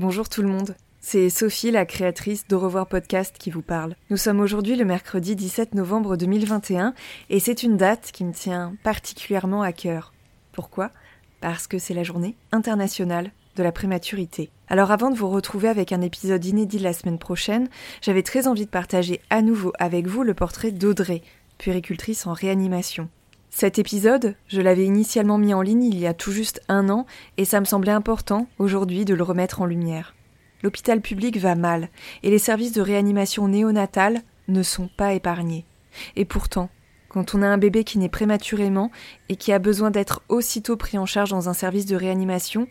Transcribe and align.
Bonjour 0.00 0.30
tout 0.30 0.40
le 0.40 0.48
monde. 0.48 0.76
C'est 1.00 1.28
Sophie, 1.28 1.70
la 1.70 1.84
créatrice 1.84 2.48
d'Au 2.48 2.58
revoir 2.58 2.86
podcast, 2.86 3.36
qui 3.38 3.50
vous 3.50 3.60
parle. 3.60 3.96
Nous 4.08 4.16
sommes 4.16 4.40
aujourd'hui 4.40 4.74
le 4.74 4.86
mercredi 4.86 5.36
17 5.36 5.74
novembre 5.74 6.16
2021 6.16 6.94
et 7.28 7.38
c'est 7.38 7.62
une 7.62 7.76
date 7.76 8.10
qui 8.10 8.24
me 8.24 8.32
tient 8.32 8.74
particulièrement 8.82 9.60
à 9.60 9.72
cœur. 9.74 10.14
Pourquoi? 10.52 10.90
Parce 11.42 11.66
que 11.66 11.78
c'est 11.78 11.92
la 11.92 12.02
journée 12.02 12.34
internationale 12.50 13.30
de 13.56 13.62
la 13.62 13.72
prématurité. 13.72 14.48
Alors 14.68 14.90
avant 14.90 15.10
de 15.10 15.18
vous 15.18 15.28
retrouver 15.28 15.68
avec 15.68 15.92
un 15.92 16.00
épisode 16.00 16.46
inédit 16.46 16.78
la 16.78 16.94
semaine 16.94 17.18
prochaine, 17.18 17.68
j'avais 18.00 18.22
très 18.22 18.48
envie 18.48 18.64
de 18.64 18.70
partager 18.70 19.20
à 19.28 19.42
nouveau 19.42 19.74
avec 19.78 20.06
vous 20.06 20.22
le 20.22 20.32
portrait 20.32 20.72
d'Audrey, 20.72 21.20
puéricultrice 21.58 22.26
en 22.26 22.32
réanimation. 22.32 23.10
Cet 23.50 23.78
épisode, 23.78 24.36
je 24.46 24.60
l'avais 24.60 24.84
initialement 24.84 25.38
mis 25.38 25.54
en 25.54 25.62
ligne 25.62 25.84
il 25.84 25.98
y 25.98 26.06
a 26.06 26.14
tout 26.14 26.32
juste 26.32 26.62
un 26.68 26.88
an 26.88 27.06
et 27.36 27.44
ça 27.44 27.60
me 27.60 27.64
semblait 27.64 27.92
important 27.92 28.46
aujourd'hui 28.58 29.04
de 29.04 29.14
le 29.14 29.22
remettre 29.22 29.60
en 29.60 29.66
lumière 29.66 30.14
l'hôpital 30.62 31.00
public 31.00 31.36
va 31.38 31.54
mal 31.54 31.88
et 32.22 32.30
les 32.30 32.38
services 32.38 32.72
de 32.72 32.82
réanimation 32.82 33.48
néonatale 33.48 34.22
ne 34.48 34.62
sont 34.62 34.88
pas 34.88 35.14
épargnés. 35.14 35.64
Et 36.16 36.24
pourtant, 36.24 36.70
quand 37.08 37.34
on 37.34 37.42
a 37.42 37.46
un 37.46 37.58
bébé 37.58 37.84
qui 37.84 37.98
naît 37.98 38.08
prématurément 38.08 38.90
et 39.28 39.36
qui 39.36 39.52
a 39.52 39.58
besoin 39.58 39.90
d'être 39.90 40.22
aussitôt 40.28 40.76
pris 40.76 40.98
en 40.98 41.06
charge 41.06 41.30
dans 41.30 41.48
un 41.48 41.54
service 41.54 41.86
de 41.86 41.96
réanimation, 41.96 42.68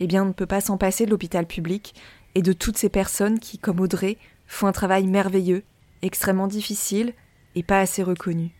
eh 0.00 0.06
bien 0.06 0.22
on 0.22 0.28
ne 0.28 0.32
peut 0.32 0.46
pas 0.46 0.60
s'en 0.60 0.78
passer 0.78 1.04
de 1.04 1.10
l'hôpital 1.10 1.46
public 1.46 1.94
et 2.34 2.42
de 2.42 2.52
toutes 2.52 2.78
ces 2.78 2.88
personnes 2.88 3.38
qui, 3.38 3.58
comme 3.58 3.80
Audrey, 3.80 4.16
font 4.46 4.66
un 4.66 4.72
travail 4.72 5.06
merveilleux, 5.06 5.64
extrêmement 6.00 6.46
difficile 6.46 7.12
et 7.54 7.62
pas 7.62 7.80
assez 7.80 8.02
reconnu. 8.02 8.52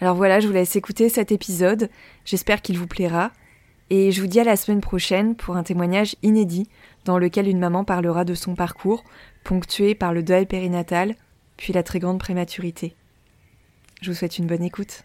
Alors 0.00 0.14
voilà, 0.14 0.40
je 0.40 0.46
vous 0.46 0.52
laisse 0.52 0.76
écouter 0.76 1.08
cet 1.08 1.32
épisode, 1.32 1.88
j'espère 2.26 2.60
qu'il 2.60 2.78
vous 2.78 2.86
plaira, 2.86 3.32
et 3.88 4.12
je 4.12 4.20
vous 4.20 4.26
dis 4.26 4.40
à 4.40 4.44
la 4.44 4.56
semaine 4.56 4.82
prochaine 4.82 5.36
pour 5.36 5.56
un 5.56 5.62
témoignage 5.62 6.16
inédit 6.22 6.68
dans 7.06 7.18
lequel 7.18 7.48
une 7.48 7.58
maman 7.58 7.84
parlera 7.84 8.24
de 8.24 8.34
son 8.34 8.54
parcours, 8.54 9.04
ponctué 9.42 9.94
par 9.94 10.12
le 10.12 10.22
deuil 10.22 10.44
périnatal, 10.44 11.14
puis 11.56 11.72
la 11.72 11.82
très 11.82 11.98
grande 11.98 12.18
prématurité. 12.18 12.94
Je 14.02 14.10
vous 14.10 14.16
souhaite 14.16 14.38
une 14.38 14.46
bonne 14.46 14.62
écoute. 14.62 15.02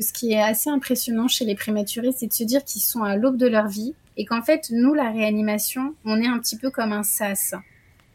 Ce 0.00 0.12
qui 0.12 0.32
est 0.32 0.42
assez 0.42 0.68
impressionnant 0.68 1.28
chez 1.28 1.44
les 1.44 1.54
prématurés, 1.54 2.12
c'est 2.12 2.26
de 2.26 2.32
se 2.32 2.44
dire 2.44 2.64
qu'ils 2.64 2.82
sont 2.82 3.02
à 3.02 3.16
l'aube 3.16 3.36
de 3.36 3.46
leur 3.46 3.68
vie 3.68 3.94
et 4.16 4.24
qu'en 4.24 4.42
fait, 4.42 4.70
nous, 4.70 4.92
la 4.92 5.10
réanimation, 5.10 5.94
on 6.04 6.20
est 6.20 6.26
un 6.26 6.38
petit 6.38 6.58
peu 6.58 6.70
comme 6.70 6.92
un 6.92 7.02
sas. 7.02 7.54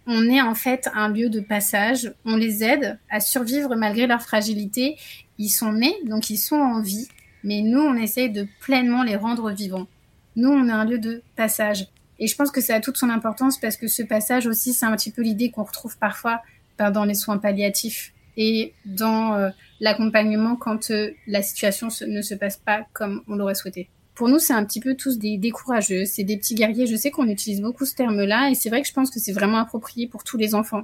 On 0.07 0.29
est 0.29 0.41
en 0.41 0.55
fait 0.55 0.89
un 0.93 1.09
lieu 1.09 1.29
de 1.29 1.39
passage, 1.39 2.13
on 2.25 2.35
les 2.35 2.63
aide 2.63 2.99
à 3.09 3.19
survivre 3.19 3.75
malgré 3.75 4.07
leur 4.07 4.21
fragilité. 4.21 4.97
Ils 5.37 5.49
sont 5.49 5.73
nés, 5.73 5.95
donc 6.05 6.29
ils 6.29 6.37
sont 6.37 6.55
en 6.55 6.81
vie, 6.81 7.07
mais 7.43 7.61
nous, 7.61 7.79
on 7.79 7.95
essaye 7.95 8.31
de 8.31 8.47
pleinement 8.61 9.03
les 9.03 9.15
rendre 9.15 9.51
vivants. 9.51 9.87
Nous, 10.35 10.49
on 10.49 10.67
est 10.67 10.71
un 10.71 10.85
lieu 10.85 10.97
de 10.97 11.21
passage. 11.35 11.87
Et 12.19 12.27
je 12.27 12.35
pense 12.35 12.51
que 12.51 12.61
ça 12.61 12.75
a 12.75 12.79
toute 12.79 12.97
son 12.97 13.09
importance 13.09 13.59
parce 13.59 13.77
que 13.77 13.87
ce 13.87 14.03
passage 14.03 14.47
aussi, 14.47 14.73
c'est 14.73 14.85
un 14.85 14.95
petit 14.95 15.11
peu 15.11 15.21
l'idée 15.21 15.49
qu'on 15.49 15.63
retrouve 15.63 15.97
parfois 15.97 16.41
ben, 16.77 16.91
dans 16.91 17.05
les 17.05 17.15
soins 17.15 17.37
palliatifs 17.37 18.13
et 18.37 18.73
dans 18.85 19.33
euh, 19.33 19.49
l'accompagnement 19.79 20.55
quand 20.55 20.91
euh, 20.91 21.11
la 21.27 21.41
situation 21.41 21.89
ne 22.07 22.21
se 22.21 22.35
passe 22.35 22.57
pas 22.57 22.85
comme 22.93 23.23
on 23.27 23.35
l'aurait 23.35 23.55
souhaité. 23.55 23.89
Pour 24.21 24.29
nous, 24.29 24.37
c'est 24.37 24.53
un 24.53 24.63
petit 24.63 24.79
peu 24.79 24.93
tous 24.93 25.17
des, 25.17 25.39
décourageux, 25.39 26.05
c'est 26.05 26.23
des 26.23 26.37
petits 26.37 26.53
guerriers. 26.53 26.85
Je 26.85 26.95
sais 26.95 27.09
qu'on 27.09 27.27
utilise 27.27 27.59
beaucoup 27.59 27.85
ce 27.85 27.95
terme-là 27.95 28.51
et 28.51 28.53
c'est 28.53 28.69
vrai 28.69 28.83
que 28.83 28.87
je 28.87 28.93
pense 28.93 29.09
que 29.09 29.19
c'est 29.19 29.31
vraiment 29.31 29.57
approprié 29.57 30.07
pour 30.07 30.23
tous 30.23 30.37
les 30.37 30.53
enfants. 30.53 30.83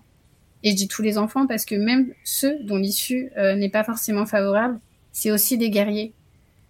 Et 0.64 0.72
je 0.72 0.76
dis 0.76 0.88
tous 0.88 1.04
les 1.04 1.20
enfants 1.20 1.46
parce 1.46 1.64
que 1.64 1.76
même 1.76 2.12
ceux 2.24 2.58
dont 2.64 2.78
l'issue 2.78 3.30
euh, 3.38 3.54
n'est 3.54 3.70
pas 3.70 3.84
forcément 3.84 4.26
favorable, 4.26 4.80
c'est 5.12 5.30
aussi 5.30 5.56
des 5.56 5.70
guerriers 5.70 6.16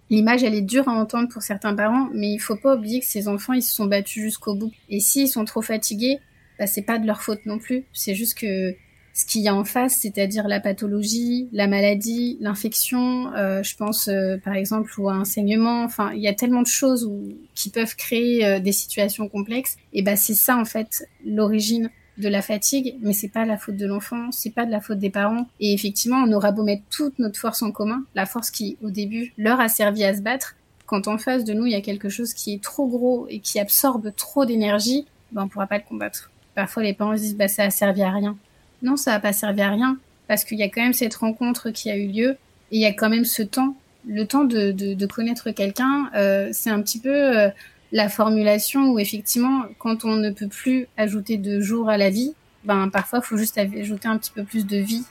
l'image 0.09 0.43
elle 0.43 0.55
est 0.55 0.61
dure 0.61 0.89
à 0.89 0.91
entendre 0.91 1.29
pour 1.29 1.41
certains 1.41 1.73
parents, 1.73 2.09
mais 2.13 2.33
il 2.33 2.39
faut 2.39 2.57
pas 2.57 2.75
oublier 2.75 2.99
que 2.99 3.05
ces 3.05 3.29
enfants 3.29 3.53
ils 3.53 3.63
se 3.63 3.73
sont 3.73 3.85
battus 3.85 4.21
jusqu'au 4.21 4.53
bout. 4.53 4.73
Et 4.89 4.99
s'ils 4.99 5.29
sont 5.29 5.45
trop 5.45 5.61
fatigués, 5.61 6.19
bah 6.59 6.67
c'est 6.67 6.81
pas 6.81 6.99
de 6.99 7.07
leur 7.07 7.21
faute 7.21 7.45
non 7.45 7.59
plus. 7.59 7.85
C'est 7.93 8.13
juste 8.13 8.37
que 8.37 8.75
ce 9.17 9.25
qu'il 9.25 9.41
y 9.41 9.47
a 9.47 9.55
en 9.55 9.65
face, 9.65 9.95
c'est-à-dire 9.95 10.47
la 10.47 10.59
pathologie, 10.59 11.49
la 11.51 11.65
maladie, 11.65 12.37
l'infection, 12.39 13.33
euh, 13.33 13.63
je 13.63 13.75
pense 13.75 14.09
euh, 14.09 14.37
par 14.37 14.53
exemple 14.53 14.91
ou 14.99 15.09
à 15.09 15.13
un 15.13 15.25
saignement. 15.25 15.83
Enfin, 15.83 16.11
il 16.13 16.21
y 16.21 16.27
a 16.27 16.35
tellement 16.35 16.61
de 16.61 16.67
choses 16.67 17.09
qui 17.55 17.71
peuvent 17.71 17.95
créer 17.95 18.45
euh, 18.45 18.59
des 18.59 18.71
situations 18.71 19.27
complexes. 19.27 19.77
Et 19.91 20.03
bah 20.03 20.15
c'est 20.15 20.35
ça 20.35 20.55
en 20.55 20.65
fait 20.65 21.07
l'origine 21.25 21.89
de 22.19 22.29
la 22.29 22.43
fatigue, 22.43 22.95
mais 23.01 23.11
c'est 23.11 23.29
pas 23.29 23.43
la 23.45 23.57
faute 23.57 23.75
de 23.75 23.87
l'enfant, 23.87 24.31
c'est 24.31 24.51
pas 24.51 24.67
de 24.67 24.71
la 24.71 24.81
faute 24.81 24.99
des 24.99 25.09
parents. 25.09 25.47
Et 25.59 25.73
effectivement, 25.73 26.17
on 26.17 26.31
aura 26.31 26.51
beau 26.51 26.61
mettre 26.61 26.83
toute 26.91 27.17
notre 27.17 27.39
force 27.39 27.63
en 27.63 27.71
commun, 27.71 28.03
la 28.13 28.27
force 28.27 28.51
qui, 28.51 28.77
au 28.83 28.91
début, 28.91 29.33
leur 29.39 29.59
a 29.59 29.67
servi 29.67 30.03
à 30.03 30.15
se 30.15 30.21
battre, 30.21 30.55
quand 30.85 31.07
en 31.07 31.17
face 31.17 31.43
de 31.43 31.53
nous, 31.53 31.65
il 31.65 31.71
y 31.71 31.75
a 31.75 31.81
quelque 31.81 32.09
chose 32.09 32.35
qui 32.35 32.53
est 32.53 32.61
trop 32.61 32.87
gros 32.87 33.25
et 33.29 33.39
qui 33.39 33.59
absorbe 33.59 34.13
trop 34.15 34.45
d'énergie, 34.45 35.07
ben, 35.31 35.43
on 35.43 35.47
pourra 35.47 35.65
pas 35.65 35.77
le 35.77 35.83
combattre. 35.83 36.29
Parfois, 36.53 36.83
les 36.83 36.93
parents 36.93 37.17
se 37.17 37.21
disent, 37.21 37.37
bah, 37.37 37.47
ça 37.47 37.63
a 37.63 37.69
servi 37.71 38.03
à 38.03 38.11
rien. 38.11 38.37
Non, 38.81 38.95
ça 38.95 39.13
a 39.13 39.19
pas 39.19 39.33
servi 39.33 39.61
à 39.61 39.71
rien, 39.71 39.97
parce 40.27 40.43
qu'il 40.43 40.57
y 40.57 40.63
a 40.63 40.69
quand 40.69 40.81
même 40.81 40.93
cette 40.93 41.15
rencontre 41.15 41.69
qui 41.71 41.89
a 41.89 41.97
eu 41.97 42.07
lieu, 42.07 42.29
et 42.71 42.77
il 42.77 42.81
y 42.81 42.85
a 42.85 42.93
quand 42.93 43.09
même 43.09 43.25
ce 43.25 43.43
temps, 43.43 43.75
le 44.07 44.25
temps 44.25 44.43
de, 44.43 44.71
de, 44.71 45.05
connaître 45.05 45.51
quelqu'un, 45.51 46.09
euh, 46.15 46.49
c'est 46.51 46.69
un 46.69 46.81
petit 46.81 46.99
peu, 46.99 47.09
euh, 47.09 47.49
la 47.91 48.09
formulation 48.09 48.91
où 48.91 48.99
effectivement, 48.99 49.63
quand 49.79 50.05
on 50.05 50.15
ne 50.15 50.29
peut 50.31 50.47
plus 50.47 50.87
ajouter 50.97 51.37
de 51.37 51.59
jours 51.59 51.89
à 51.89 51.97
la 51.97 52.09
vie, 52.09 52.33
ben 52.63 52.89
parfois 52.89 53.19
il 53.23 53.25
faut 53.25 53.37
juste 53.37 53.57
ajouter 53.57 54.07
un 54.07 54.17
petit 54.17 54.31
peu 54.31 54.43
plus 54.43 54.65
de 54.65 54.77
vie 54.77 55.05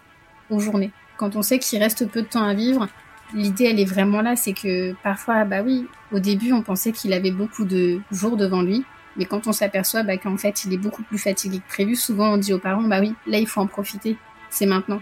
aux 0.51 0.61
journées. 0.61 0.91
Quand 1.17 1.37
on 1.37 1.43
sait 1.43 1.59
qu'il 1.59 1.79
reste 1.79 2.07
peu 2.07 2.23
de 2.23 2.27
temps 2.27 2.45
à 2.45 2.55
vivre, 2.55 2.89
l'idée 3.35 3.65
elle 3.65 3.81
est 3.81 3.87
vraiment 3.87 4.21
là, 4.21 4.37
c'est 4.37 4.53
que 4.53 4.95
parfois, 5.03 5.45
bah 5.45 5.63
oui, 5.65 5.87
au 6.13 6.19
début 6.19 6.53
on 6.53 6.63
pensait 6.63 6.93
qu'il 6.93 7.13
avait 7.13 7.31
beaucoup 7.31 7.65
de 7.65 8.01
jours 8.11 8.37
devant 8.37 8.63
lui, 8.63 8.85
mais 9.17 9.25
quand 9.25 9.47
on 9.47 9.53
s'aperçoit 9.53 10.03
bah, 10.03 10.17
qu'en 10.17 10.37
fait 10.37 10.65
il 10.65 10.73
est 10.73 10.79
beaucoup 10.79 11.03
plus 11.03 11.19
fatigué 11.19 11.59
que 11.59 11.69
prévu, 11.69 11.97
souvent 11.97 12.35
on 12.35 12.37
dit 12.37 12.53
aux 12.53 12.59
parents, 12.59 12.83
bah 12.83 13.01
oui, 13.01 13.15
là 13.27 13.39
il 13.39 13.47
faut 13.47 13.61
en 13.61 13.67
profiter, 13.67 14.17
c'est 14.51 14.67
maintenant. 14.67 15.01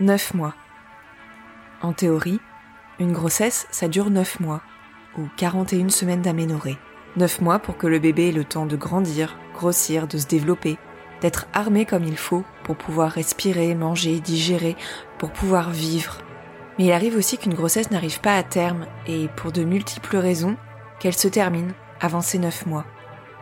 Neuf 0.00 0.34
mois. 0.34 0.54
En 1.82 1.92
théorie, 1.92 2.40
une 2.98 3.12
grossesse, 3.12 3.66
ça 3.70 3.88
dure 3.88 4.10
9 4.10 4.40
mois, 4.40 4.62
ou 5.18 5.28
41 5.36 5.90
semaines 5.90 6.22
d'aménorrhée. 6.22 6.78
9 7.16 7.40
mois 7.40 7.58
pour 7.58 7.76
que 7.76 7.86
le 7.86 7.98
bébé 7.98 8.28
ait 8.28 8.32
le 8.32 8.44
temps 8.44 8.66
de 8.66 8.76
grandir, 8.76 9.38
grossir, 9.54 10.06
de 10.06 10.18
se 10.18 10.26
développer, 10.26 10.78
d'être 11.20 11.46
armé 11.52 11.84
comme 11.84 12.04
il 12.04 12.16
faut 12.16 12.44
pour 12.64 12.76
pouvoir 12.76 13.10
respirer, 13.10 13.74
manger, 13.74 14.20
digérer, 14.20 14.76
pour 15.18 15.30
pouvoir 15.30 15.70
vivre. 15.70 16.18
Mais 16.78 16.86
il 16.86 16.92
arrive 16.92 17.16
aussi 17.16 17.38
qu'une 17.38 17.54
grossesse 17.54 17.90
n'arrive 17.90 18.20
pas 18.20 18.36
à 18.36 18.42
terme, 18.42 18.86
et 19.06 19.28
pour 19.36 19.52
de 19.52 19.64
multiples 19.64 20.16
raisons, 20.16 20.56
qu'elle 20.98 21.16
se 21.16 21.28
termine 21.28 21.72
avant 22.00 22.20
ces 22.20 22.38
9 22.38 22.66
mois. 22.66 22.84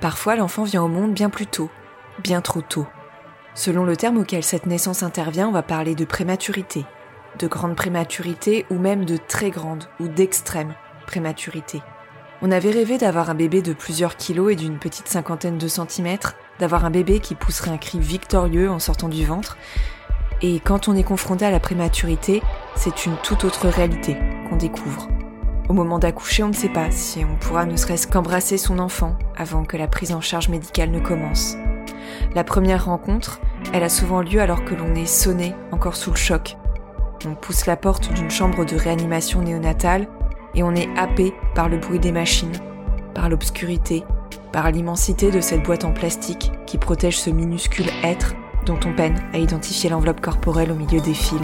Parfois, 0.00 0.36
l'enfant 0.36 0.64
vient 0.64 0.82
au 0.82 0.88
monde 0.88 1.14
bien 1.14 1.30
plus 1.30 1.46
tôt, 1.46 1.70
bien 2.22 2.40
trop 2.40 2.60
tôt. 2.60 2.86
Selon 3.54 3.84
le 3.84 3.96
terme 3.96 4.18
auquel 4.18 4.42
cette 4.42 4.66
naissance 4.66 5.02
intervient, 5.02 5.48
on 5.48 5.52
va 5.52 5.62
parler 5.62 5.94
de 5.94 6.04
prématurité, 6.04 6.84
de 7.38 7.46
grande 7.46 7.76
prématurité 7.76 8.66
ou 8.70 8.74
même 8.74 9.04
de 9.04 9.16
très 9.16 9.50
grande 9.50 9.84
ou 10.00 10.08
d'extrême 10.08 10.74
prématurité. 11.06 11.82
On 12.42 12.50
avait 12.50 12.72
rêvé 12.72 12.98
d'avoir 12.98 13.30
un 13.30 13.34
bébé 13.34 13.62
de 13.62 13.72
plusieurs 13.72 14.16
kilos 14.16 14.52
et 14.52 14.56
d'une 14.56 14.78
petite 14.78 15.08
cinquantaine 15.08 15.56
de 15.56 15.68
centimètres, 15.68 16.34
d'avoir 16.58 16.84
un 16.84 16.90
bébé 16.90 17.20
qui 17.20 17.34
pousserait 17.34 17.70
un 17.70 17.78
cri 17.78 17.98
victorieux 17.98 18.70
en 18.70 18.78
sortant 18.78 19.08
du 19.08 19.24
ventre. 19.24 19.56
Et 20.42 20.60
quand 20.60 20.88
on 20.88 20.96
est 20.96 21.04
confronté 21.04 21.46
à 21.46 21.50
la 21.50 21.60
prématurité, 21.60 22.42
c'est 22.76 23.06
une 23.06 23.16
toute 23.22 23.44
autre 23.44 23.68
réalité 23.68 24.16
qu'on 24.48 24.56
découvre. 24.56 25.08
Au 25.68 25.72
moment 25.72 25.98
d'accoucher, 25.98 26.42
on 26.42 26.48
ne 26.48 26.52
sait 26.52 26.68
pas 26.68 26.90
si 26.90 27.24
on 27.24 27.36
pourra 27.36 27.64
ne 27.64 27.76
serait-ce 27.76 28.06
qu'embrasser 28.06 28.58
son 28.58 28.78
enfant 28.78 29.16
avant 29.36 29.64
que 29.64 29.76
la 29.76 29.88
prise 29.88 30.12
en 30.12 30.20
charge 30.20 30.48
médicale 30.48 30.90
ne 30.90 31.00
commence. 31.00 31.56
La 32.34 32.44
première 32.44 32.84
rencontre, 32.84 33.40
elle 33.72 33.82
a 33.82 33.88
souvent 33.88 34.20
lieu 34.20 34.40
alors 34.40 34.64
que 34.64 34.74
l'on 34.74 34.94
est 34.94 35.06
sonné, 35.06 35.54
encore 35.72 35.96
sous 35.96 36.10
le 36.10 36.16
choc, 36.16 36.56
on 37.26 37.34
pousse 37.34 37.66
la 37.66 37.76
porte 37.76 38.12
d'une 38.12 38.30
chambre 38.30 38.64
de 38.64 38.76
réanimation 38.76 39.42
néonatale 39.42 40.08
et 40.54 40.62
on 40.62 40.74
est 40.74 40.88
happé 40.96 41.34
par 41.54 41.68
le 41.68 41.78
bruit 41.78 41.98
des 41.98 42.12
machines, 42.12 42.52
par 43.14 43.28
l'obscurité, 43.28 44.04
par 44.52 44.70
l'immensité 44.70 45.30
de 45.30 45.40
cette 45.40 45.62
boîte 45.62 45.84
en 45.84 45.92
plastique 45.92 46.52
qui 46.66 46.78
protège 46.78 47.18
ce 47.18 47.30
minuscule 47.30 47.88
être 48.02 48.34
dont 48.66 48.78
on 48.84 48.94
peine 48.94 49.22
à 49.32 49.38
identifier 49.38 49.90
l'enveloppe 49.90 50.20
corporelle 50.20 50.72
au 50.72 50.76
milieu 50.76 51.00
des 51.00 51.14
fils. 51.14 51.38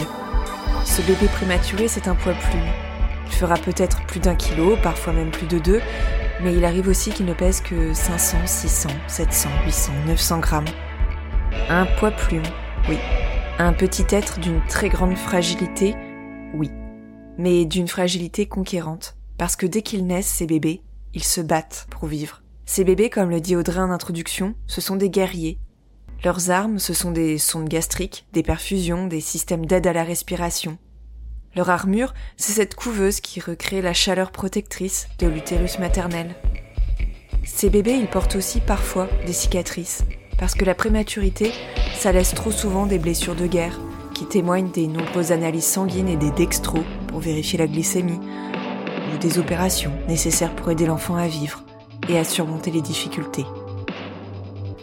Ce 0.85 1.01
bébé 1.01 1.27
prématuré, 1.27 1.87
c'est 1.87 2.07
un 2.07 2.15
poids 2.15 2.33
plume. 2.33 2.90
Il 3.31 3.37
fera 3.37 3.55
peut-être 3.55 4.05
plus 4.05 4.19
d'un 4.19 4.35
kilo, 4.35 4.75
parfois 4.83 5.13
même 5.13 5.31
plus 5.31 5.47
de 5.47 5.57
deux, 5.57 5.81
mais 6.43 6.53
il 6.53 6.65
arrive 6.65 6.89
aussi 6.89 7.11
qu'il 7.11 7.25
ne 7.25 7.33
pèse 7.33 7.61
que 7.61 7.93
500, 7.93 8.37
600, 8.45 8.89
700, 9.07 9.49
800, 9.65 9.91
900 10.05 10.39
grammes. 10.39 10.65
Un 11.69 11.85
poids 11.97 12.11
plume, 12.11 12.43
oui. 12.89 12.97
Un 13.57 13.73
petit 13.73 14.05
être 14.09 14.39
d'une 14.39 14.61
très 14.67 14.89
grande 14.89 15.17
fragilité, 15.17 15.95
oui. 16.53 16.69
Mais 17.37 17.65
d'une 17.65 17.87
fragilité 17.87 18.47
conquérante, 18.47 19.15
parce 19.37 19.55
que 19.55 19.65
dès 19.65 19.81
qu'ils 19.81 20.05
naissent, 20.05 20.27
ces 20.27 20.45
bébés, 20.45 20.81
ils 21.13 21.23
se 21.23 21.41
battent 21.41 21.87
pour 21.89 22.07
vivre. 22.07 22.43
Ces 22.65 22.83
bébés, 22.83 23.09
comme 23.09 23.29
le 23.29 23.39
dit 23.41 23.55
Audrey 23.55 23.79
en 23.79 23.91
introduction, 23.91 24.55
ce 24.67 24.81
sont 24.81 24.97
des 24.97 25.09
guerriers. 25.09 25.57
Leurs 26.23 26.51
armes, 26.51 26.79
ce 26.79 26.93
sont 26.93 27.11
des 27.11 27.37
sondes 27.37 27.69
gastriques, 27.69 28.27
des 28.33 28.43
perfusions, 28.43 29.07
des 29.07 29.21
systèmes 29.21 29.65
d'aide 29.65 29.87
à 29.87 29.93
la 29.93 30.03
respiration, 30.03 30.77
leur 31.55 31.69
armure, 31.69 32.13
c'est 32.37 32.53
cette 32.53 32.75
couveuse 32.75 33.19
qui 33.19 33.39
recrée 33.39 33.81
la 33.81 33.93
chaleur 33.93 34.31
protectrice 34.31 35.07
de 35.19 35.27
l'utérus 35.27 35.79
maternel. 35.79 36.35
Ces 37.43 37.69
bébés, 37.69 37.97
ils 37.99 38.07
portent 38.07 38.35
aussi 38.35 38.61
parfois 38.61 39.07
des 39.25 39.33
cicatrices, 39.33 40.03
parce 40.37 40.53
que 40.55 40.65
la 40.65 40.75
prématurité, 40.75 41.51
ça 41.95 42.11
laisse 42.11 42.33
trop 42.33 42.51
souvent 42.51 42.85
des 42.85 42.99
blessures 42.99 43.35
de 43.35 43.47
guerre, 43.47 43.79
qui 44.13 44.25
témoignent 44.25 44.71
des 44.71 44.87
nombreuses 44.87 45.31
analyses 45.31 45.65
sanguines 45.65 46.07
et 46.07 46.15
des 46.15 46.31
dextros 46.31 46.83
pour 47.07 47.19
vérifier 47.19 47.59
la 47.59 47.67
glycémie, 47.67 48.19
ou 49.13 49.17
des 49.17 49.39
opérations 49.39 49.91
nécessaires 50.07 50.55
pour 50.55 50.71
aider 50.71 50.85
l'enfant 50.85 51.15
à 51.15 51.27
vivre 51.27 51.63
et 52.07 52.17
à 52.17 52.23
surmonter 52.23 52.71
les 52.71 52.81
difficultés. 52.81 53.45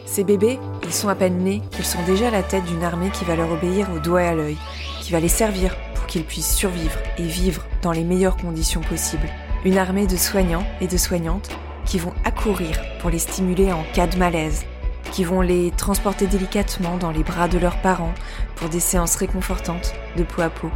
Ces 0.05 0.25
bébés, 0.25 0.59
ils 0.85 0.93
sont 0.93 1.09
à 1.09 1.15
peine 1.15 1.39
nés 1.39 1.63
qu'ils 1.71 1.85
sont 1.85 2.03
déjà 2.07 2.29
à 2.29 2.33
la 2.33 2.43
tête 2.43 2.65
d'une 2.65 2.83
armée 2.83 3.11
qui 3.11 3.25
va 3.25 3.37
leur 3.37 3.51
obéir 3.53 3.89
au 3.95 4.01
doigt 4.01 4.23
et 4.23 4.27
à 4.27 4.35
l'œil, 4.35 4.57
qui 5.03 5.13
va 5.13 5.21
les 5.21 5.29
servir 5.29 5.77
qu'ils 6.09 6.25
puissent 6.25 6.55
survivre 6.55 6.99
et 7.19 7.23
vivre 7.23 7.65
dans 7.83 7.93
les 7.93 8.03
meilleures 8.03 8.37
conditions 8.37 8.81
possibles. 8.81 9.29
Une 9.65 9.79
armée 9.79 10.09
de 10.09 10.17
soignants 10.17 10.67
et 10.81 10.89
de 10.89 10.97
soignantes 10.97 11.51
qui 11.85 11.99
vont 11.99 12.13
accourir 12.25 12.81
pour 13.01 13.11
les 13.11 13.19
stimuler 13.19 13.73
en 13.73 13.85
cas 13.95 14.09
de 14.09 14.19
malaise, 14.19 14.65
qui 15.13 15.25
vont 15.25 15.41
les 15.41 15.71
transporter 15.71 16.27
délicatement 16.27 16.97
dans 16.97 17.11
les 17.11 17.23
bras 17.23 17.49
de 17.49 17.59
leurs 17.59 17.81
parents 17.81 18.15
pour 18.57 18.69
des 18.69 18.81
séances 18.81 19.17
réconfortantes 19.17 19.95
de 20.17 20.25
peau 20.25 20.43
à 20.43 20.51
peau. 20.51 20.71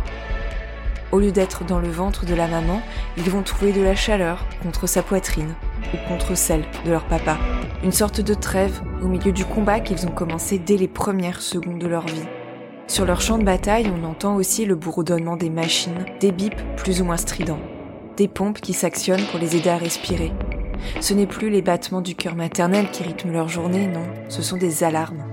Au 1.10 1.20
lieu 1.20 1.32
d'être 1.32 1.64
dans 1.64 1.78
le 1.78 1.90
ventre 1.90 2.24
de 2.24 2.34
la 2.34 2.48
maman, 2.48 2.80
ils 3.18 3.28
vont 3.28 3.42
trouver 3.42 3.72
de 3.72 3.82
la 3.82 3.94
chaleur 3.94 4.46
contre 4.62 4.86
sa 4.86 5.02
poitrine 5.02 5.54
ou 5.92 6.08
contre 6.08 6.34
celle 6.34 6.64
de 6.86 6.90
leur 6.90 7.04
papa. 7.04 7.36
Une 7.84 7.92
sorte 7.92 8.22
de 8.22 8.32
trêve 8.32 8.80
au 9.02 9.08
milieu 9.08 9.32
du 9.32 9.44
combat 9.44 9.80
qu'ils 9.80 10.06
ont 10.06 10.12
commencé 10.12 10.58
dès 10.58 10.78
les 10.78 10.88
premières 10.88 11.42
secondes 11.42 11.78
de 11.78 11.86
leur 11.86 12.06
vie. 12.06 12.24
Sur 12.88 13.06
leur 13.06 13.20
champ 13.20 13.38
de 13.38 13.44
bataille, 13.44 13.90
on 13.90 14.04
entend 14.04 14.36
aussi 14.36 14.64
le 14.64 14.74
bourdonnement 14.74 15.36
des 15.36 15.50
machines, 15.50 16.04
des 16.20 16.32
bips 16.32 16.60
plus 16.76 17.00
ou 17.00 17.04
moins 17.04 17.16
stridents, 17.16 17.60
des 18.16 18.28
pompes 18.28 18.60
qui 18.60 18.72
s'actionnent 18.72 19.24
pour 19.30 19.38
les 19.38 19.56
aider 19.56 19.70
à 19.70 19.78
respirer. 19.78 20.32
Ce 21.00 21.14
n'est 21.14 21.26
plus 21.26 21.48
les 21.48 21.62
battements 21.62 22.00
du 22.00 22.14
cœur 22.14 22.34
maternel 22.34 22.90
qui 22.90 23.02
rythment 23.02 23.32
leur 23.32 23.48
journée, 23.48 23.86
non, 23.86 24.04
ce 24.28 24.42
sont 24.42 24.56
des 24.56 24.84
alarmes. 24.84 25.24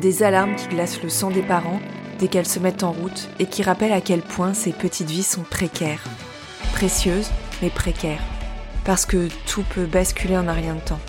Des 0.00 0.22
alarmes 0.22 0.54
qui 0.56 0.68
glacent 0.68 1.02
le 1.02 1.08
sang 1.08 1.30
des 1.30 1.42
parents 1.42 1.80
dès 2.18 2.28
qu'elles 2.28 2.46
se 2.46 2.58
mettent 2.58 2.84
en 2.84 2.92
route 2.92 3.28
et 3.38 3.46
qui 3.46 3.62
rappellent 3.62 3.92
à 3.92 4.00
quel 4.00 4.22
point 4.22 4.54
ces 4.54 4.72
petites 4.72 5.10
vies 5.10 5.22
sont 5.22 5.42
précaires. 5.42 6.04
Précieuses, 6.72 7.30
mais 7.60 7.70
précaires. 7.70 8.22
Parce 8.84 9.04
que 9.04 9.28
tout 9.46 9.64
peut 9.74 9.86
basculer 9.86 10.36
en 10.36 10.48
un 10.48 10.52
rien 10.52 10.74
de 10.74 10.80
temps. 10.80 11.00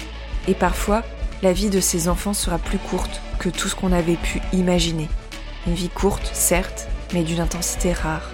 Et 0.48 0.54
parfois, 0.54 1.04
la 1.42 1.54
vie 1.54 1.70
de 1.70 1.80
ces 1.80 2.08
enfants 2.08 2.34
sera 2.34 2.58
plus 2.58 2.78
courte 2.78 3.22
que 3.40 3.50
tout 3.50 3.68
ce 3.68 3.76
qu'on 3.76 3.92
avait 3.92 4.16
pu 4.16 4.42
imaginer. 4.54 5.10
Une 5.68 5.74
vie 5.74 5.90
courte, 5.90 6.30
certes, 6.32 6.88
mais 7.14 7.24
d'une 7.24 7.40
intensité 7.40 7.92
rare. 7.92 8.30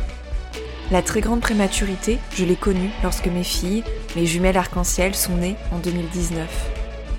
La 0.91 1.01
très 1.01 1.21
grande 1.21 1.39
prématurité, 1.39 2.19
je 2.35 2.43
l'ai 2.43 2.57
connue 2.57 2.89
lorsque 3.03 3.27
mes 3.27 3.45
filles, 3.45 3.85
mes 4.17 4.25
jumelles 4.25 4.57
arc-en-ciel, 4.57 5.15
sont 5.15 5.37
nées 5.37 5.55
en 5.71 5.77
2019. 5.77 6.49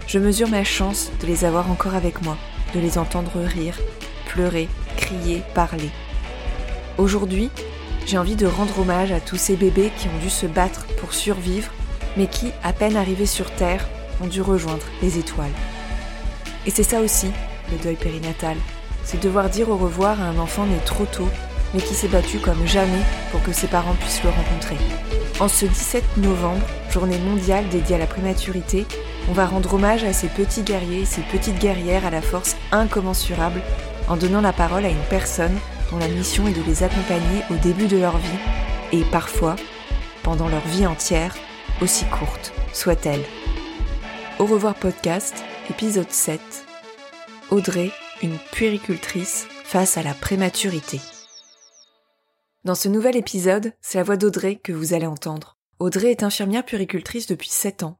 Je 0.06 0.18
mesure 0.18 0.48
ma 0.48 0.64
chance 0.64 1.10
de 1.22 1.26
les 1.26 1.46
avoir 1.46 1.70
encore 1.70 1.94
avec 1.94 2.20
moi, 2.20 2.36
de 2.74 2.80
les 2.80 2.98
entendre 2.98 3.40
rire, 3.40 3.78
pleurer, 4.26 4.68
crier, 4.98 5.42
parler. 5.54 5.88
Aujourd'hui, 6.98 7.48
j'ai 8.04 8.18
envie 8.18 8.36
de 8.36 8.46
rendre 8.46 8.80
hommage 8.80 9.12
à 9.12 9.20
tous 9.20 9.38
ces 9.38 9.56
bébés 9.56 9.90
qui 9.96 10.08
ont 10.08 10.18
dû 10.22 10.28
se 10.28 10.44
battre 10.44 10.84
pour 10.98 11.14
survivre, 11.14 11.72
mais 12.18 12.26
qui, 12.26 12.52
à 12.62 12.74
peine 12.74 12.96
arrivés 12.96 13.24
sur 13.24 13.50
Terre, 13.52 13.88
ont 14.20 14.26
dû 14.26 14.42
rejoindre 14.42 14.84
les 15.00 15.16
étoiles. 15.16 15.48
Et 16.66 16.70
c'est 16.70 16.82
ça 16.82 17.00
aussi, 17.00 17.30
le 17.70 17.78
deuil 17.78 17.96
périnatal 17.96 18.58
c'est 19.04 19.22
devoir 19.22 19.48
dire 19.48 19.68
au 19.68 19.76
revoir 19.76 20.20
à 20.20 20.24
un 20.24 20.38
enfant 20.38 20.64
né 20.64 20.76
trop 20.84 21.04
tôt, 21.04 21.28
mais 21.74 21.80
qui 21.80 21.94
s'est 21.94 22.08
battu 22.08 22.38
comme 22.38 22.66
jamais 22.66 23.02
pour 23.30 23.42
que 23.42 23.52
ses 23.52 23.66
parents 23.66 23.94
puissent 23.94 24.22
le 24.22 24.30
rencontrer. 24.30 24.76
En 25.40 25.48
ce 25.48 25.66
17 25.66 26.18
novembre, 26.18 26.66
journée 26.90 27.18
mondiale 27.18 27.68
dédiée 27.68 27.96
à 27.96 27.98
la 27.98 28.06
prématurité, 28.06 28.86
on 29.28 29.32
va 29.32 29.46
rendre 29.46 29.74
hommage 29.74 30.04
à 30.04 30.12
ces 30.12 30.28
petits 30.28 30.62
guerriers, 30.62 31.04
ces 31.04 31.22
petites 31.22 31.58
guerrières 31.58 32.06
à 32.06 32.10
la 32.10 32.22
force 32.22 32.56
incommensurable, 32.70 33.60
en 34.08 34.16
donnant 34.16 34.40
la 34.40 34.52
parole 34.52 34.84
à 34.84 34.90
une 34.90 35.08
personne 35.08 35.56
dont 35.90 35.98
la 35.98 36.08
mission 36.08 36.46
est 36.46 36.52
de 36.52 36.62
les 36.66 36.82
accompagner 36.82 37.42
au 37.50 37.54
début 37.54 37.86
de 37.86 37.98
leur 37.98 38.18
vie, 38.18 38.38
et 38.92 39.04
parfois, 39.04 39.56
pendant 40.22 40.48
leur 40.48 40.66
vie 40.66 40.86
entière, 40.86 41.34
aussi 41.80 42.04
courte 42.06 42.52
soit-elle. 42.72 43.24
Au 44.38 44.46
revoir 44.46 44.74
podcast, 44.74 45.44
épisode 45.70 46.10
7. 46.10 46.40
Audrey 47.50 47.90
une 48.22 48.38
puéricultrice 48.52 49.48
face 49.64 49.96
à 49.96 50.02
la 50.02 50.14
prématurité. 50.14 51.00
Dans 52.64 52.76
ce 52.76 52.88
nouvel 52.88 53.16
épisode, 53.16 53.72
c'est 53.80 53.98
la 53.98 54.04
voix 54.04 54.16
d'Audrey 54.16 54.56
que 54.56 54.72
vous 54.72 54.94
allez 54.94 55.06
entendre. 55.06 55.56
Audrey 55.80 56.12
est 56.12 56.22
infirmière 56.22 56.64
puéricultrice 56.64 57.26
depuis 57.26 57.48
7 57.48 57.82
ans. 57.82 57.98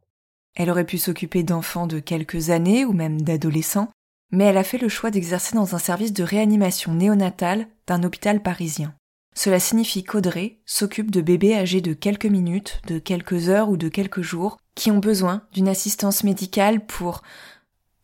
Elle 0.54 0.70
aurait 0.70 0.86
pu 0.86 0.98
s'occuper 0.98 1.42
d'enfants 1.42 1.88
de 1.88 1.98
quelques 1.98 2.50
années 2.50 2.84
ou 2.84 2.92
même 2.92 3.22
d'adolescents, 3.22 3.90
mais 4.30 4.44
elle 4.44 4.58
a 4.58 4.64
fait 4.64 4.78
le 4.78 4.88
choix 4.88 5.10
d'exercer 5.10 5.56
dans 5.56 5.74
un 5.74 5.78
service 5.78 6.12
de 6.12 6.22
réanimation 6.22 6.94
néonatale 6.94 7.66
d'un 7.88 8.04
hôpital 8.04 8.42
parisien. 8.42 8.94
Cela 9.34 9.58
signifie 9.58 10.04
qu'Audrey 10.04 10.60
s'occupe 10.66 11.10
de 11.10 11.20
bébés 11.20 11.56
âgés 11.56 11.80
de 11.80 11.94
quelques 11.94 12.26
minutes, 12.26 12.80
de 12.86 13.00
quelques 13.00 13.48
heures 13.48 13.70
ou 13.70 13.76
de 13.76 13.88
quelques 13.88 14.22
jours, 14.22 14.58
qui 14.76 14.90
ont 14.92 14.98
besoin 14.98 15.42
d'une 15.52 15.68
assistance 15.68 16.22
médicale 16.22 16.84
pour 16.86 17.22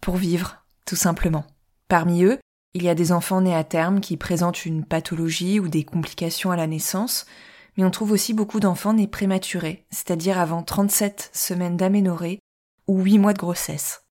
pour 0.01 0.17
vivre, 0.17 0.65
tout 0.87 0.97
simplement. 0.97 1.45
Parmi 1.89 2.23
eux, 2.23 2.39
il 2.75 2.83
y 2.83 2.89
a 2.91 2.95
des 2.95 3.13
enfants 3.13 3.41
nés 3.41 3.55
à 3.55 3.65
terme 3.65 4.01
qui 4.01 4.19
présentent 4.19 4.67
une 4.67 4.85
pathologie 4.85 5.59
ou 5.59 5.69
des 5.69 5.85
complications 5.85 6.51
à 6.51 6.57
la 6.57 6.67
naissance, 6.67 7.25
mais 7.77 7.85
on 7.85 7.91
trouve 7.91 8.13
aussi 8.13 8.35
beaucoup 8.35 8.61
d'enfants 8.61 8.93
nés 8.93 9.07
prématurés, 9.07 9.87
c'est-à-dire 9.91 10.39
avant 10.39 10.63
37 10.63 11.31
semaines 11.33 11.79
d'aménorrhée 11.79 12.41
ou 12.87 13.01
8 13.01 13.19
mois 13.19 13.33
de 13.33 13.39
grossesse. 13.39 14.03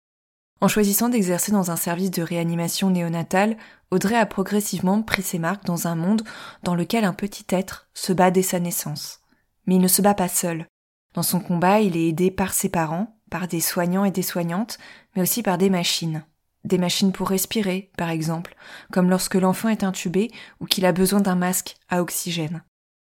En 0.60 0.68
choisissant 0.68 1.10
d'exercer 1.10 1.52
dans 1.52 1.70
un 1.70 1.76
service 1.76 2.10
de 2.10 2.24
réanimation 2.24 2.90
néonatale, 2.90 3.58
Audrey 3.92 4.16
a 4.16 4.26
progressivement 4.26 5.04
pris 5.04 5.22
ses 5.22 5.38
marques 5.38 5.66
dans 5.66 5.88
un 5.88 5.96
monde 5.96 6.24
dans 6.64 6.74
lequel 6.74 7.06
un 7.06 7.14
petit 7.14 7.46
être 7.50 7.90
se 7.94 8.12
bat 8.12 8.32
dès 8.32 8.42
sa 8.42 8.60
naissance. 8.60 9.22
Mais 9.68 9.76
il 9.76 9.82
ne 9.82 9.88
se 9.88 10.02
bat 10.02 10.16
pas 10.16 10.30
seul. 10.30 10.66
Dans 11.14 11.24
son 11.24 11.40
combat, 11.40 11.80
il 11.80 11.96
est 11.96 12.10
aidé 12.10 12.32
par 12.32 12.54
ses 12.54 12.70
parents, 12.70 13.20
par 13.30 13.48
des 13.48 13.62
soignants 13.62 14.06
et 14.06 14.12
des 14.12 14.24
soignantes, 14.24 14.80
mais 15.16 15.22
aussi 15.22 15.44
par 15.44 15.60
des 15.60 15.70
machines. 15.70 16.24
Des 16.68 16.78
machines 16.78 17.14
pour 17.14 17.30
respirer, 17.30 17.92
par 17.98 18.10
exemple, 18.10 18.54
comme 18.92 19.10
lorsque 19.10 19.36
l'enfant 19.36 19.70
est 19.70 19.86
intubé 19.86 20.32
ou 20.60 20.66
qu'il 20.66 20.86
a 20.86 20.92
besoin 20.92 21.22
d'un 21.22 21.38
masque 21.38 21.78
à 21.88 22.02
oxygène. 22.02 22.62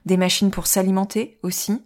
Des 0.06 0.16
machines 0.16 0.50
pour 0.50 0.66
s'alimenter 0.66 1.38
aussi. 1.44 1.80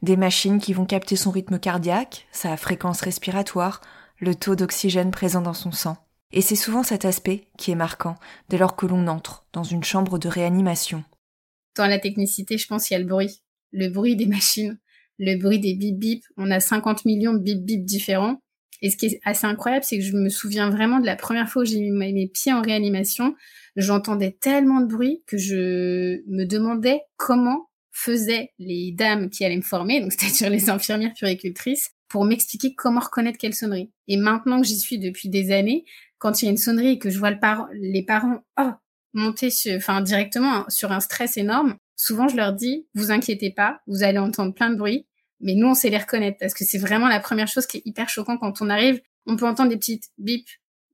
Des 0.00 0.16
machines 0.16 0.60
qui 0.60 0.72
vont 0.72 0.86
capter 0.86 1.16
son 1.16 1.32
rythme 1.32 1.58
cardiaque, 1.58 2.28
sa 2.30 2.56
fréquence 2.56 3.00
respiratoire, 3.00 3.80
le 4.20 4.36
taux 4.36 4.54
d'oxygène 4.54 5.10
présent 5.10 5.40
dans 5.40 5.54
son 5.54 5.72
sang. 5.72 5.96
Et 6.30 6.40
c'est 6.40 6.54
souvent 6.54 6.84
cet 6.84 7.04
aspect 7.04 7.48
qui 7.58 7.72
est 7.72 7.76
marquant 7.76 8.14
dès 8.48 8.56
lors 8.56 8.76
que 8.76 8.86
l'on 8.86 9.08
entre 9.08 9.44
dans 9.52 9.64
une 9.64 9.82
chambre 9.82 10.20
de 10.20 10.28
réanimation. 10.28 11.02
Dans 11.76 11.88
la 11.88 11.98
technicité, 11.98 12.58
je 12.58 12.68
pense 12.68 12.86
qu'il 12.86 12.94
y 12.94 13.00
a 13.00 13.02
le 13.02 13.08
bruit. 13.08 13.42
Le 13.72 13.88
bruit 13.88 14.14
des 14.14 14.26
machines, 14.26 14.78
le 15.18 15.36
bruit 15.36 15.58
des 15.58 15.74
bip 15.74 15.98
bip. 15.98 16.22
On 16.36 16.52
a 16.52 16.60
50 16.60 17.06
millions 17.06 17.32
de 17.32 17.40
bip 17.40 17.64
bip 17.64 17.84
différents. 17.84 18.40
Et 18.80 18.90
ce 18.90 18.96
qui 18.96 19.06
est 19.06 19.20
assez 19.24 19.46
incroyable, 19.46 19.84
c'est 19.84 19.98
que 19.98 20.04
je 20.04 20.16
me 20.16 20.28
souviens 20.28 20.70
vraiment 20.70 21.00
de 21.00 21.06
la 21.06 21.16
première 21.16 21.48
fois 21.48 21.62
où 21.62 21.64
j'ai 21.64 21.80
mis 21.80 21.90
mes 21.90 22.28
pieds 22.28 22.52
en 22.52 22.62
réanimation. 22.62 23.34
J'entendais 23.76 24.36
tellement 24.40 24.80
de 24.80 24.86
bruit 24.86 25.22
que 25.26 25.36
je 25.36 26.22
me 26.28 26.44
demandais 26.44 27.00
comment 27.16 27.68
faisaient 27.90 28.52
les 28.58 28.92
dames 28.92 29.28
qui 29.30 29.44
allaient 29.44 29.56
me 29.56 29.62
former, 29.62 30.00
donc 30.00 30.12
c'est-à-dire 30.16 30.50
les 30.50 30.70
infirmières 30.70 31.14
puricultrices, 31.14 31.90
pour 32.08 32.24
m'expliquer 32.24 32.74
comment 32.74 33.00
reconnaître 33.00 33.38
quelle 33.38 33.54
sonnerie. 33.54 33.90
Et 34.06 34.16
maintenant 34.16 34.60
que 34.60 34.66
j'y 34.66 34.78
suis 34.78 34.98
depuis 34.98 35.28
des 35.28 35.50
années, 35.50 35.84
quand 36.18 36.40
il 36.40 36.46
y 36.46 36.48
a 36.48 36.50
une 36.50 36.56
sonnerie 36.56 36.92
et 36.92 36.98
que 36.98 37.10
je 37.10 37.18
vois 37.18 37.32
les 37.72 38.02
parents 38.02 38.38
oh, 38.58 38.70
monter 39.12 39.48
enfin 39.76 40.00
directement 40.00 40.64
sur 40.68 40.92
un 40.92 41.00
stress 41.00 41.36
énorme, 41.36 41.76
souvent 41.96 42.28
je 42.28 42.36
leur 42.36 42.52
dis 42.52 42.86
vous 42.94 43.10
inquiétez 43.10 43.50
pas, 43.50 43.80
vous 43.86 44.02
allez 44.02 44.18
entendre 44.18 44.54
plein 44.54 44.70
de 44.70 44.76
bruit, 44.76 45.06
mais 45.40 45.54
nous, 45.54 45.68
on 45.68 45.74
sait 45.74 45.90
les 45.90 45.98
reconnaître 45.98 46.38
parce 46.38 46.54
que 46.54 46.64
c'est 46.64 46.78
vraiment 46.78 47.08
la 47.08 47.20
première 47.20 47.48
chose 47.48 47.66
qui 47.66 47.78
est 47.78 47.82
hyper 47.84 48.08
choquant 48.08 48.38
quand 48.38 48.60
on 48.60 48.70
arrive. 48.70 49.00
On 49.26 49.36
peut 49.36 49.46
entendre 49.46 49.70
des 49.70 49.76
petites 49.76 50.10
bip, 50.18 50.46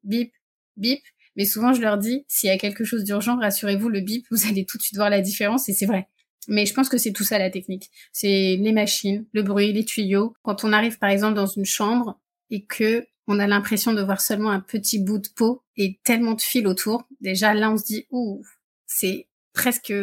bip, 0.02 0.32
bip, 0.76 1.02
Mais 1.36 1.44
souvent, 1.44 1.72
je 1.72 1.80
leur 1.80 1.98
dis, 1.98 2.24
s'il 2.28 2.48
y 2.48 2.52
a 2.52 2.58
quelque 2.58 2.84
chose 2.84 3.04
d'urgent, 3.04 3.38
rassurez-vous, 3.38 3.88
le 3.88 4.00
bip, 4.00 4.26
vous 4.30 4.46
allez 4.46 4.64
tout 4.66 4.78
de 4.78 4.82
suite 4.82 4.96
voir 4.96 5.10
la 5.10 5.20
différence 5.20 5.68
et 5.68 5.72
c'est 5.72 5.86
vrai. 5.86 6.08
Mais 6.48 6.66
je 6.66 6.74
pense 6.74 6.88
que 6.88 6.98
c'est 6.98 7.12
tout 7.12 7.24
ça 7.24 7.38
la 7.38 7.50
technique. 7.50 7.90
C'est 8.12 8.56
les 8.60 8.72
machines, 8.72 9.26
le 9.32 9.42
bruit, 9.42 9.72
les 9.72 9.84
tuyaux. 9.84 10.34
Quand 10.42 10.64
on 10.64 10.72
arrive 10.72 10.98
par 10.98 11.10
exemple 11.10 11.34
dans 11.34 11.46
une 11.46 11.64
chambre 11.64 12.20
et 12.50 12.64
que 12.64 13.06
on 13.26 13.38
a 13.38 13.46
l'impression 13.46 13.94
de 13.94 14.02
voir 14.02 14.20
seulement 14.20 14.50
un 14.50 14.60
petit 14.60 14.98
bout 14.98 15.18
de 15.18 15.28
peau 15.34 15.62
et 15.78 15.98
tellement 16.04 16.34
de 16.34 16.42
fils 16.42 16.66
autour, 16.66 17.08
déjà 17.20 17.54
là 17.54 17.70
on 17.70 17.78
se 17.78 17.84
dit 17.84 18.06
ouh, 18.10 18.42
c'est 18.84 19.28
presque 19.54 19.94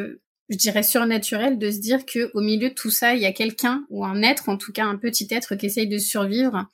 je 0.52 0.58
dirais 0.58 0.84
surnaturel 0.84 1.58
de 1.58 1.72
se 1.72 1.80
dire 1.80 2.06
que 2.06 2.30
au 2.34 2.42
milieu 2.42 2.70
de 2.70 2.76
tout 2.76 2.92
ça, 2.92 3.14
il 3.16 3.22
y 3.22 3.26
a 3.26 3.32
quelqu'un 3.32 3.86
ou 3.90 4.06
un 4.06 4.22
être, 4.22 4.50
en 4.50 4.58
tout 4.58 4.74
cas 4.74 4.86
un 4.86 4.98
petit 4.98 5.28
être 5.32 5.56
qui 5.56 5.68
essaye 5.68 5.88
de 5.88 5.98
survivre. 5.98 6.68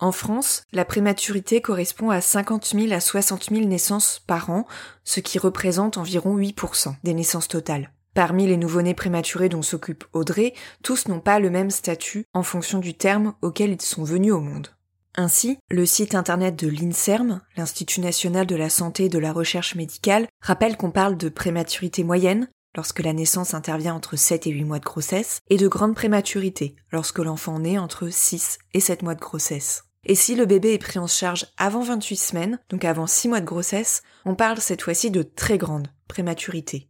En 0.00 0.12
France, 0.12 0.62
la 0.72 0.84
prématurité 0.84 1.60
correspond 1.60 2.10
à 2.10 2.20
50 2.20 2.66
000 2.74 2.92
à 2.92 3.00
60 3.00 3.50
000 3.50 3.66
naissances 3.66 4.22
par 4.26 4.48
an, 4.48 4.66
ce 5.04 5.20
qui 5.20 5.38
représente 5.38 5.98
environ 5.98 6.38
8% 6.38 6.94
des 7.04 7.14
naissances 7.14 7.48
totales. 7.48 7.92
Parmi 8.14 8.46
les 8.46 8.56
nouveau-nés 8.56 8.94
prématurés 8.94 9.48
dont 9.48 9.62
s'occupe 9.62 10.04
Audrey, 10.12 10.54
tous 10.82 11.08
n'ont 11.08 11.20
pas 11.20 11.38
le 11.38 11.50
même 11.50 11.70
statut 11.70 12.24
en 12.32 12.42
fonction 12.42 12.78
du 12.78 12.94
terme 12.94 13.34
auquel 13.42 13.72
ils 13.72 13.82
sont 13.82 14.04
venus 14.04 14.32
au 14.32 14.40
monde. 14.40 14.68
Ainsi, 15.16 15.58
le 15.68 15.84
site 15.84 16.14
internet 16.14 16.56
de 16.56 16.68
l'INSERM, 16.68 17.40
l'Institut 17.56 18.00
national 18.00 18.46
de 18.46 18.56
la 18.56 18.70
santé 18.70 19.06
et 19.06 19.08
de 19.08 19.18
la 19.18 19.32
recherche 19.32 19.74
médicale, 19.74 20.28
rappelle 20.40 20.76
qu'on 20.76 20.92
parle 20.92 21.16
de 21.16 21.28
prématurité 21.28 22.04
moyenne 22.04 22.48
lorsque 22.78 23.00
la 23.00 23.12
naissance 23.12 23.54
intervient 23.54 23.96
entre 23.96 24.14
7 24.14 24.46
et 24.46 24.50
8 24.50 24.62
mois 24.62 24.78
de 24.78 24.84
grossesse, 24.84 25.40
et 25.50 25.56
de 25.56 25.66
grande 25.66 25.96
prématurité 25.96 26.76
lorsque 26.92 27.18
l'enfant 27.18 27.58
naît 27.58 27.76
entre 27.76 28.08
6 28.08 28.58
et 28.72 28.78
7 28.78 29.02
mois 29.02 29.16
de 29.16 29.20
grossesse. 29.20 29.82
Et 30.04 30.14
si 30.14 30.36
le 30.36 30.46
bébé 30.46 30.74
est 30.74 30.78
pris 30.78 31.00
en 31.00 31.08
charge 31.08 31.48
avant 31.56 31.82
28 31.82 32.16
semaines, 32.16 32.60
donc 32.70 32.84
avant 32.84 33.08
6 33.08 33.30
mois 33.30 33.40
de 33.40 33.46
grossesse, 33.46 34.02
on 34.24 34.36
parle 34.36 34.60
cette 34.60 34.82
fois-ci 34.82 35.10
de 35.10 35.24
très 35.24 35.58
grande 35.58 35.88
prématurité. 36.06 36.88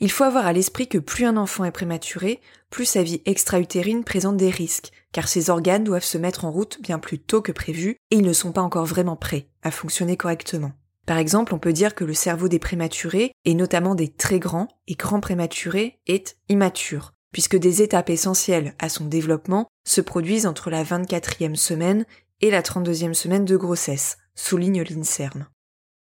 Il 0.00 0.10
faut 0.10 0.24
avoir 0.24 0.44
à 0.44 0.52
l'esprit 0.52 0.88
que 0.88 0.98
plus 0.98 1.24
un 1.24 1.36
enfant 1.36 1.64
est 1.64 1.70
prématuré, 1.70 2.40
plus 2.68 2.86
sa 2.86 3.04
vie 3.04 3.22
extra-utérine 3.24 4.02
présente 4.02 4.36
des 4.36 4.50
risques, 4.50 4.90
car 5.12 5.28
ses 5.28 5.50
organes 5.50 5.84
doivent 5.84 6.02
se 6.02 6.18
mettre 6.18 6.44
en 6.44 6.50
route 6.50 6.82
bien 6.82 6.98
plus 6.98 7.20
tôt 7.20 7.42
que 7.42 7.52
prévu 7.52 7.90
et 8.10 8.16
ils 8.16 8.26
ne 8.26 8.32
sont 8.32 8.50
pas 8.50 8.60
encore 8.60 8.86
vraiment 8.86 9.14
prêts 9.14 9.46
à 9.62 9.70
fonctionner 9.70 10.16
correctement. 10.16 10.72
Par 11.12 11.18
exemple, 11.18 11.52
on 11.52 11.58
peut 11.58 11.74
dire 11.74 11.94
que 11.94 12.04
le 12.04 12.14
cerveau 12.14 12.48
des 12.48 12.58
prématurés, 12.58 13.34
et 13.44 13.52
notamment 13.52 13.94
des 13.94 14.08
très 14.08 14.38
grands 14.38 14.68
et 14.86 14.94
grands 14.94 15.20
prématurés, 15.20 15.98
est 16.06 16.38
immature, 16.48 17.12
puisque 17.32 17.58
des 17.58 17.82
étapes 17.82 18.08
essentielles 18.08 18.74
à 18.78 18.88
son 18.88 19.04
développement 19.04 19.68
se 19.86 20.00
produisent 20.00 20.46
entre 20.46 20.70
la 20.70 20.82
24e 20.82 21.54
semaine 21.54 22.06
et 22.40 22.50
la 22.50 22.62
32e 22.62 23.12
semaine 23.12 23.44
de 23.44 23.58
grossesse, 23.58 24.16
souligne 24.34 24.80
l'INSERM. 24.80 25.44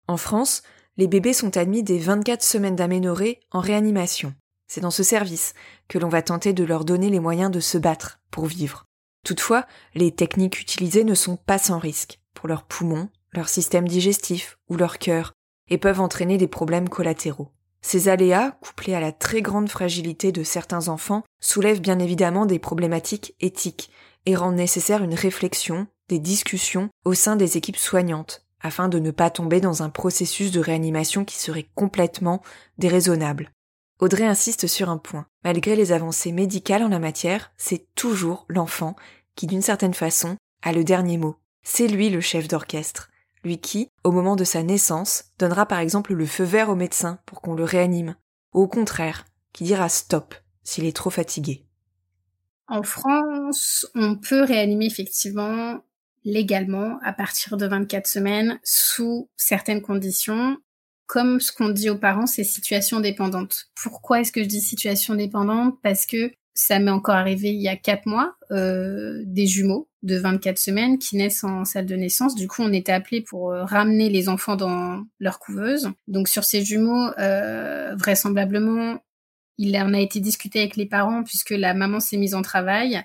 En 0.08 0.16
France, 0.16 0.64
les 0.96 1.06
bébés 1.06 1.32
sont 1.32 1.56
admis 1.56 1.84
dès 1.84 1.98
24 1.98 2.42
semaines 2.42 2.74
d'aménorrhée 2.74 3.38
en 3.52 3.60
réanimation. 3.60 4.34
C'est 4.66 4.80
dans 4.80 4.90
ce 4.90 5.04
service 5.04 5.54
que 5.86 5.98
l'on 5.98 6.08
va 6.08 6.22
tenter 6.22 6.52
de 6.52 6.64
leur 6.64 6.84
donner 6.84 7.08
les 7.08 7.20
moyens 7.20 7.52
de 7.52 7.60
se 7.60 7.78
battre 7.78 8.18
pour 8.32 8.46
vivre. 8.46 8.84
Toutefois, 9.24 9.64
les 9.94 10.10
techniques 10.10 10.60
utilisées 10.60 11.04
ne 11.04 11.14
sont 11.14 11.36
pas 11.36 11.58
sans 11.58 11.78
risque 11.78 12.18
pour 12.34 12.48
leurs 12.48 12.64
poumons, 12.64 13.10
leur 13.32 13.48
système 13.48 13.86
digestif 13.86 14.58
ou 14.68 14.76
leur 14.76 14.98
cœur 14.98 15.32
et 15.68 15.78
peuvent 15.78 16.00
entraîner 16.00 16.38
des 16.38 16.48
problèmes 16.48 16.88
collatéraux. 16.88 17.50
Ces 17.80 18.08
aléas, 18.08 18.52
couplés 18.60 18.94
à 18.94 19.00
la 19.00 19.12
très 19.12 19.42
grande 19.42 19.68
fragilité 19.68 20.32
de 20.32 20.42
certains 20.42 20.88
enfants, 20.88 21.24
soulèvent 21.40 21.80
bien 21.80 21.98
évidemment 21.98 22.46
des 22.46 22.58
problématiques 22.58 23.34
éthiques 23.40 23.90
et 24.26 24.34
rendent 24.34 24.56
nécessaire 24.56 25.02
une 25.04 25.14
réflexion, 25.14 25.86
des 26.08 26.18
discussions 26.18 26.90
au 27.04 27.14
sein 27.14 27.36
des 27.36 27.56
équipes 27.56 27.76
soignantes 27.76 28.44
afin 28.60 28.88
de 28.88 28.98
ne 28.98 29.10
pas 29.10 29.30
tomber 29.30 29.60
dans 29.60 29.82
un 29.82 29.90
processus 29.90 30.50
de 30.50 30.60
réanimation 30.60 31.24
qui 31.24 31.36
serait 31.36 31.68
complètement 31.74 32.42
déraisonnable. 32.76 33.52
Audrey 34.00 34.24
insiste 34.24 34.66
sur 34.66 34.90
un 34.90 34.98
point. 34.98 35.26
Malgré 35.44 35.76
les 35.76 35.92
avancées 35.92 36.32
médicales 36.32 36.82
en 36.82 36.88
la 36.88 36.98
matière, 36.98 37.52
c'est 37.56 37.86
toujours 37.94 38.46
l'enfant 38.48 38.96
qui, 39.34 39.46
d'une 39.46 39.62
certaine 39.62 39.94
façon, 39.94 40.36
a 40.62 40.72
le 40.72 40.84
dernier 40.84 41.18
mot. 41.18 41.36
C'est 41.62 41.88
lui 41.88 42.10
le 42.10 42.20
chef 42.20 42.48
d'orchestre. 42.48 43.10
Lui 43.44 43.58
qui, 43.58 43.90
au 44.04 44.10
moment 44.10 44.36
de 44.36 44.44
sa 44.44 44.62
naissance, 44.62 45.24
donnera 45.38 45.66
par 45.66 45.78
exemple 45.78 46.14
le 46.14 46.26
feu 46.26 46.44
vert 46.44 46.70
au 46.70 46.74
médecin 46.74 47.18
pour 47.26 47.40
qu'on 47.40 47.54
le 47.54 47.64
réanime. 47.64 48.16
Ou 48.54 48.62
au 48.62 48.68
contraire, 48.68 49.24
qui 49.52 49.64
dira 49.64 49.88
stop 49.88 50.34
s'il 50.64 50.84
est 50.84 50.96
trop 50.96 51.10
fatigué. 51.10 51.64
En 52.66 52.82
France, 52.82 53.86
on 53.94 54.16
peut 54.16 54.42
réanimer 54.42 54.86
effectivement 54.86 55.80
légalement 56.24 56.98
à 57.02 57.12
partir 57.12 57.56
de 57.56 57.66
24 57.66 58.06
semaines 58.06 58.60
sous 58.62 59.30
certaines 59.36 59.80
conditions. 59.80 60.58
Comme 61.06 61.40
ce 61.40 61.52
qu'on 61.52 61.70
dit 61.70 61.88
aux 61.88 61.98
parents, 61.98 62.26
c'est 62.26 62.44
situation 62.44 63.00
dépendante. 63.00 63.70
Pourquoi 63.82 64.20
est-ce 64.20 64.32
que 64.32 64.42
je 64.42 64.48
dis 64.48 64.60
situation 64.60 65.14
dépendante? 65.14 65.78
Parce 65.82 66.04
que 66.04 66.30
ça 66.52 66.78
m'est 66.78 66.90
encore 66.90 67.14
arrivé 67.14 67.48
il 67.48 67.62
y 67.62 67.68
a 67.68 67.76
quatre 67.76 68.04
mois, 68.04 68.36
euh, 68.50 69.22
des 69.24 69.46
jumeaux 69.46 69.87
de 70.02 70.16
24 70.16 70.58
semaines 70.58 70.98
qui 70.98 71.16
naissent 71.16 71.44
en 71.44 71.64
salle 71.64 71.86
de 71.86 71.96
naissance. 71.96 72.34
Du 72.34 72.46
coup, 72.46 72.62
on 72.62 72.72
était 72.72 72.92
appelé 72.92 73.20
pour 73.20 73.50
euh, 73.50 73.64
ramener 73.64 74.08
les 74.08 74.28
enfants 74.28 74.56
dans 74.56 75.04
leur 75.18 75.38
couveuse. 75.38 75.90
Donc 76.06 76.28
sur 76.28 76.44
ces 76.44 76.64
jumeaux, 76.64 77.10
euh, 77.18 77.94
vraisemblablement, 77.96 79.02
il 79.58 79.76
en 79.76 79.92
a 79.92 80.00
été 80.00 80.20
discuté 80.20 80.60
avec 80.60 80.76
les 80.76 80.86
parents 80.86 81.24
puisque 81.24 81.50
la 81.50 81.74
maman 81.74 81.98
s'est 81.98 82.16
mise 82.16 82.34
en 82.34 82.42
travail 82.42 83.02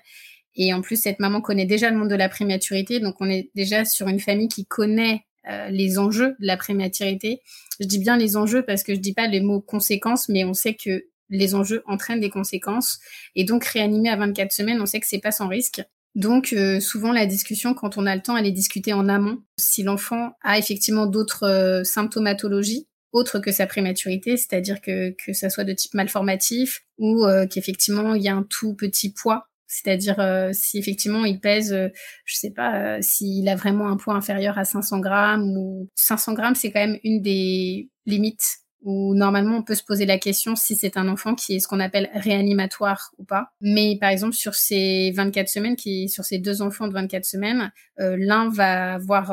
et 0.55 0.73
en 0.73 0.81
plus, 0.81 1.01
cette 1.01 1.19
maman 1.19 1.41
connaît 1.41 1.65
déjà 1.65 1.89
le 1.89 1.97
monde 1.97 2.09
de 2.09 2.15
la 2.15 2.29
prématurité, 2.29 2.99
donc 2.99 3.15
on 3.19 3.29
est 3.29 3.49
déjà 3.55 3.85
sur 3.85 4.07
une 4.07 4.19
famille 4.19 4.47
qui 4.47 4.65
connaît 4.65 5.25
euh, 5.49 5.69
les 5.69 5.97
enjeux 5.97 6.35
de 6.39 6.45
la 6.45 6.57
prématurité. 6.57 7.41
Je 7.79 7.87
dis 7.87 7.99
bien 7.99 8.17
les 8.17 8.37
enjeux 8.37 8.63
parce 8.63 8.83
que 8.83 8.93
je 8.93 8.99
dis 8.99 9.13
pas 9.13 9.27
les 9.27 9.41
mots 9.41 9.61
conséquences, 9.61 10.29
mais 10.29 10.43
on 10.43 10.53
sait 10.53 10.75
que 10.75 11.05
les 11.29 11.55
enjeux 11.55 11.81
entraînent 11.87 12.19
des 12.19 12.29
conséquences. 12.29 12.99
Et 13.35 13.43
donc 13.45 13.65
réanimer 13.65 14.09
à 14.09 14.15
24 14.15 14.51
semaines, 14.51 14.81
on 14.81 14.85
sait 14.85 14.99
que 14.99 15.07
c'est 15.07 15.19
pas 15.19 15.31
sans 15.31 15.47
risque. 15.47 15.81
Donc 16.15 16.53
euh, 16.53 16.79
souvent 16.79 17.11
la 17.11 17.25
discussion, 17.25 17.73
quand 17.73 17.97
on 17.97 18.05
a 18.05 18.15
le 18.15 18.21
temps, 18.21 18.37
elle 18.37 18.45
est 18.45 18.51
discutée 18.51 18.93
en 18.93 19.09
amont. 19.09 19.41
Si 19.57 19.83
l'enfant 19.83 20.33
a 20.43 20.57
effectivement 20.57 21.05
d'autres 21.05 21.47
euh, 21.47 21.83
symptomatologies, 21.83 22.87
autres 23.11 23.39
que 23.39 23.51
sa 23.51 23.67
prématurité, 23.67 24.37
c'est-à-dire 24.37 24.81
que, 24.81 25.11
que 25.11 25.33
ça 25.33 25.49
soit 25.49 25.63
de 25.63 25.73
type 25.73 25.93
malformatif 25.93 26.81
ou 26.97 27.27
qu'effectivement 27.47 28.15
il 28.15 28.23
y 28.23 28.27
a 28.27 28.35
un 28.35 28.41
tout 28.41 28.73
petit 28.73 29.13
poids 29.13 29.47
c'est-à-dire 29.73 30.19
euh, 30.19 30.51
si 30.53 30.77
effectivement 30.77 31.25
il 31.25 31.39
pèse, 31.39 31.73
euh, 31.73 31.89
je 32.25 32.35
sais 32.35 32.51
pas, 32.51 32.75
euh, 32.75 32.97
s'il 33.01 33.49
a 33.49 33.55
vraiment 33.55 33.89
un 33.89 33.97
poids 33.97 34.13
inférieur 34.13 34.57
à 34.59 34.65
500 34.65 34.99
grammes 34.99 35.57
ou 35.57 35.89
500 35.95 36.33
grammes, 36.33 36.55
c'est 36.55 36.71
quand 36.71 36.85
même 36.85 36.99
une 37.03 37.21
des 37.21 37.89
limites 38.05 38.59
où 38.83 39.15
normalement 39.15 39.57
on 39.57 39.63
peut 39.63 39.75
se 39.75 39.83
poser 39.83 40.05
la 40.05 40.17
question 40.17 40.55
si 40.55 40.75
c'est 40.75 40.97
un 40.97 41.07
enfant 41.07 41.35
qui 41.35 41.55
est 41.55 41.59
ce 41.59 41.67
qu'on 41.67 41.79
appelle 41.79 42.09
réanimatoire 42.13 43.11
ou 43.17 43.23
pas. 43.23 43.51
Mais 43.61 43.97
par 43.99 44.09
exemple 44.09 44.35
sur 44.35 44.55
ces 44.55 45.11
24 45.15 45.47
semaines, 45.47 45.75
qui 45.75 46.09
sur 46.09 46.23
ces 46.23 46.37
deux 46.37 46.61
enfants 46.61 46.87
de 46.87 46.93
24 46.93 47.25
semaines, 47.25 47.71
l'un 47.97 48.49
va 48.49 48.95
avoir 48.95 49.31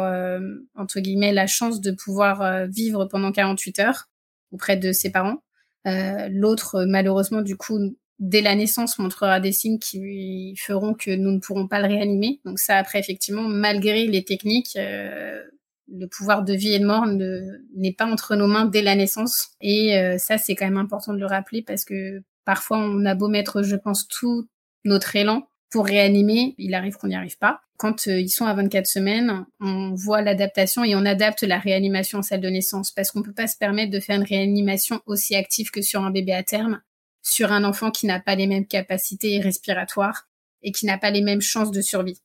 entre 0.77 1.01
guillemets 1.01 1.33
la 1.33 1.47
chance 1.47 1.81
de 1.81 1.91
pouvoir 1.91 2.67
vivre 2.69 3.07
pendant 3.07 3.33
48 3.33 3.79
heures 3.81 4.09
auprès 4.53 4.77
de 4.77 4.93
ses 4.93 5.11
parents. 5.11 5.43
L'autre 5.85 6.85
malheureusement 6.85 7.43
du 7.43 7.57
coup 7.57 7.79
dès 8.21 8.43
la 8.43 8.55
naissance 8.55 8.99
montrera 8.99 9.41
des 9.41 9.51
signes 9.51 9.79
qui 9.79 10.55
feront 10.57 10.95
que 10.95 11.11
nous 11.11 11.33
ne 11.33 11.41
pourrons 11.41 11.67
pas 11.67 11.81
le 11.81 11.89
réanimer. 11.89 12.41
Donc 12.45 12.59
ça, 12.59 12.77
après, 12.77 13.01
effectivement, 13.01 13.43
malgré 13.43 14.07
les 14.07 14.25
techniques, 14.25 14.77
euh, 14.77 15.43
le 15.91 16.07
pouvoir 16.07 16.45
de 16.45 16.55
vie 16.55 16.73
et 16.73 16.79
de 16.79 16.87
mort 16.87 17.07
n'est 17.07 17.93
pas 17.93 18.07
entre 18.07 18.37
nos 18.37 18.47
mains 18.47 18.67
dès 18.67 18.83
la 18.83 18.95
naissance. 18.95 19.51
Et 19.61 19.99
euh, 19.99 20.19
ça, 20.19 20.39
c'est 20.39 20.55
quand 20.55 20.67
même 20.67 20.77
important 20.77 21.13
de 21.13 21.19
le 21.19 21.27
rappeler 21.27 21.63
parce 21.63 21.85
que 21.85 22.23
parfois, 22.45 22.79
on 22.79 23.05
a 23.05 23.15
beau 23.15 23.29
mettre, 23.29 23.63
je 23.63 23.77
pense, 23.77 24.07
tout 24.09 24.49
notre 24.85 25.17
élan 25.17 25.47
pour 25.71 25.87
réanimer, 25.87 26.57
il 26.59 26.75
arrive 26.75 26.97
qu'on 26.97 27.07
n'y 27.07 27.15
arrive 27.15 27.39
pas. 27.39 27.61
Quand 27.77 28.09
euh, 28.09 28.19
ils 28.19 28.29
sont 28.29 28.45
à 28.45 28.55
24 28.55 28.87
semaines, 28.87 29.47
on 29.61 29.95
voit 29.95 30.21
l'adaptation 30.21 30.83
et 30.83 30.97
on 30.97 31.07
adapte 31.07 31.43
la 31.45 31.59
réanimation 31.59 32.19
en 32.19 32.23
salle 32.23 32.41
de 32.41 32.49
naissance 32.49 32.91
parce 32.91 33.13
qu'on 33.13 33.23
peut 33.23 33.33
pas 33.33 33.47
se 33.47 33.57
permettre 33.57 33.93
de 33.93 34.01
faire 34.01 34.17
une 34.17 34.27
réanimation 34.27 35.01
aussi 35.07 35.37
active 35.37 35.71
que 35.71 35.81
sur 35.81 36.03
un 36.03 36.11
bébé 36.11 36.33
à 36.33 36.43
terme 36.43 36.81
sur 37.23 37.53
un 37.53 37.65
enfant 37.65 37.91
qui 37.91 38.07
n'a 38.07 38.21
pas 38.21 38.35
les 38.35 38.47
mêmes 38.47 38.67
capacités 38.67 39.41
respiratoires 39.41 40.29
et 40.63 40.73
qui 40.73 40.87
n'a 40.87 40.99
pas 40.99 41.11
les 41.11 41.23
mêmes 41.23 41.41
chances 41.41 41.71
de 41.71 41.81
survie. 41.81 42.21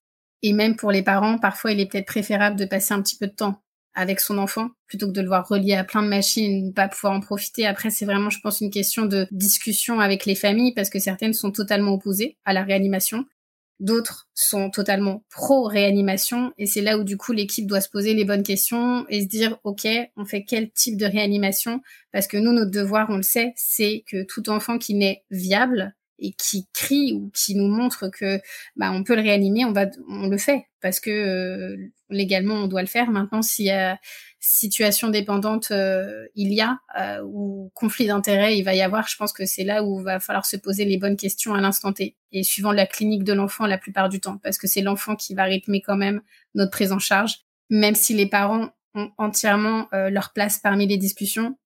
Et 0.48 0.54
même 0.54 0.76
pour 0.76 0.92
les 0.92 1.02
parents, 1.02 1.40
parfois 1.40 1.72
il 1.72 1.80
est 1.80 1.88
peut-être 1.88 2.06
préférable 2.06 2.56
de 2.56 2.66
passer 2.66 2.94
un 2.94 3.02
petit 3.02 3.18
peu 3.18 3.26
de 3.26 3.34
temps 3.34 3.64
avec 3.96 4.20
son 4.20 4.38
enfant 4.38 4.70
plutôt 4.88 5.08
que 5.08 5.12
de 5.14 5.22
le 5.22 5.28
voir 5.28 5.48
relié 5.48 5.74
à 5.74 5.84
plein 5.84 6.04
de 6.04 6.08
machines 6.08 6.68
ne 6.68 6.72
pas 6.72 6.88
pouvoir 6.88 7.14
en 7.14 7.20
profiter. 7.20 7.66
Après, 7.66 7.90
c'est 7.90 8.06
vraiment, 8.06 8.30
je 8.30 8.40
pense, 8.42 8.62
une 8.62 8.70
question 8.70 9.08
de 9.08 9.26
discussion 9.32 10.00
avec 10.02 10.28
les 10.28 10.36
familles 10.36 10.76
parce 10.76 10.92
que 10.92 11.00
certaines 11.00 11.34
sont 11.34 11.52
totalement 11.52 11.94
opposées 11.94 12.38
à 12.46 12.54
la 12.54 12.62
réanimation 12.62 13.26
D'autres 13.82 14.30
sont 14.34 14.70
totalement 14.70 15.26
pro-réanimation 15.30 16.54
et 16.58 16.66
c'est 16.66 16.82
là 16.82 16.98
où 16.98 17.04
du 17.04 17.18
coup 17.18 17.34
l'équipe 17.34 17.68
doit 17.68 17.82
se 17.82 17.90
poser 17.90 18.14
les 18.14 18.24
bonnes 18.24 18.44
questions 18.44 19.06
et 19.10 19.22
se 19.22 19.28
dire 19.28 19.58
ok 19.66 19.86
on 20.16 20.24
fait 20.24 20.46
quel 20.46 20.72
type 20.72 20.96
de 20.96 21.06
réanimation? 21.06 21.82
Parce 22.14 22.28
que 22.28 22.38
nous 22.38 22.54
notre 22.54 22.72
devoir 22.72 23.10
on 23.10 23.18
le 23.18 23.22
sait 23.22 23.52
c'est 23.58 24.06
que 24.10 24.24
tout 24.24 24.50
enfant 24.50 24.78
qui 24.78 24.94
naît 24.94 25.26
viable 25.30 25.94
et 26.20 26.34
qui 26.34 26.68
crie 26.74 27.14
ou 27.14 27.32
qui 27.34 27.56
nous 27.56 27.68
montre 27.68 28.10
que 28.10 28.40
bah 28.76 28.92
on 28.92 29.04
peut 29.04 29.16
le 29.16 29.22
réanimer, 29.22 29.66
on 29.66 29.72
va 29.72 29.86
on 30.08 30.28
le 30.28 30.38
fait 30.38 30.66
parce 30.82 31.00
que 31.00 31.10
euh, 31.10 31.78
légalement 32.10 32.56
on 32.56 32.68
doit 32.68 32.82
le 32.82 32.88
faire. 32.88 33.10
Maintenant 33.12 33.42
s'il 33.42 33.66
y 33.66 33.72
a 33.72 33.98
situation 34.40 35.10
dépendante 35.10 35.72
euh, 35.72 36.28
il 36.36 36.54
y 36.54 36.62
a 36.62 36.80
euh, 37.00 37.22
ou 37.26 37.72
conflit 37.74 38.08
d'intérêt 38.08 38.58
il 38.58 38.64
va 38.64 38.76
y 38.76 38.82
avoir, 38.82 39.08
je 39.08 39.18
pense 39.18 39.34
que 39.34 39.46
c'est 39.46 39.64
là 39.64 39.84
où 39.84 40.02
va 40.02 40.20
falloir 40.20 40.46
se 40.46 40.58
poser 40.58 40.86
les 40.86 40.98
bonnes 40.98 41.18
questions 41.18 41.54
à 41.54 41.62
l'instant 41.62 41.94
T 41.94 42.16
et 42.32 42.44
suivant 42.44 42.72
la 42.72 42.86
clinique 42.86 43.24
de 43.24 43.34
l'enfant 43.34 43.66
la 43.66 43.80
plupart 43.80 44.10
du 44.10 44.20
temps 44.20 44.38
parce 44.44 44.58
que 44.58 44.68
c'est 44.68 44.82
l'enfant 44.82 45.16
qui 45.16 45.34
va 45.34 45.44
rythmer 45.44 45.82
quand 45.82 45.98
même 45.98 46.22
notre 46.54 46.72
prise 46.72 46.92
en 46.92 47.00
charge 47.00 47.40
même 47.72 47.96
si 47.96 48.14
les 48.14 48.28
parents 48.28 48.70
entièrement 49.18 49.88
euh, 49.94 50.10
leur 50.10 50.34
place 50.34 50.60
parmi 50.60 50.88
les 50.88 50.98
discussions. 50.98 51.58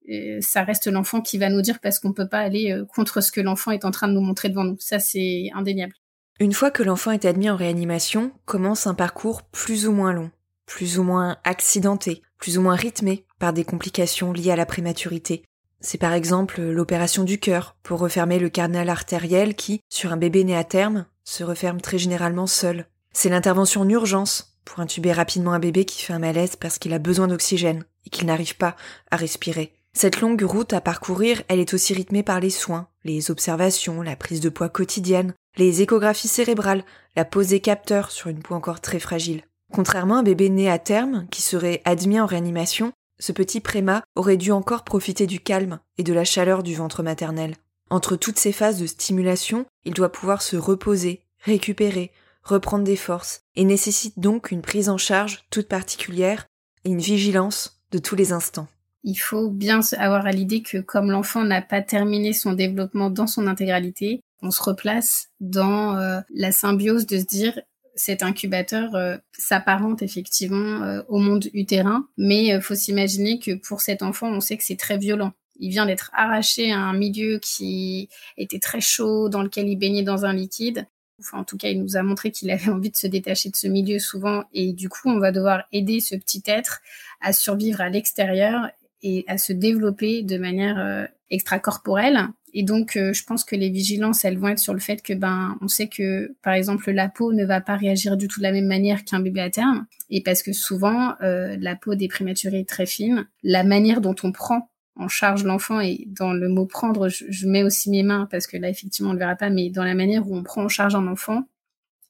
Ça 0.42 0.64
reste 0.64 0.88
l'enfant 0.88 1.22
qui 1.22 1.38
va 1.38 1.50
nous 1.50 1.62
dire 1.62 1.80
parce 1.80 2.00
qu'on 2.00 2.14
peut 2.14 2.28
pas 2.28 2.40
aller 2.40 2.72
euh, 2.72 2.86
contre 2.86 3.22
ce 3.22 3.32
que 3.32 3.42
l'enfant 3.42 3.72
est 3.72 3.86
en 3.86 3.92
train 3.92 4.08
de 4.08 4.14
nous 4.14 4.22
montrer 4.22 4.50
devant 4.50 4.64
nous. 4.64 4.78
Ça, 4.80 5.00
c'est 5.00 5.50
indéniable. 5.54 5.94
Une 6.40 6.54
fois 6.54 6.72
que 6.72 6.84
l'enfant 6.84 7.12
est 7.12 7.26
admis 7.26 7.50
en 7.50 7.56
réanimation, 7.56 8.32
commence 8.46 8.88
un 8.88 8.94
parcours 8.94 9.44
plus 9.44 9.88
ou 9.88 9.92
moins 9.92 10.14
long, 10.14 10.32
plus 10.66 10.98
ou 10.98 11.04
moins 11.04 11.38
accidenté, 11.44 12.22
plus 12.38 12.58
ou 12.58 12.62
moins 12.62 12.76
rythmé 12.76 13.26
par 13.40 13.54
des 13.54 13.66
complications 13.66 14.32
liées 14.32 14.52
à 14.52 14.56
la 14.56 14.66
prématurité. 14.66 15.44
C'est 15.82 15.98
par 15.98 16.14
exemple 16.14 16.62
l'opération 16.62 17.24
du 17.24 17.40
cœur 17.40 17.76
pour 17.84 18.00
refermer 18.00 18.40
le 18.40 18.50
canal 18.50 18.90
artériel 18.90 19.56
qui, 19.56 19.82
sur 19.90 20.12
un 20.12 20.18
bébé 20.18 20.44
né 20.44 20.56
à 20.56 20.64
terme, 20.64 21.06
se 21.24 21.44
referme 21.44 21.80
très 21.80 21.98
généralement 21.98 22.48
seul. 22.48 22.86
C'est 23.14 23.30
l'intervention 23.30 23.82
en 23.82 23.90
urgence 23.90 24.49
pour 24.70 24.82
intuber 24.82 25.12
rapidement 25.12 25.54
un 25.54 25.60
bébé 25.60 25.84
qui 25.84 26.04
fait 26.04 26.14
un 26.14 26.20
malaise 26.20 26.56
parce 26.56 26.78
qu'il 26.78 26.94
a 26.94 27.00
besoin 27.00 27.28
d'oxygène 27.28 27.86
et 28.06 28.12
qu'il 28.12 28.28
n'arrive 28.28 28.56
pas 28.56 28.76
à 29.10 29.16
respirer. 29.16 29.74
Cette 29.94 30.22
longue 30.22 30.44
route 30.44 30.74
à 30.74 30.80
parcourir, 30.80 31.42
elle 31.48 31.60
est 31.60 31.74
aussi 31.74 31.96
rythmée 31.96 32.22
par 32.22 32.40
les 32.40 32.52
soins, 32.52 32.88
les 33.04 33.32
observations, 33.32 34.04
la 34.04 34.16
prise 34.16 34.42
de 34.42 34.50
poids 34.50 34.70
quotidienne, 34.70 35.34
les 35.58 35.82
échographies 35.82 36.28
cérébrales, 36.28 36.84
la 37.16 37.26
pose 37.26 37.48
des 37.48 37.62
capteurs 37.62 38.12
sur 38.12 38.30
une 38.30 38.44
peau 38.44 38.54
encore 38.54 38.80
très 38.80 39.00
fragile. 39.00 39.42
Contrairement 39.74 40.18
à 40.18 40.20
un 40.20 40.24
bébé 40.24 40.50
né 40.50 40.70
à 40.70 40.78
terme, 40.78 41.26
qui 41.32 41.42
serait 41.42 41.82
admis 41.84 42.20
en 42.20 42.28
réanimation, 42.28 42.92
ce 43.18 43.32
petit 43.32 43.62
préma 43.62 44.04
aurait 44.16 44.38
dû 44.38 44.52
encore 44.52 44.84
profiter 44.84 45.26
du 45.26 45.40
calme 45.40 45.80
et 45.98 46.04
de 46.04 46.14
la 46.14 46.26
chaleur 46.26 46.62
du 46.62 46.76
ventre 46.76 47.02
maternel. 47.02 47.56
Entre 47.90 48.16
toutes 48.16 48.38
ces 48.38 48.52
phases 48.52 48.80
de 48.80 48.86
stimulation, 48.86 49.66
il 49.84 49.96
doit 49.96 50.12
pouvoir 50.12 50.44
se 50.44 50.58
reposer, 50.58 51.24
récupérer, 51.40 52.12
reprendre 52.44 52.84
des 52.84 52.96
forces, 52.96 53.42
et 53.56 53.66
nécessite 53.66 54.20
donc 54.20 54.52
une 54.52 54.62
prise 54.62 54.90
en 54.90 54.98
charge 54.98 55.44
toute 55.50 55.68
particulière 55.68 56.46
et 56.86 56.90
une 56.90 57.00
vigilance 57.00 57.82
de 57.92 58.00
tous 58.00 58.16
les 58.16 58.32
instants. 58.32 58.68
Il 59.04 59.16
faut 59.16 59.50
bien 59.50 59.80
avoir 59.98 60.26
à 60.26 60.32
l'idée 60.32 60.62
que 60.62 60.78
comme 60.78 61.12
l'enfant 61.12 61.44
n'a 61.44 61.62
pas 61.62 61.82
terminé 61.82 62.34
son 62.34 62.54
développement 62.54 63.10
dans 63.10 63.28
son 63.28 63.48
intégralité, 63.48 64.22
on 64.42 64.52
se 64.52 64.62
replace 64.62 65.30
dans 65.40 65.98
euh, 65.98 66.20
la 66.34 66.52
symbiose 66.52 67.06
de 67.06 67.20
se 67.20 67.26
dire 67.26 67.60
cet 67.96 68.24
incubateur 68.24 68.96
euh, 68.96 69.18
s'apparente 69.38 70.02
effectivement 70.02 70.84
euh, 70.84 71.02
au 71.08 71.20
monde 71.20 71.48
utérin, 71.54 72.08
mais 72.18 72.46
il 72.48 72.62
faut 72.62 72.76
s'imaginer 72.76 73.40
que 73.40 73.56
pour 73.56 73.82
cet 73.82 74.02
enfant, 74.04 74.30
on 74.30 74.40
sait 74.40 74.58
que 74.58 74.64
c'est 74.64 74.80
très 74.80 74.98
violent. 74.98 75.34
Il 75.60 75.72
vient 75.72 75.86
d'être 75.86 76.10
arraché 76.14 76.72
à 76.72 76.80
un 76.80 76.94
milieu 76.94 77.40
qui 77.40 78.08
était 78.38 78.60
très 78.60 78.80
chaud, 78.80 79.28
dans 79.28 79.44
lequel 79.44 79.68
il 79.68 79.76
baignait 79.76 80.04
dans 80.04 80.26
un 80.26 80.34
liquide, 80.34 80.88
Enfin, 81.20 81.40
en 81.40 81.44
tout 81.44 81.58
cas, 81.58 81.70
il 81.70 81.82
nous 81.82 81.98
a 81.98 82.04
montré 82.04 82.32
qu'il 82.32 82.52
avait 82.52 82.70
envie 82.70 82.90
de 82.90 82.96
se 82.96 83.08
détacher 83.08 83.50
de 83.50 83.56
ce 83.56 83.68
milieu 83.68 84.00
souvent. 84.00 84.44
Et 84.54 84.74
du 84.74 84.90
coup, 84.90 85.10
on 85.10 85.20
va 85.20 85.32
devoir 85.32 85.64
aider 85.72 86.00
ce 86.00 86.16
petit 86.16 86.44
être 86.46 86.82
à 87.22 87.34
survivre 87.34 87.82
à 87.82 87.90
l'extérieur 87.90 88.70
et 89.02 89.24
à 89.28 89.38
se 89.38 89.54
développer 89.54 90.24
de 90.24 90.38
manière 90.38 90.78
euh, 90.80 91.06
extracorporelle. 91.30 92.28
Et 92.54 92.64
donc, 92.64 92.98
euh, 92.98 93.14
je 93.14 93.24
pense 93.24 93.44
que 93.44 93.56
les 93.56 93.70
vigilances, 93.70 94.26
elles 94.26 94.38
vont 94.38 94.48
être 94.48 94.60
sur 94.60 94.74
le 94.74 94.80
fait 94.80 95.02
que, 95.02 95.14
ben, 95.14 95.58
on 95.62 95.68
sait 95.68 95.88
que, 95.88 96.36
par 96.42 96.54
exemple, 96.54 96.90
la 96.92 97.08
peau 97.08 97.32
ne 97.34 97.46
va 97.46 97.62
pas 97.62 97.76
réagir 97.76 98.18
du 98.18 98.28
tout 98.28 98.40
de 98.40 98.44
la 98.44 98.52
même 98.52 98.66
manière 98.66 99.06
qu'un 99.06 99.20
bébé 99.20 99.42
à 99.42 99.50
terme. 99.50 99.86
Et 100.10 100.24
parce 100.24 100.42
que 100.42 100.52
souvent, 100.52 101.14
euh, 101.22 101.56
la 101.60 101.76
peau 101.76 101.96
des 101.96 102.08
prématurés 102.08 102.62
est 102.62 102.70
très 102.70 102.86
fine. 102.86 103.28
La 103.44 103.64
manière 103.64 104.02
dont 104.02 104.16
on 104.24 104.32
prend 104.32 104.70
en 105.00 105.08
charge 105.08 105.44
l'enfant 105.46 105.80
et 105.80 106.06
dans 106.08 106.34
le 106.34 106.50
mot 106.50 106.66
prendre, 106.66 107.08
je, 107.08 107.48
mets 107.48 107.64
aussi 107.64 107.90
mes 107.90 108.04
mains 108.04 108.28
parce 108.30 108.48
que 108.48 108.58
là 108.58 108.70
effectivement 108.70 109.12
on 109.12 109.14
le 109.14 109.20
verra 109.20 109.36
pas, 109.36 109.50
mais 109.50 109.70
dans 109.70 109.86
la 109.86 109.96
manière 109.96 110.28
où 110.28 110.36
on 110.36 110.44
prend 110.44 110.64
en 110.64 110.68
charge 110.68 110.94
un 110.94 111.08
enfant, 111.08 111.48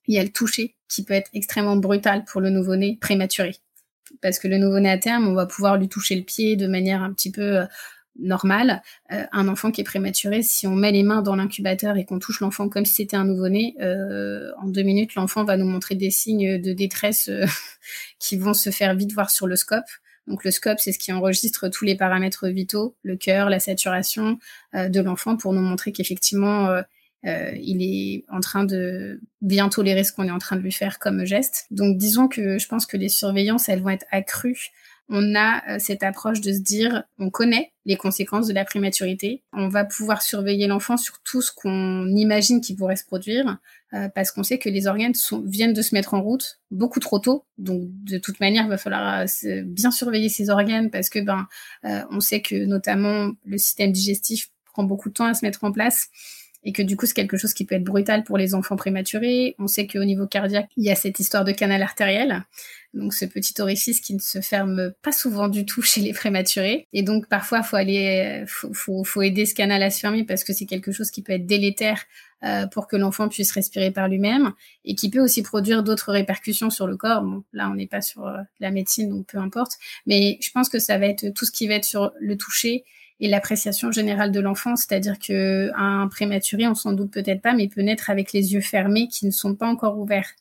il 0.07 0.15
y 0.15 0.19
a 0.19 0.23
le 0.23 0.29
toucher 0.29 0.75
qui 0.89 1.05
peut 1.05 1.13
être 1.13 1.29
extrêmement 1.33 1.77
brutal 1.77 2.25
pour 2.25 2.41
le 2.41 2.49
nouveau-né 2.49 2.97
prématuré. 2.99 3.55
Parce 4.21 4.39
que 4.39 4.47
le 4.47 4.57
nouveau-né 4.57 4.89
à 4.89 4.97
terme, 4.97 5.27
on 5.27 5.35
va 5.35 5.45
pouvoir 5.45 5.77
lui 5.77 5.87
toucher 5.87 6.15
le 6.15 6.23
pied 6.23 6.55
de 6.55 6.65
manière 6.65 7.03
un 7.03 7.13
petit 7.13 7.31
peu 7.31 7.59
euh, 7.59 7.65
normale. 8.17 8.81
Euh, 9.11 9.23
un 9.31 9.47
enfant 9.47 9.69
qui 9.69 9.81
est 9.81 9.83
prématuré, 9.83 10.41
si 10.41 10.65
on 10.65 10.75
met 10.75 10.91
les 10.91 11.03
mains 11.03 11.21
dans 11.21 11.35
l'incubateur 11.35 11.95
et 11.95 12.05
qu'on 12.05 12.17
touche 12.17 12.39
l'enfant 12.39 12.69
comme 12.69 12.85
si 12.85 12.95
c'était 12.95 13.17
un 13.17 13.25
nouveau-né, 13.25 13.75
euh, 13.81 14.49
en 14.59 14.67
deux 14.67 14.81
minutes, 14.81 15.13
l'enfant 15.13 15.43
va 15.43 15.57
nous 15.57 15.67
montrer 15.67 15.93
des 15.93 16.09
signes 16.09 16.59
de 16.59 16.73
détresse 16.73 17.29
qui 18.19 18.35
vont 18.35 18.55
se 18.55 18.71
faire 18.71 18.95
vite 18.95 19.13
voir 19.13 19.29
sur 19.29 19.45
le 19.45 19.55
scope. 19.55 19.85
Donc 20.27 20.43
le 20.43 20.51
scope, 20.51 20.79
c'est 20.79 20.91
ce 20.91 20.99
qui 20.99 21.11
enregistre 21.11 21.69
tous 21.69 21.85
les 21.85 21.95
paramètres 21.95 22.47
vitaux, 22.47 22.95
le 23.03 23.15
cœur, 23.15 23.49
la 23.49 23.59
saturation 23.59 24.39
euh, 24.75 24.89
de 24.89 25.01
l'enfant 25.01 25.37
pour 25.37 25.53
nous 25.53 25.61
montrer 25.61 25.91
qu'effectivement 25.91 26.67
euh, 26.67 26.81
euh, 27.25 27.51
il 27.61 27.81
est 27.81 28.23
en 28.29 28.39
train 28.39 28.63
de 28.63 29.19
bien 29.41 29.67
tolérer 29.69 30.03
ce 30.03 30.13
qu'on 30.13 30.27
est 30.27 30.31
en 30.31 30.39
train 30.39 30.55
de 30.55 30.61
lui 30.61 30.71
faire 30.71 30.99
comme 30.99 31.25
geste. 31.25 31.65
Donc 31.71 31.97
disons 31.97 32.27
que 32.27 32.59
je 32.59 32.67
pense 32.67 32.85
que 32.85 32.95
les 32.95 33.09
surveillances, 33.09 33.67
elles 33.67 33.81
vont 33.81 33.89
être 33.89 34.05
accrues 34.11 34.69
on 35.09 35.35
a 35.35 35.79
cette 35.79 36.03
approche 36.03 36.41
de 36.41 36.53
se 36.53 36.59
dire, 36.59 37.03
on 37.17 37.29
connaît 37.29 37.73
les 37.85 37.97
conséquences 37.97 38.47
de 38.47 38.53
la 38.53 38.65
prématurité, 38.65 39.43
on 39.51 39.67
va 39.67 39.83
pouvoir 39.83 40.21
surveiller 40.21 40.67
l'enfant 40.67 40.97
sur 40.97 41.19
tout 41.23 41.41
ce 41.41 41.51
qu'on 41.51 42.07
imagine 42.07 42.61
qui 42.61 42.75
pourrait 42.75 42.95
se 42.95 43.05
produire, 43.05 43.57
euh, 43.95 44.07
parce 44.13 44.29
qu'on 44.29 44.43
sait 44.43 44.59
que 44.59 44.69
les 44.69 44.85
organes 44.85 45.13
viennent 45.45 45.73
de 45.73 45.81
se 45.81 45.95
mettre 45.95 46.13
en 46.13 46.21
route 46.21 46.59
beaucoup 46.69 46.99
trop 46.99 47.17
tôt. 47.17 47.45
Donc 47.57 47.81
de 48.03 48.19
toute 48.19 48.39
manière, 48.39 48.65
il 48.65 48.69
va 48.69 48.77
falloir 48.77 49.25
euh, 49.25 49.63
bien 49.65 49.89
surveiller 49.89 50.29
ces 50.29 50.51
organes 50.51 50.91
parce 50.91 51.09
que 51.09 51.19
ben 51.19 51.47
euh, 51.85 52.03
on 52.11 52.19
sait 52.19 52.41
que 52.41 52.65
notamment 52.65 53.31
le 53.45 53.57
système 53.57 53.91
digestif 53.91 54.49
prend 54.65 54.83
beaucoup 54.83 55.09
de 55.09 55.15
temps 55.15 55.25
à 55.25 55.33
se 55.33 55.43
mettre 55.43 55.63
en 55.63 55.71
place 55.71 56.09
et 56.63 56.71
que 56.71 56.83
du 56.83 56.97
coup 56.97 57.07
c'est 57.07 57.13
quelque 57.13 57.37
chose 57.37 57.53
qui 57.53 57.65
peut 57.65 57.75
être 57.75 57.83
brutal 57.83 58.23
pour 58.23 58.37
les 58.37 58.53
enfants 58.53 58.75
prématurés. 58.75 59.55
On 59.57 59.65
sait 59.65 59.87
qu'au 59.87 60.03
niveau 60.03 60.27
cardiaque, 60.27 60.69
il 60.77 60.83
y 60.83 60.91
a 60.91 60.95
cette 60.95 61.19
histoire 61.19 61.43
de 61.43 61.51
canal 61.51 61.81
artériel, 61.81 62.43
donc 62.93 63.13
ce 63.13 63.25
petit 63.25 63.59
orifice 63.61 64.01
qui 64.01 64.13
ne 64.13 64.19
se 64.19 64.41
ferme 64.41 64.93
pas 65.01 65.11
souvent 65.11 65.47
du 65.47 65.65
tout 65.65 65.81
chez 65.83 66.01
les 66.01 66.13
prématurés. 66.13 66.87
Et 66.93 67.03
donc 67.03 67.27
parfois 67.27 67.63
faut 67.63 67.75
aller, 67.75 68.43
faut, 68.47 68.73
faut, 68.73 69.03
faut 69.03 69.21
aider 69.21 69.45
ce 69.45 69.53
canal 69.53 69.83
à 69.83 69.89
se 69.89 69.99
fermer 69.99 70.23
parce 70.23 70.43
que 70.43 70.53
c'est 70.53 70.65
quelque 70.65 70.91
chose 70.91 71.11
qui 71.11 71.21
peut 71.21 71.33
être 71.33 71.45
délétère 71.45 72.05
euh, 72.43 72.67
pour 72.67 72.87
que 72.87 72.95
l'enfant 72.95 73.27
puisse 73.27 73.51
respirer 73.51 73.91
par 73.91 74.07
lui-même 74.07 74.53
et 74.85 74.95
qui 74.95 75.09
peut 75.09 75.19
aussi 75.19 75.43
produire 75.43 75.83
d'autres 75.83 76.11
répercussions 76.11 76.69
sur 76.69 76.87
le 76.87 76.95
corps. 76.95 77.21
Bon, 77.21 77.43
là 77.53 77.69
on 77.69 77.75
n'est 77.75 77.87
pas 77.87 78.01
sur 78.01 78.27
euh, 78.27 78.37
la 78.59 78.71
médecine 78.71 79.09
donc 79.09 79.27
peu 79.27 79.37
importe, 79.37 79.73
mais 80.05 80.37
je 80.41 80.49
pense 80.51 80.69
que 80.69 80.79
ça 80.79 80.97
va 80.97 81.07
être 81.07 81.33
tout 81.33 81.45
ce 81.45 81.51
qui 81.51 81.67
va 81.67 81.75
être 81.75 81.85
sur 81.85 82.13
le 82.19 82.37
toucher 82.37 82.85
et 83.19 83.27
l'appréciation 83.27 83.91
générale 83.91 84.31
de 84.31 84.39
l'enfant, 84.39 84.75
c'est-à-dire 84.75 85.19
que 85.19 85.71
un 85.75 86.07
prématuré, 86.07 86.67
on 86.67 86.75
s'en 86.75 86.93
doute 86.93 87.11
peut-être 87.11 87.41
pas, 87.41 87.53
mais 87.53 87.67
peut 87.67 87.81
naître 87.81 88.09
avec 88.09 88.31
les 88.31 88.53
yeux 88.53 88.61
fermés 88.61 89.07
qui 89.09 89.25
ne 89.25 89.31
sont 89.31 89.55
pas 89.55 89.67
encore 89.67 89.99
ouverts. 89.99 90.35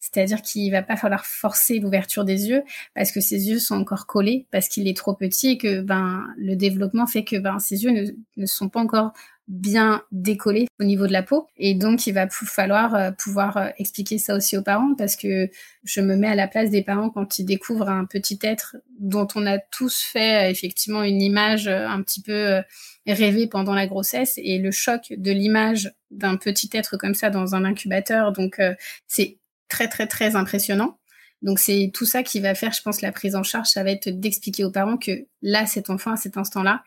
C'est-à-dire 0.00 0.42
qu'il 0.42 0.70
va 0.70 0.82
pas 0.82 0.96
falloir 0.96 1.24
forcer 1.24 1.78
l'ouverture 1.78 2.24
des 2.24 2.48
yeux 2.48 2.62
parce 2.94 3.12
que 3.12 3.20
ses 3.20 3.48
yeux 3.48 3.58
sont 3.58 3.76
encore 3.76 4.06
collés 4.06 4.46
parce 4.50 4.68
qu'il 4.68 4.88
est 4.88 4.96
trop 4.96 5.14
petit 5.14 5.48
et 5.52 5.58
que 5.58 5.80
ben 5.80 6.26
le 6.36 6.54
développement 6.54 7.06
fait 7.06 7.24
que 7.24 7.36
ben 7.36 7.58
ses 7.58 7.84
yeux 7.84 8.14
ne, 8.36 8.46
sont 8.46 8.68
pas 8.68 8.80
encore 8.80 9.12
bien 9.48 10.02
décollé 10.10 10.66
au 10.80 10.84
niveau 10.84 11.06
de 11.06 11.12
la 11.12 11.22
peau. 11.22 11.46
Et 11.56 11.74
donc, 11.74 12.06
il 12.08 12.12
va 12.12 12.28
falloir 12.28 12.94
euh, 12.96 13.10
pouvoir 13.12 13.56
euh, 13.56 13.68
expliquer 13.78 14.18
ça 14.18 14.34
aussi 14.34 14.56
aux 14.56 14.62
parents 14.62 14.94
parce 14.96 15.14
que 15.14 15.48
je 15.84 16.00
me 16.00 16.16
mets 16.16 16.26
à 16.26 16.34
la 16.34 16.48
place 16.48 16.70
des 16.70 16.82
parents 16.82 17.10
quand 17.10 17.38
ils 17.38 17.44
découvrent 17.44 17.88
un 17.88 18.06
petit 18.06 18.40
être 18.42 18.76
dont 18.98 19.28
on 19.36 19.46
a 19.46 19.58
tous 19.58 20.02
fait 20.02 20.46
euh, 20.46 20.50
effectivement 20.50 21.04
une 21.04 21.22
image 21.22 21.68
un 21.68 22.02
petit 22.02 22.22
peu 22.22 22.60
rêvée 23.06 23.46
pendant 23.46 23.74
la 23.74 23.86
grossesse 23.86 24.34
et 24.36 24.58
le 24.58 24.72
choc 24.72 25.12
de 25.16 25.30
l'image 25.30 25.92
d'un 26.10 26.36
petit 26.36 26.68
être 26.72 26.96
comme 26.96 27.14
ça 27.14 27.30
dans 27.30 27.54
un 27.54 27.64
incubateur. 27.64 28.32
Donc, 28.32 28.60
c'est 29.06 29.38
très, 29.68 29.88
très, 29.88 30.06
très 30.06 30.36
impressionnant. 30.36 30.98
Donc 31.42 31.58
c'est 31.58 31.90
tout 31.92 32.06
ça 32.06 32.22
qui 32.22 32.40
va 32.40 32.54
faire, 32.54 32.72
je 32.72 32.82
pense, 32.82 33.02
la 33.02 33.12
prise 33.12 33.36
en 33.36 33.42
charge. 33.42 33.68
Ça 33.68 33.84
va 33.84 33.90
être 33.90 34.08
d'expliquer 34.08 34.64
aux 34.64 34.70
parents 34.70 34.96
que 34.96 35.26
là, 35.42 35.66
cet 35.66 35.90
enfant, 35.90 36.12
à 36.12 36.16
cet 36.16 36.36
instant-là, 36.36 36.82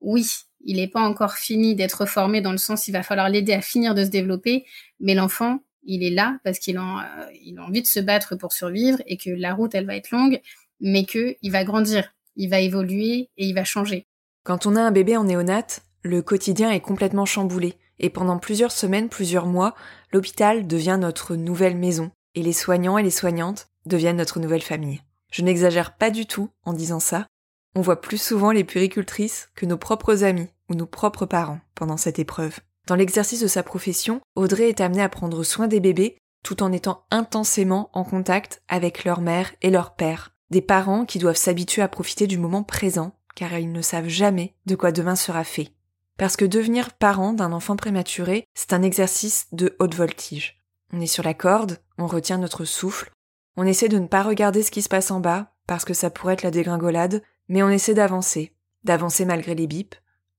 oui, 0.00 0.26
il 0.64 0.76
n'est 0.76 0.88
pas 0.88 1.00
encore 1.00 1.34
fini 1.34 1.74
d'être 1.74 2.06
formé 2.06 2.40
dans 2.40 2.52
le 2.52 2.58
sens 2.58 2.88
il 2.88 2.92
va 2.92 3.02
falloir 3.02 3.28
l'aider 3.28 3.52
à 3.52 3.60
finir 3.60 3.94
de 3.94 4.04
se 4.04 4.10
développer, 4.10 4.64
mais 5.00 5.14
l'enfant, 5.14 5.60
il 5.84 6.04
est 6.04 6.10
là 6.10 6.38
parce 6.44 6.58
qu'il 6.58 6.76
a, 6.76 6.80
euh, 6.80 7.58
a 7.58 7.62
envie 7.62 7.82
de 7.82 7.86
se 7.86 8.00
battre 8.00 8.36
pour 8.36 8.52
survivre 8.52 8.98
et 9.06 9.16
que 9.16 9.30
la 9.30 9.54
route, 9.54 9.74
elle 9.74 9.86
va 9.86 9.96
être 9.96 10.10
longue, 10.10 10.40
mais 10.80 11.04
que 11.04 11.36
il 11.42 11.52
va 11.52 11.64
grandir, 11.64 12.14
il 12.36 12.50
va 12.50 12.60
évoluer 12.60 13.30
et 13.36 13.46
il 13.46 13.54
va 13.54 13.64
changer. 13.64 14.06
Quand 14.44 14.66
on 14.66 14.76
a 14.76 14.82
un 14.82 14.92
bébé 14.92 15.16
en 15.16 15.24
néonate, 15.24 15.82
le 16.02 16.22
quotidien 16.22 16.70
est 16.70 16.80
complètement 16.80 17.26
chamboulé 17.26 17.74
et 17.98 18.10
pendant 18.10 18.38
plusieurs 18.38 18.72
semaines, 18.72 19.08
plusieurs 19.08 19.46
mois, 19.46 19.74
l'hôpital 20.12 20.66
devient 20.66 20.98
notre 21.00 21.36
nouvelle 21.36 21.76
maison 21.76 22.10
et 22.34 22.42
les 22.42 22.52
soignants 22.52 22.98
et 22.98 23.02
les 23.02 23.10
soignantes 23.10 23.68
deviennent 23.86 24.16
notre 24.16 24.40
nouvelle 24.40 24.62
famille. 24.62 25.02
Je 25.30 25.42
n'exagère 25.42 25.96
pas 25.96 26.10
du 26.10 26.26
tout 26.26 26.50
en 26.64 26.72
disant 26.72 27.00
ça, 27.00 27.26
on 27.74 27.80
voit 27.80 28.00
plus 28.00 28.20
souvent 28.20 28.50
les 28.50 28.64
puricultrices 28.64 29.48
que 29.54 29.66
nos 29.66 29.78
propres 29.78 30.24
amis 30.24 30.48
ou 30.68 30.74
nos 30.74 30.86
propres 30.86 31.26
parents 31.26 31.60
pendant 31.74 31.96
cette 31.96 32.18
épreuve. 32.18 32.60
Dans 32.86 32.96
l'exercice 32.96 33.40
de 33.40 33.46
sa 33.46 33.62
profession, 33.62 34.20
Audrey 34.34 34.68
est 34.68 34.80
amenée 34.80 35.02
à 35.02 35.08
prendre 35.08 35.42
soin 35.42 35.68
des 35.68 35.80
bébés 35.80 36.18
tout 36.42 36.62
en 36.62 36.72
étant 36.72 37.04
intensément 37.10 37.90
en 37.92 38.04
contact 38.04 38.62
avec 38.68 39.04
leur 39.04 39.20
mère 39.20 39.52
et 39.62 39.70
leur 39.70 39.94
père, 39.94 40.32
des 40.50 40.60
parents 40.60 41.04
qui 41.04 41.18
doivent 41.18 41.36
s'habituer 41.36 41.82
à 41.82 41.88
profiter 41.88 42.26
du 42.26 42.36
moment 42.36 42.62
présent, 42.64 43.14
car 43.34 43.56
ils 43.58 43.72
ne 43.72 43.82
savent 43.82 44.08
jamais 44.08 44.54
de 44.66 44.74
quoi 44.74 44.92
demain 44.92 45.16
sera 45.16 45.44
fait. 45.44 45.72
Parce 46.18 46.36
que 46.36 46.44
devenir 46.44 46.92
parent 46.92 47.32
d'un 47.32 47.52
enfant 47.52 47.76
prématuré, 47.76 48.46
c'est 48.54 48.72
un 48.72 48.82
exercice 48.82 49.46
de 49.52 49.76
haute 49.78 49.94
voltige. 49.94 50.58
On 50.92 51.00
est 51.00 51.06
sur 51.06 51.22
la 51.22 51.32
corde, 51.32 51.78
on 51.98 52.06
retient 52.06 52.38
notre 52.38 52.64
souffle, 52.64 53.10
on 53.56 53.66
essaie 53.66 53.88
de 53.88 53.98
ne 53.98 54.06
pas 54.06 54.22
regarder 54.22 54.62
ce 54.62 54.70
qui 54.70 54.82
se 54.82 54.88
passe 54.88 55.10
en 55.10 55.20
bas, 55.20 55.52
parce 55.66 55.84
que 55.84 55.94
ça 55.94 56.10
pourrait 56.10 56.34
être 56.34 56.42
la 56.42 56.50
dégringolade, 56.50 57.22
mais 57.48 57.62
on 57.62 57.68
essaie 57.68 57.94
d'avancer, 57.94 58.52
d'avancer 58.84 59.24
malgré 59.24 59.54
les 59.54 59.66
bips, 59.66 59.94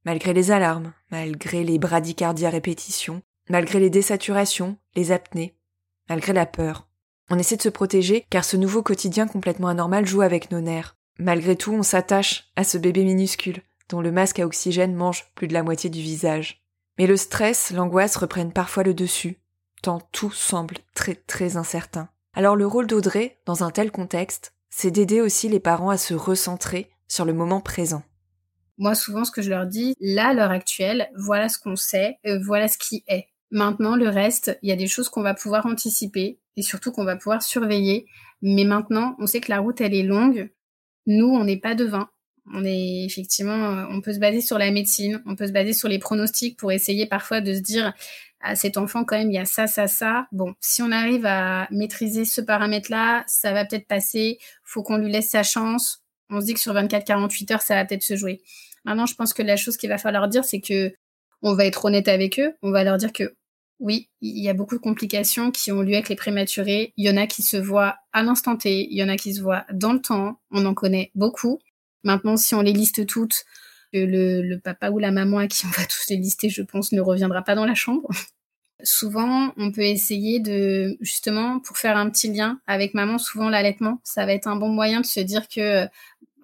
malgré 0.05 0.33
les 0.33 0.51
alarmes, 0.51 0.93
malgré 1.11 1.63
les 1.63 1.77
bradycardies 1.77 2.45
à 2.45 2.49
répétition, 2.49 3.21
malgré 3.49 3.79
les 3.79 3.89
désaturations, 3.89 4.77
les 4.95 5.11
apnées, 5.11 5.55
malgré 6.09 6.33
la 6.33 6.45
peur. 6.45 6.87
On 7.29 7.39
essaie 7.39 7.55
de 7.55 7.61
se 7.61 7.69
protéger 7.69 8.25
car 8.29 8.43
ce 8.43 8.57
nouveau 8.57 8.83
quotidien 8.83 9.27
complètement 9.27 9.69
anormal 9.69 10.05
joue 10.05 10.21
avec 10.21 10.51
nos 10.51 10.61
nerfs. 10.61 10.97
Malgré 11.19 11.55
tout, 11.55 11.71
on 11.71 11.83
s'attache 11.83 12.51
à 12.55 12.63
ce 12.63 12.77
bébé 12.77 13.03
minuscule, 13.03 13.61
dont 13.89 14.01
le 14.01 14.11
masque 14.11 14.39
à 14.39 14.45
oxygène 14.45 14.95
mange 14.95 15.31
plus 15.35 15.47
de 15.47 15.53
la 15.53 15.63
moitié 15.63 15.89
du 15.89 16.01
visage. 16.01 16.63
Mais 16.97 17.07
le 17.07 17.17
stress, 17.17 17.71
l'angoisse 17.71 18.15
reprennent 18.17 18.53
parfois 18.53 18.83
le 18.83 18.93
dessus, 18.93 19.39
tant 19.83 19.99
tout 20.11 20.31
semble 20.31 20.77
très 20.95 21.13
très 21.13 21.57
incertain. 21.57 22.09
Alors 22.33 22.55
le 22.55 22.65
rôle 22.65 22.87
d'Audrey, 22.87 23.37
dans 23.45 23.63
un 23.63 23.69
tel 23.69 23.91
contexte, 23.91 24.53
c'est 24.69 24.89
d'aider 24.89 25.21
aussi 25.21 25.49
les 25.49 25.59
parents 25.59 25.91
à 25.91 25.97
se 25.97 26.15
recentrer 26.15 26.89
sur 27.07 27.25
le 27.25 27.33
moment 27.33 27.61
présent. 27.61 28.01
Moi, 28.79 28.95
souvent, 28.95 29.23
ce 29.23 29.31
que 29.31 29.43
je 29.43 29.51
leur 29.51 29.67
dis, 29.67 29.93
là, 29.99 30.29
à 30.29 30.33
l'heure 30.33 30.49
actuelle, 30.49 31.11
voilà 31.15 31.47
ce 31.47 31.59
qu'on 31.59 31.75
sait, 31.75 32.17
euh, 32.25 32.39
voilà 32.43 32.67
ce 32.67 32.79
qui 32.79 33.03
est. 33.07 33.27
Maintenant, 33.51 33.95
le 33.95 34.09
reste, 34.09 34.57
il 34.63 34.69
y 34.69 34.71
a 34.71 34.75
des 34.75 34.87
choses 34.87 35.09
qu'on 35.09 35.21
va 35.21 35.35
pouvoir 35.35 35.67
anticiper 35.67 36.39
et 36.55 36.63
surtout 36.63 36.91
qu'on 36.91 37.03
va 37.03 37.15
pouvoir 37.15 37.43
surveiller. 37.43 38.07
Mais 38.41 38.63
maintenant, 38.63 39.15
on 39.19 39.27
sait 39.27 39.41
que 39.41 39.51
la 39.51 39.59
route, 39.59 39.79
elle 39.79 39.93
est 39.93 40.01
longue. 40.01 40.49
Nous, 41.05 41.27
on 41.27 41.43
n'est 41.43 41.59
pas 41.59 41.75
devin. 41.75 42.09
On 42.51 42.65
est 42.65 43.05
effectivement, 43.05 43.51
euh, 43.53 43.85
on 43.89 44.01
peut 44.01 44.13
se 44.13 44.19
baser 44.19 44.41
sur 44.41 44.57
la 44.57 44.71
médecine, 44.71 45.21
on 45.25 45.35
peut 45.35 45.47
se 45.47 45.51
baser 45.51 45.73
sur 45.73 45.87
les 45.87 45.99
pronostics 45.99 46.57
pour 46.57 46.71
essayer 46.71 47.05
parfois 47.05 47.41
de 47.41 47.53
se 47.53 47.59
dire 47.59 47.93
à 48.43 48.55
cet 48.55 48.77
enfant 48.77 49.05
quand 49.05 49.17
même 49.17 49.31
il 49.31 49.35
y 49.35 49.39
a 49.39 49.45
ça, 49.45 49.67
ça, 49.67 49.87
ça. 49.87 50.27
Bon, 50.31 50.53
si 50.59 50.81
on 50.81 50.91
arrive 50.91 51.25
à 51.25 51.67
maîtriser 51.71 52.25
ce 52.25 52.41
paramètre-là, 52.41 53.23
ça 53.25 53.53
va 53.53 53.65
peut-être 53.65 53.87
passer. 53.87 54.37
Faut 54.63 54.83
qu'on 54.83 54.97
lui 54.97 55.11
laisse 55.11 55.29
sa 55.29 55.43
chance. 55.43 56.03
On 56.29 56.41
se 56.41 56.45
dit 56.45 56.53
que 56.53 56.59
sur 56.59 56.73
24-48 56.73 57.53
heures, 57.53 57.61
ça 57.61 57.75
va 57.75 57.85
peut-être 57.85 58.03
se 58.03 58.15
jouer. 58.15 58.41
Maintenant, 58.85 59.05
je 59.05 59.15
pense 59.15 59.33
que 59.33 59.41
la 59.41 59.55
chose 59.55 59.77
qu'il 59.77 59.89
va 59.89 59.97
falloir 59.97 60.27
dire, 60.27 60.43
c'est 60.43 60.61
que 60.61 60.93
on 61.41 61.53
va 61.53 61.65
être 61.65 61.85
honnête 61.85 62.07
avec 62.07 62.39
eux. 62.39 62.53
On 62.61 62.71
va 62.71 62.83
leur 62.83 62.97
dire 62.97 63.13
que 63.13 63.35
oui, 63.79 64.09
il 64.21 64.41
y 64.41 64.49
a 64.49 64.53
beaucoup 64.53 64.75
de 64.75 64.81
complications 64.81 65.51
qui 65.51 65.71
ont 65.71 65.81
lieu 65.81 65.93
avec 65.93 66.09
les 66.09 66.15
prématurés. 66.15 66.93
Il 66.95 67.05
y 67.05 67.09
en 67.09 67.17
a 67.17 67.27
qui 67.27 67.43
se 67.43 67.57
voient 67.57 67.97
à 68.13 68.23
l'instant 68.23 68.55
T, 68.55 68.87
il 68.89 68.97
y 68.97 69.03
en 69.03 69.09
a 69.09 69.17
qui 69.17 69.33
se 69.33 69.41
voient 69.41 69.65
dans 69.71 69.93
le 69.93 70.01
temps. 70.01 70.39
On 70.51 70.65
en 70.65 70.73
connaît 70.73 71.11
beaucoup. 71.15 71.59
Maintenant, 72.03 72.37
si 72.37 72.55
on 72.55 72.61
les 72.61 72.73
liste 72.73 73.05
toutes, 73.05 73.45
le, 73.93 74.41
le 74.41 74.59
papa 74.59 74.89
ou 74.89 74.99
la 74.99 75.11
maman 75.11 75.37
à 75.37 75.47
qui 75.47 75.65
on 75.65 75.69
va 75.69 75.85
tous 75.85 76.09
les 76.09 76.17
lister, 76.17 76.49
je 76.49 76.61
pense, 76.61 76.91
ne 76.91 77.01
reviendra 77.01 77.41
pas 77.41 77.55
dans 77.55 77.65
la 77.65 77.75
chambre. 77.75 78.09
souvent, 78.83 79.53
on 79.57 79.71
peut 79.71 79.81
essayer 79.81 80.39
de, 80.39 80.97
justement, 81.01 81.59
pour 81.59 81.77
faire 81.77 81.97
un 81.97 82.09
petit 82.09 82.31
lien 82.31 82.59
avec 82.67 82.93
maman, 82.93 83.17
souvent 83.17 83.49
l'allaitement, 83.49 83.99
ça 84.03 84.25
va 84.25 84.33
être 84.33 84.47
un 84.47 84.55
bon 84.55 84.69
moyen 84.69 85.01
de 85.01 85.05
se 85.05 85.19
dire 85.19 85.47
que, 85.47 85.85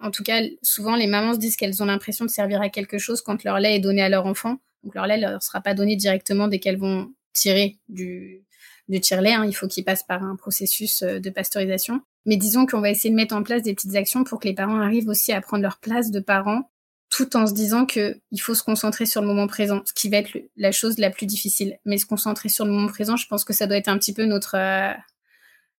en 0.00 0.10
tout 0.10 0.22
cas, 0.22 0.40
souvent 0.62 0.96
les 0.96 1.06
mamans 1.06 1.34
se 1.34 1.38
disent 1.38 1.56
qu'elles 1.56 1.82
ont 1.82 1.86
l'impression 1.86 2.24
de 2.24 2.30
servir 2.30 2.60
à 2.62 2.70
quelque 2.70 2.98
chose 2.98 3.20
quand 3.20 3.44
leur 3.44 3.60
lait 3.60 3.76
est 3.76 3.80
donné 3.80 4.02
à 4.02 4.08
leur 4.08 4.26
enfant. 4.26 4.58
Donc 4.82 4.94
leur 4.94 5.06
lait 5.06 5.18
ne 5.18 5.28
leur 5.28 5.42
sera 5.42 5.60
pas 5.60 5.74
donné 5.74 5.96
directement 5.96 6.48
dès 6.48 6.58
qu'elles 6.58 6.78
vont 6.78 7.12
tirer 7.34 7.76
du, 7.88 8.42
du 8.88 9.00
tire-lait. 9.00 9.34
Hein. 9.34 9.44
Il 9.44 9.54
faut 9.54 9.68
qu'il 9.68 9.84
passe 9.84 10.02
par 10.02 10.22
un 10.22 10.36
processus 10.36 11.02
euh, 11.02 11.20
de 11.20 11.28
pasteurisation. 11.28 12.00
Mais 12.24 12.36
disons 12.36 12.66
qu'on 12.66 12.80
va 12.80 12.90
essayer 12.90 13.10
de 13.10 13.14
mettre 13.14 13.34
en 13.34 13.42
place 13.42 13.62
des 13.62 13.74
petites 13.74 13.94
actions 13.94 14.24
pour 14.24 14.40
que 14.40 14.48
les 14.48 14.54
parents 14.54 14.80
arrivent 14.80 15.08
aussi 15.08 15.32
à 15.32 15.40
prendre 15.40 15.62
leur 15.62 15.78
place 15.78 16.10
de 16.10 16.20
parents 16.20 16.70
tout 17.10 17.36
en 17.36 17.46
se 17.46 17.52
disant 17.52 17.86
que 17.86 18.18
il 18.30 18.40
faut 18.40 18.54
se 18.54 18.62
concentrer 18.62 19.04
sur 19.04 19.20
le 19.20 19.26
moment 19.26 19.48
présent, 19.48 19.82
ce 19.84 19.92
qui 19.92 20.08
va 20.08 20.18
être 20.18 20.30
la 20.56 20.70
chose 20.72 20.98
la 20.98 21.10
plus 21.10 21.26
difficile. 21.26 21.78
Mais 21.84 21.98
se 21.98 22.06
concentrer 22.06 22.48
sur 22.48 22.64
le 22.64 22.70
moment 22.70 22.88
présent, 22.88 23.16
je 23.16 23.26
pense 23.26 23.44
que 23.44 23.52
ça 23.52 23.66
doit 23.66 23.76
être 23.76 23.88
un 23.88 23.98
petit 23.98 24.14
peu 24.14 24.24
notre 24.24 24.56
euh, 24.56 24.94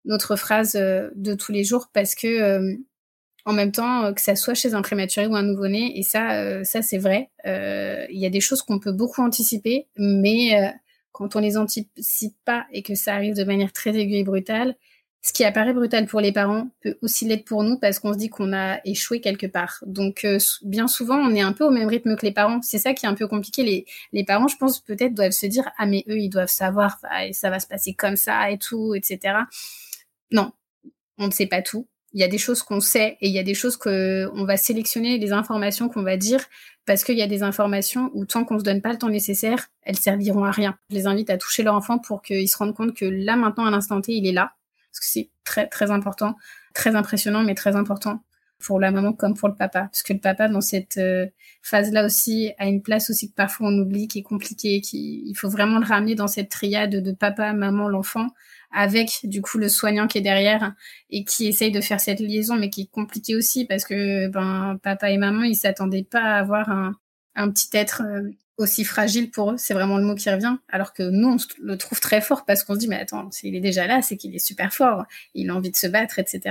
notre 0.04 0.36
phrase 0.36 0.76
euh, 0.76 1.10
de 1.16 1.34
tous 1.34 1.54
les 1.54 1.64
jours 1.64 1.90
parce 1.94 2.16
que 2.16 2.28
euh, 2.28 2.76
en 3.46 3.54
même 3.54 3.72
temps 3.72 4.14
que 4.14 4.22
ça 4.22 4.36
soit 4.36 4.54
chez 4.54 4.74
un 4.74 4.82
prématuré 4.82 5.26
ou 5.26 5.36
un 5.36 5.42
nouveau-né 5.42 5.98
et 5.98 6.04
ça 6.04 6.64
ça 6.64 6.84
c'est 6.84 7.00
vrai, 7.00 7.32
il 7.44 8.20
y 8.20 8.26
a 8.28 8.30
des 8.30 8.40
choses 8.40 8.62
qu'on 8.62 8.78
peut 8.78 8.92
beaucoup 8.92 9.24
anticiper, 9.24 9.88
mais 9.98 10.76
quand 11.12 11.36
on 11.36 11.40
les 11.40 11.58
anticipe 11.58 12.36
pas 12.46 12.68
et 12.72 12.84
que 12.84 12.94
ça 12.94 13.16
arrive 13.16 13.34
de 13.34 13.44
manière 13.44 13.74
très 13.74 13.98
aiguë 13.98 14.18
et 14.18 14.24
brutale, 14.24 14.76
ce 15.24 15.34
qui 15.34 15.44
apparaît 15.44 15.74
brutal 15.74 16.08
pour 16.08 16.20
les 16.20 16.32
parents 16.32 16.70
peut 16.82 16.98
aussi 17.04 17.28
l'être 17.28 17.46
pour 17.46 17.64
nous 17.64 17.78
parce 17.78 18.00
qu'on 18.00 18.14
se 18.14 18.18
dit 18.18 18.30
qu'on 18.30 18.54
a 18.54 18.80
échoué 18.86 19.22
quelque 19.22 19.46
part. 19.46 19.84
Donc 19.86 20.26
euh, 20.26 20.40
bien 20.64 20.88
souvent, 20.88 21.18
on 21.18 21.36
est 21.36 21.42
un 21.42 21.54
peu 21.54 21.64
au 21.64 21.70
même 21.70 21.88
rythme 21.88 22.16
que 22.16 22.26
les 22.26 22.32
parents. 22.32 22.60
C'est 22.64 22.80
ça 22.80 22.94
qui 22.94 23.06
est 23.06 23.10
un 23.10 23.14
peu 23.14 23.28
compliqué. 23.28 23.62
Les, 23.64 23.86
les 24.14 24.24
parents, 24.24 24.48
je 24.48 24.58
pense, 24.58 24.80
peut-être 24.80 25.14
doivent 25.14 25.32
se 25.32 25.46
dire 25.46 25.70
ah 25.78 25.86
mais 25.86 26.04
eux, 26.10 26.18
ils 26.18 26.30
doivent 26.30 26.50
savoir, 26.50 27.00
ça 27.34 27.50
va 27.52 27.60
se 27.60 27.68
passer 27.68 27.94
comme 27.94 28.16
ça 28.16 28.50
et 28.50 28.58
tout, 28.58 28.96
etc. 28.96 29.36
Non, 30.32 30.54
on 31.20 31.28
ne 31.28 31.32
sait 31.32 31.46
pas 31.46 31.62
tout. 31.62 31.88
Il 32.14 32.20
y 32.20 32.24
a 32.24 32.28
des 32.28 32.40
choses 32.40 32.64
qu'on 32.64 32.80
sait 32.80 33.18
et 33.22 33.28
il 33.28 33.34
y 33.34 33.40
a 33.40 33.44
des 33.44 33.54
choses 33.54 33.78
que 33.78 34.28
on 34.34 34.44
va 34.46 34.58
sélectionner, 34.58 35.20
des 35.20 35.34
informations 35.34 35.88
qu'on 35.88 36.04
va 36.04 36.18
dire 36.18 36.44
parce 36.88 37.04
qu'il 37.04 37.18
y 37.18 37.22
a 37.22 37.28
des 37.28 37.44
informations 37.44 38.10
où 38.16 38.26
tant 38.26 38.44
qu'on 38.44 38.58
se 38.58 38.64
donne 38.64 38.82
pas 38.82 38.92
le 38.92 38.98
temps 38.98 39.10
nécessaire, 39.10 39.68
elles 39.84 40.00
serviront 40.00 40.44
à 40.44 40.52
rien. 40.52 40.76
Je 40.90 40.96
les 40.96 41.06
invite 41.06 41.30
à 41.30 41.38
toucher 41.38 41.62
leur 41.62 41.76
enfant 41.76 42.00
pour 42.00 42.24
qu'ils 42.24 42.50
se 42.50 42.58
rendent 42.58 42.76
compte 42.76 42.96
que 42.96 43.06
là 43.06 43.36
maintenant 43.36 43.66
à 43.66 43.72
l'instant 43.72 44.02
T, 44.02 44.14
il 44.14 44.26
est 44.26 44.32
là 44.32 44.54
parce 44.92 45.00
que 45.00 45.06
c'est 45.06 45.30
très 45.44 45.68
très 45.68 45.92
important, 45.92 46.36
très 46.74 46.96
impressionnant, 46.96 47.44
mais 47.44 47.56
très 47.56 47.76
important 47.76 48.22
pour 48.62 48.80
la 48.80 48.92
maman 48.92 49.14
comme 49.14 49.36
pour 49.36 49.50
le 49.50 49.56
papa, 49.56 49.82
parce 49.84 50.04
que 50.04 50.14
le 50.14 50.20
papa 50.20 50.48
dans 50.48 50.62
cette 50.62 50.98
euh, 50.98 51.26
phase-là 51.64 52.06
aussi 52.06 52.52
a 52.60 52.68
une 52.68 52.82
place 52.82 53.10
aussi 53.10 53.30
que 53.30 53.36
parfois 53.36 53.70
on 53.70 53.78
oublie, 53.80 54.08
qui 54.08 54.20
est 54.20 54.24
compliquée, 54.24 54.82
qui 54.82 55.24
il 55.26 55.36
faut 55.36 55.50
vraiment 55.50 55.80
le 55.80 55.86
ramener 55.86 56.16
dans 56.16 56.28
cette 56.28 56.50
triade 56.50 56.96
de 56.96 57.12
papa, 57.12 57.54
maman, 57.54 57.88
l'enfant, 57.90 58.28
avec 58.72 59.22
du 59.24 59.42
coup 59.42 59.58
le 59.58 59.70
soignant 59.70 60.08
qui 60.08 60.20
est 60.20 60.22
derrière 60.22 60.74
et 61.10 61.26
qui 61.26 61.48
essaye 61.48 61.72
de 61.72 61.82
faire 61.82 62.00
cette 62.00 62.20
liaison, 62.20 62.56
mais 62.56 62.70
qui 62.70 62.82
est 62.84 62.92
compliquée 62.92 63.36
aussi 63.36 63.66
parce 63.66 63.84
que 63.84 64.28
ben 64.28 64.78
papa 64.84 65.12
et 65.12 65.18
maman 65.18 65.44
ils 65.44 65.56
s'attendaient 65.56 66.08
pas 66.10 66.22
à 66.22 66.40
avoir 66.40 66.70
un, 67.36 67.52
petit 67.52 67.70
être 67.74 68.04
euh, 68.06 68.30
aussi 68.62 68.84
fragile 68.84 69.32
pour 69.32 69.52
eux, 69.52 69.56
c'est 69.58 69.74
vraiment 69.74 69.98
le 69.98 70.04
mot 70.04 70.16
qui 70.16 70.30
revient. 70.30 70.56
Alors 70.70 70.94
que 70.94 71.04
nous, 71.04 71.28
on 71.28 71.38
le 71.62 71.78
trouve 71.78 72.00
très 72.00 72.22
fort 72.22 72.46
parce 72.46 72.64
qu'on 72.64 72.76
se 72.76 72.80
dit, 72.80 72.88
mais 72.88 72.98
attends, 72.98 73.30
s'il 73.32 73.56
est 73.56 73.60
déjà 73.62 73.88
là, 73.88 74.02
c'est 74.02 74.18
qu'il 74.18 74.36
est 74.36 74.40
super 74.40 74.74
fort, 74.74 75.06
il 75.34 75.50
a 75.50 75.56
envie 75.56 75.72
de 75.72 75.76
se 75.76 75.88
battre, 75.88 76.20
etc. 76.20 76.42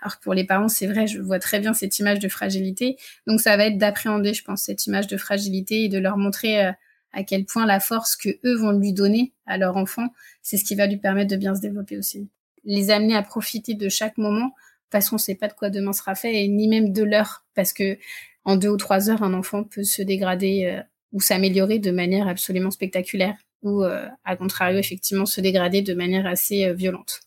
Alors 0.00 0.18
que 0.18 0.22
pour 0.22 0.34
les 0.34 0.44
parents, 0.44 0.68
c'est 0.68 0.86
vrai, 0.86 1.06
je 1.06 1.20
vois 1.20 1.38
très 1.38 1.60
bien 1.60 1.74
cette 1.74 1.98
image 1.98 2.18
de 2.18 2.28
fragilité. 2.28 2.96
Donc 3.26 3.40
ça 3.40 3.56
va 3.56 3.66
être 3.66 3.78
d'appréhender, 3.78 4.34
je 4.34 4.44
pense, 4.44 4.62
cette 4.62 4.86
image 4.86 5.06
de 5.06 5.16
fragilité 5.16 5.84
et 5.84 5.88
de 5.88 5.98
leur 5.98 6.16
montrer 6.16 6.66
euh, 6.66 6.72
à 7.12 7.22
quel 7.22 7.44
point 7.44 7.66
la 7.66 7.80
force 7.80 8.16
que 8.16 8.30
eux 8.44 8.56
vont 8.56 8.72
lui 8.72 8.92
donner 8.92 9.32
à 9.46 9.58
leur 9.58 9.76
enfant, 9.76 10.08
c'est 10.42 10.56
ce 10.56 10.64
qui 10.64 10.74
va 10.74 10.86
lui 10.86 10.98
permettre 10.98 11.30
de 11.30 11.36
bien 11.36 11.54
se 11.54 11.60
développer 11.60 11.96
aussi. 11.96 12.28
Les 12.64 12.90
amener 12.90 13.16
à 13.16 13.22
profiter 13.22 13.74
de 13.74 13.88
chaque 13.88 14.18
moment, 14.18 14.52
parce 14.90 15.10
qu'on 15.10 15.18
sait 15.18 15.34
pas 15.34 15.48
de 15.48 15.52
quoi 15.52 15.70
demain 15.70 15.92
sera 15.92 16.14
fait, 16.14 16.44
et 16.44 16.48
ni 16.48 16.68
même 16.68 16.92
de 16.92 17.02
l'heure, 17.02 17.44
parce 17.54 17.72
que 17.72 17.98
en 18.44 18.56
deux 18.56 18.68
ou 18.68 18.76
trois 18.76 19.10
heures, 19.10 19.22
un 19.22 19.34
enfant 19.34 19.64
peut 19.64 19.84
se 19.84 20.00
dégrader 20.00 20.64
euh, 20.66 20.82
ou 21.12 21.20
s'améliorer 21.20 21.78
de 21.78 21.90
manière 21.90 22.28
absolument 22.28 22.70
spectaculaire 22.70 23.36
ou 23.62 23.82
euh, 23.82 24.06
à 24.24 24.36
contrario 24.36 24.78
effectivement 24.78 25.26
se 25.26 25.40
dégrader 25.40 25.82
de 25.82 25.94
manière 25.94 26.26
assez 26.26 26.64
euh, 26.64 26.74
violente. 26.74 27.20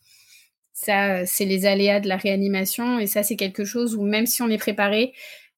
Ça, 0.74 1.26
c'est 1.28 1.46
les 1.46 1.66
aléas 1.66 2.00
de 2.00 2.08
la 2.08 2.18
réanimation 2.18 2.98
et 2.98 3.06
ça, 3.06 3.22
c'est 3.22 3.36
quelque 3.36 3.66
chose 3.66 3.96
où 3.96 4.04
même 4.04 4.26
si 4.26 4.42
on 4.42 4.48
est 4.48 4.58
préparé, 4.58 5.14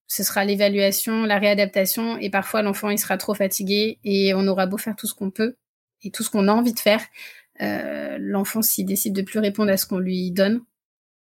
ce 0.07 0.21
sera 0.21 0.43
l'évaluation, 0.43 1.23
la 1.23 1.39
réadaptation 1.39 2.17
et 2.17 2.29
parfois 2.29 2.61
l'enfant 2.61 2.89
il 2.89 2.99
sera 2.99 3.17
trop 3.17 3.33
fatigué 3.33 3.99
et 4.03 4.33
on 4.33 4.47
aura 4.47 4.65
beau 4.65 4.77
faire 4.77 4.95
tout 4.95 5.07
ce 5.07 5.13
qu'on 5.13 5.31
peut 5.31 5.55
et 6.03 6.11
tout 6.11 6.23
ce 6.23 6.29
qu'on 6.29 6.47
a 6.49 6.51
envie 6.51 6.73
de 6.73 6.79
faire, 6.79 7.01
euh, 7.61 8.17
l'enfant 8.19 8.61
s'il 8.61 8.85
décide 8.85 9.15
de 9.15 9.21
plus 9.21 9.39
répondre 9.39 9.71
à 9.71 9.77
ce 9.77 9.85
qu'on 9.85 9.99
lui 9.99 10.31
donne, 10.31 10.61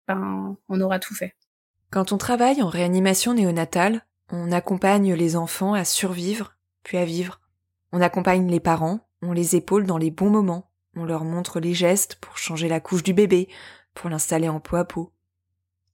ben 0.08 0.56
on 0.68 0.80
aura 0.80 0.98
tout 0.98 1.14
fait. 1.14 1.34
Quand 1.90 2.12
on 2.12 2.18
travaille 2.18 2.60
en 2.60 2.68
réanimation 2.68 3.34
néonatale, 3.34 4.04
on 4.30 4.50
accompagne 4.50 5.14
les 5.14 5.36
enfants 5.36 5.74
à 5.74 5.84
survivre 5.84 6.56
puis 6.84 6.98
à 6.98 7.04
vivre. 7.04 7.40
On 7.90 8.00
accompagne 8.00 8.48
les 8.48 8.60
parents, 8.60 9.00
on 9.22 9.32
les 9.32 9.56
épaule 9.56 9.86
dans 9.86 9.98
les 9.98 10.10
bons 10.10 10.30
moments, 10.30 10.70
on 10.94 11.04
leur 11.04 11.24
montre 11.24 11.58
les 11.58 11.74
gestes 11.74 12.16
pour 12.16 12.38
changer 12.38 12.68
la 12.68 12.78
couche 12.78 13.02
du 13.02 13.12
bébé, 13.12 13.48
pour 13.94 14.10
l'installer 14.10 14.48
en 14.48 14.60
peau 14.60 14.76
à 14.76 14.84
peau. 14.84 15.12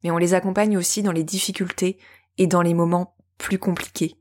Mais 0.02 0.10
on 0.10 0.18
les 0.18 0.34
accompagne 0.34 0.76
aussi 0.76 1.02
dans 1.02 1.12
les 1.12 1.24
difficultés 1.24 1.98
et 2.36 2.46
dans 2.46 2.62
les 2.62 2.74
moments 2.74 3.16
plus 3.38 3.58
compliqués. 3.58 4.16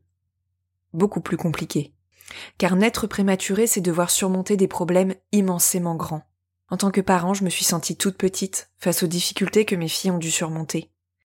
Beaucoup 0.94 1.22
plus 1.22 1.38
compliqués. 1.38 1.94
Car 2.58 2.76
naître 2.76 3.08
prématuré, 3.08 3.68
c'est 3.68 3.82
devoir 3.82 4.10
surmonter 4.10 4.56
des 4.56 4.68
problèmes 4.68 5.16
immensément 5.32 5.96
grands. 5.96 6.24
En 6.70 6.78
tant 6.78 6.92
que 6.92 7.02
parent, 7.02 7.34
je 7.34 7.44
me 7.44 7.50
suis 7.50 7.66
sentie 7.66 7.96
toute 7.96 8.18
petite 8.18 8.70
face 8.78 9.02
aux 9.02 9.08
difficultés 9.08 9.66
que 9.66 9.76
mes 9.76 9.88
filles 9.88 10.12
ont 10.12 10.20
dû 10.20 10.30
surmonter. 10.30 10.92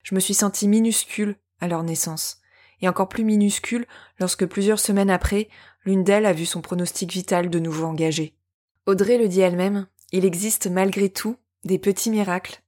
Je 0.04 0.16
me 0.16 0.20
suis 0.20 0.34
sentie 0.34 0.68
minuscule 0.68 1.38
à 1.62 1.68
leur 1.68 1.84
naissance 1.84 2.41
et 2.82 2.90
encore 2.90 3.10
plus 3.10 3.24
minuscule 3.24 3.86
lorsque 4.20 4.46
plusieurs 4.46 4.80
semaines 4.80 5.10
après, 5.10 5.50
l'une 5.86 6.04
d'elles 6.04 6.26
a 6.26 6.34
vu 6.34 6.46
son 6.46 6.62
pronostic 6.62 7.12
vital 7.12 7.50
de 7.50 7.60
nouveau 7.60 7.86
engagé. 7.86 8.36
Audrey 8.86 9.18
le 9.18 9.28
dit 9.28 9.42
elle-même, 9.42 9.88
il 10.12 10.26
existe 10.26 10.68
malgré 10.68 11.10
tout 11.10 11.38
des 11.64 11.80
petits 11.80 12.10
miracles. 12.10 12.62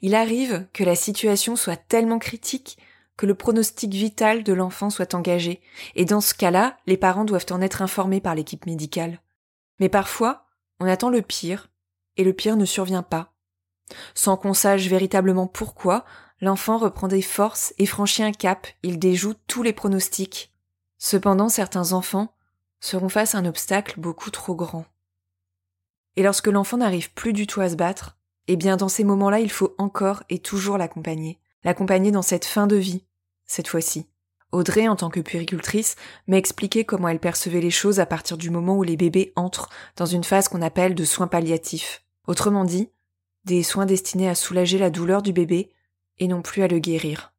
Il 0.00 0.14
arrive 0.14 0.66
que 0.72 0.84
la 0.84 0.96
situation 0.96 1.56
soit 1.56 1.76
tellement 1.76 2.18
critique 2.18 2.78
que 3.16 3.26
le 3.26 3.34
pronostic 3.34 3.92
vital 3.92 4.42
de 4.42 4.52
l'enfant 4.52 4.90
soit 4.90 5.14
engagé, 5.14 5.60
et 5.94 6.04
dans 6.04 6.20
ce 6.20 6.34
cas-là, 6.34 6.78
les 6.86 6.96
parents 6.96 7.24
doivent 7.24 7.46
en 7.50 7.60
être 7.60 7.82
informés 7.82 8.20
par 8.20 8.34
l'équipe 8.34 8.66
médicale. 8.66 9.20
Mais 9.78 9.88
parfois, 9.88 10.46
on 10.80 10.86
attend 10.86 11.10
le 11.10 11.22
pire, 11.22 11.70
et 12.16 12.24
le 12.24 12.32
pire 12.32 12.56
ne 12.56 12.64
survient 12.64 13.02
pas. 13.02 13.32
Sans 14.14 14.36
qu'on 14.36 14.54
sache 14.54 14.86
véritablement 14.86 15.46
pourquoi, 15.46 16.04
l'enfant 16.42 16.76
reprend 16.76 17.08
des 17.08 17.22
forces 17.22 17.72
et 17.78 17.86
franchit 17.86 18.22
un 18.22 18.32
cap, 18.32 18.66
il 18.82 18.98
déjoue 18.98 19.34
tous 19.46 19.62
les 19.62 19.72
pronostics. 19.72 20.52
Cependant, 20.98 21.48
certains 21.48 21.92
enfants 21.92 22.34
seront 22.80 23.08
face 23.08 23.34
à 23.34 23.38
un 23.38 23.46
obstacle 23.46 23.98
beaucoup 23.98 24.30
trop 24.30 24.54
grand. 24.54 24.84
Et 26.16 26.22
lorsque 26.22 26.48
l'enfant 26.48 26.76
n'arrive 26.76 27.14
plus 27.14 27.32
du 27.32 27.46
tout 27.46 27.60
à 27.60 27.70
se 27.70 27.76
battre, 27.76 28.18
eh 28.48 28.56
bien 28.56 28.76
dans 28.76 28.88
ces 28.88 29.04
moments-là, 29.04 29.38
il 29.38 29.50
faut 29.50 29.74
encore 29.78 30.24
et 30.28 30.40
toujours 30.40 30.76
l'accompagner. 30.76 31.38
L'accompagner 31.64 32.10
dans 32.10 32.22
cette 32.22 32.44
fin 32.44 32.66
de 32.66 32.76
vie, 32.76 33.04
cette 33.46 33.68
fois-ci. 33.68 34.08
Audrey, 34.50 34.88
en 34.88 34.96
tant 34.96 35.10
que 35.10 35.20
puéricultrice, 35.20 35.94
m'a 36.26 36.36
expliqué 36.36 36.84
comment 36.84 37.08
elle 37.08 37.20
percevait 37.20 37.60
les 37.60 37.70
choses 37.70 38.00
à 38.00 38.06
partir 38.06 38.36
du 38.36 38.50
moment 38.50 38.76
où 38.76 38.82
les 38.82 38.96
bébés 38.96 39.32
entrent 39.36 39.70
dans 39.96 40.06
une 40.06 40.24
phase 40.24 40.48
qu'on 40.48 40.60
appelle 40.60 40.96
de 40.96 41.04
soins 41.04 41.28
palliatifs. 41.28 42.04
Autrement 42.26 42.64
dit, 42.64 42.90
des 43.44 43.62
soins 43.62 43.86
destinés 43.86 44.28
à 44.28 44.34
soulager 44.34 44.76
la 44.76 44.90
douleur 44.90 45.22
du 45.22 45.32
bébé 45.32 45.72
et 46.22 46.28
non 46.28 46.40
plus 46.40 46.62
à 46.62 46.68
le 46.68 46.78
guérir. 46.78 47.34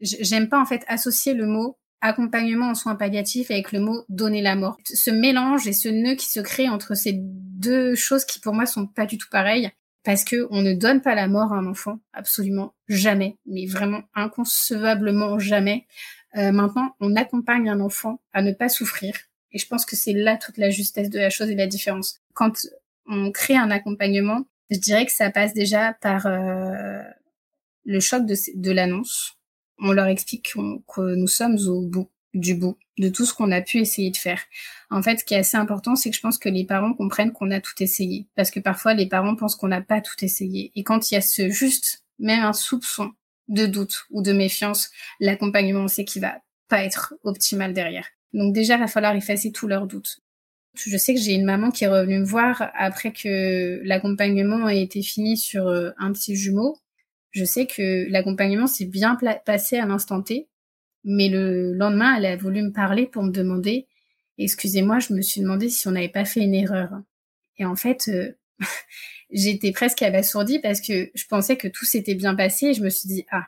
J'aime 0.00 0.48
pas 0.48 0.60
en 0.60 0.66
fait 0.66 0.84
associer 0.86 1.34
le 1.34 1.46
mot 1.46 1.78
accompagnement 2.00 2.68
en 2.68 2.74
soins 2.74 2.94
palliatifs 2.94 3.50
avec 3.50 3.72
le 3.72 3.80
mot 3.80 4.04
donner 4.08 4.40
la 4.40 4.54
mort. 4.54 4.76
Ce 4.84 5.10
mélange 5.10 5.66
et 5.66 5.72
ce 5.72 5.88
nœud 5.88 6.14
qui 6.14 6.28
se 6.30 6.40
crée 6.40 6.68
entre 6.68 6.94
ces 6.94 7.14
deux 7.16 7.94
choses 7.96 8.24
qui 8.24 8.38
pour 8.38 8.54
moi 8.54 8.66
sont 8.66 8.86
pas 8.86 9.06
du 9.06 9.18
tout 9.18 9.28
pareilles 9.30 9.70
parce 10.04 10.22
que 10.22 10.46
on 10.50 10.62
ne 10.62 10.74
donne 10.74 11.00
pas 11.00 11.16
la 11.16 11.26
mort 11.26 11.52
à 11.52 11.56
un 11.56 11.66
enfant 11.66 11.98
absolument 12.12 12.74
jamais, 12.86 13.36
mais 13.46 13.66
vraiment 13.66 14.02
inconcevablement 14.14 15.40
jamais. 15.40 15.86
Euh, 16.36 16.52
maintenant, 16.52 16.94
on 17.00 17.16
accompagne 17.16 17.68
un 17.68 17.80
enfant 17.80 18.20
à 18.32 18.42
ne 18.42 18.52
pas 18.52 18.68
souffrir 18.68 19.16
et 19.50 19.58
je 19.58 19.66
pense 19.66 19.84
que 19.84 19.96
c'est 19.96 20.12
là 20.12 20.36
toute 20.36 20.58
la 20.58 20.70
justesse 20.70 21.10
de 21.10 21.18
la 21.18 21.30
chose 21.30 21.50
et 21.50 21.56
la 21.56 21.66
différence. 21.66 22.20
Quand 22.34 22.52
on 23.06 23.32
crée 23.32 23.56
un 23.56 23.70
accompagnement, 23.70 24.44
je 24.70 24.78
dirais 24.78 25.06
que 25.06 25.12
ça 25.12 25.30
passe 25.30 25.54
déjà 25.54 25.94
par 25.94 26.26
euh, 26.26 27.02
le 27.86 28.00
choc 28.00 28.26
de, 28.26 28.70
l'annonce, 28.72 29.38
on 29.78 29.92
leur 29.92 30.06
explique 30.06 30.52
que 30.52 31.14
nous 31.14 31.28
sommes 31.28 31.56
au 31.68 31.82
bout 31.82 32.10
du 32.34 32.54
bout 32.54 32.76
de 32.98 33.08
tout 33.08 33.24
ce 33.24 33.32
qu'on 33.32 33.50
a 33.52 33.62
pu 33.62 33.78
essayer 33.78 34.10
de 34.10 34.16
faire. 34.16 34.42
En 34.90 35.02
fait, 35.02 35.20
ce 35.20 35.24
qui 35.24 35.34
est 35.34 35.38
assez 35.38 35.56
important, 35.56 35.96
c'est 35.96 36.10
que 36.10 36.16
je 36.16 36.20
pense 36.20 36.38
que 36.38 36.48
les 36.48 36.64
parents 36.64 36.92
comprennent 36.92 37.32
qu'on 37.32 37.50
a 37.50 37.60
tout 37.60 37.80
essayé. 37.80 38.26
Parce 38.34 38.50
que 38.50 38.60
parfois, 38.60 38.94
les 38.94 39.06
parents 39.06 39.36
pensent 39.36 39.56
qu'on 39.56 39.68
n'a 39.68 39.80
pas 39.80 40.00
tout 40.00 40.22
essayé. 40.22 40.72
Et 40.74 40.82
quand 40.82 41.10
il 41.10 41.14
y 41.14 41.16
a 41.16 41.20
ce 41.20 41.48
juste, 41.48 42.04
même 42.18 42.42
un 42.42 42.52
soupçon 42.52 43.12
de 43.48 43.66
doute 43.66 44.06
ou 44.10 44.22
de 44.22 44.32
méfiance, 44.32 44.90
l'accompagnement, 45.20 45.84
on 45.84 45.88
sait 45.88 46.04
qu'il 46.04 46.22
va 46.22 46.38
pas 46.68 46.82
être 46.82 47.14
optimal 47.22 47.72
derrière. 47.72 48.06
Donc 48.32 48.52
déjà, 48.52 48.74
il 48.74 48.80
va 48.80 48.88
falloir 48.88 49.14
effacer 49.14 49.52
tous 49.52 49.68
leurs 49.68 49.86
doutes. 49.86 50.18
Je 50.74 50.96
sais 50.96 51.14
que 51.14 51.20
j'ai 51.20 51.32
une 51.32 51.44
maman 51.44 51.70
qui 51.70 51.84
est 51.84 51.88
revenue 51.88 52.18
me 52.18 52.26
voir 52.26 52.70
après 52.74 53.12
que 53.12 53.80
l'accompagnement 53.84 54.66
a 54.66 54.74
été 54.74 55.00
fini 55.00 55.38
sur 55.38 55.68
euh, 55.68 55.90
un 55.96 56.12
petit 56.12 56.36
jumeau 56.36 56.76
je 57.36 57.44
sais 57.44 57.66
que 57.66 58.10
l'accompagnement 58.10 58.66
s'est 58.66 58.86
bien 58.86 59.18
passé 59.44 59.76
à 59.76 59.84
l'instant 59.84 60.22
T, 60.22 60.48
mais 61.04 61.28
le 61.28 61.74
lendemain, 61.74 62.16
elle 62.16 62.24
a 62.24 62.34
voulu 62.34 62.62
me 62.62 62.72
parler 62.72 63.06
pour 63.06 63.22
me 63.24 63.30
demander, 63.30 63.86
excusez-moi, 64.38 65.00
je 65.00 65.12
me 65.12 65.20
suis 65.20 65.42
demandé 65.42 65.68
si 65.68 65.86
on 65.86 65.90
n'avait 65.90 66.08
pas 66.08 66.24
fait 66.24 66.40
une 66.40 66.54
erreur. 66.54 66.90
Et 67.58 67.66
en 67.66 67.76
fait, 67.76 68.08
euh, 68.08 68.32
j'étais 69.30 69.70
presque 69.72 70.00
abasourdie 70.00 70.60
parce 70.60 70.80
que 70.80 71.10
je 71.14 71.26
pensais 71.26 71.58
que 71.58 71.68
tout 71.68 71.84
s'était 71.84 72.14
bien 72.14 72.34
passé 72.34 72.68
et 72.68 72.72
je 72.72 72.82
me 72.82 72.88
suis 72.88 73.06
dit, 73.06 73.26
ah, 73.30 73.46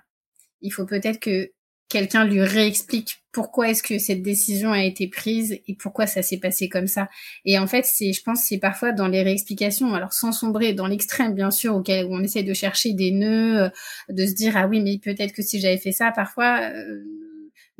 il 0.60 0.70
faut 0.70 0.84
peut-être 0.84 1.18
que 1.18 1.50
quelqu'un 1.88 2.24
lui 2.24 2.40
réexplique 2.42 3.22
pourquoi 3.32 3.68
est-ce 3.70 3.82
que 3.82 3.98
cette 3.98 4.22
décision 4.22 4.72
a 4.72 4.82
été 4.84 5.08
prise 5.08 5.60
et 5.66 5.74
pourquoi 5.76 6.06
ça 6.06 6.22
s'est 6.22 6.38
passé 6.38 6.68
comme 6.68 6.86
ça. 6.86 7.08
Et 7.44 7.58
en 7.58 7.66
fait, 7.66 7.84
c'est, 7.84 8.12
je 8.12 8.22
pense, 8.22 8.42
c'est 8.42 8.58
parfois 8.58 8.92
dans 8.92 9.08
les 9.08 9.22
réexplications, 9.22 9.94
alors 9.94 10.12
sans 10.12 10.32
sombrer 10.32 10.72
dans 10.72 10.86
l'extrême, 10.86 11.34
bien 11.34 11.50
sûr, 11.50 11.76
auquel 11.76 12.06
on 12.10 12.22
essaie 12.22 12.42
de 12.42 12.54
chercher 12.54 12.94
des 12.94 13.10
nœuds, 13.10 13.64
euh, 13.64 13.68
de 14.08 14.26
se 14.26 14.34
dire 14.34 14.56
ah 14.56 14.66
oui, 14.66 14.80
mais 14.80 14.98
peut-être 14.98 15.32
que 15.32 15.42
si 15.42 15.60
j'avais 15.60 15.78
fait 15.78 15.92
ça, 15.92 16.10
parfois. 16.12 16.60
Euh, 16.62 17.04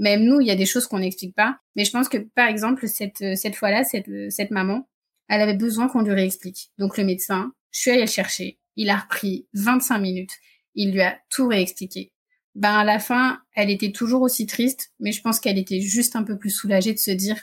même 0.01 0.23
nous, 0.23 0.41
il 0.41 0.47
y 0.47 0.53
a 0.53 0.55
des 0.55 0.65
choses 0.65 0.87
qu'on 0.87 1.01
n'explique 1.01 1.35
pas. 1.35 1.59
Mais 1.75 1.85
je 1.85 1.91
pense 1.91 2.09
que, 2.09 2.19
par 2.19 2.47
exemple, 2.47 2.87
cette, 2.87 3.25
cette 3.35 3.57
fois-là, 3.57 3.83
cette, 3.83 4.09
cette 4.31 4.53
maman, 4.53 4.89
elle 5.29 5.41
avait 5.41 5.57
besoin 5.57 5.89
qu'on 5.89 6.03
lui 6.03 6.13
réexplique. 6.13 6.71
Donc 6.79 6.97
le 6.99 7.05
médecin, 7.05 7.51
je 7.73 7.81
suis 7.81 7.91
allée 7.91 8.03
le 8.03 8.07
chercher. 8.07 8.61
Il 8.77 8.91
a 8.91 8.97
repris 8.97 9.49
25 9.55 9.99
minutes. 9.99 10.31
Il 10.77 10.93
lui 10.93 11.03
a 11.03 11.19
tout 11.31 11.49
réexpliqué 11.49 12.13
ben 12.59 12.75
à 12.75 12.85
la 12.85 12.99
fin, 12.99 13.41
elle 13.55 13.71
était 13.71 13.93
toujours 13.93 14.23
aussi 14.23 14.45
triste, 14.47 14.93
mais 14.99 15.13
je 15.13 15.23
pense 15.23 15.39
qu'elle 15.39 15.59
était 15.59 15.81
juste 15.81 16.17
un 16.17 16.25
peu 16.25 16.37
plus 16.37 16.51
soulagée 16.51 16.93
de 16.93 16.99
se 16.99 17.13
dire, 17.13 17.37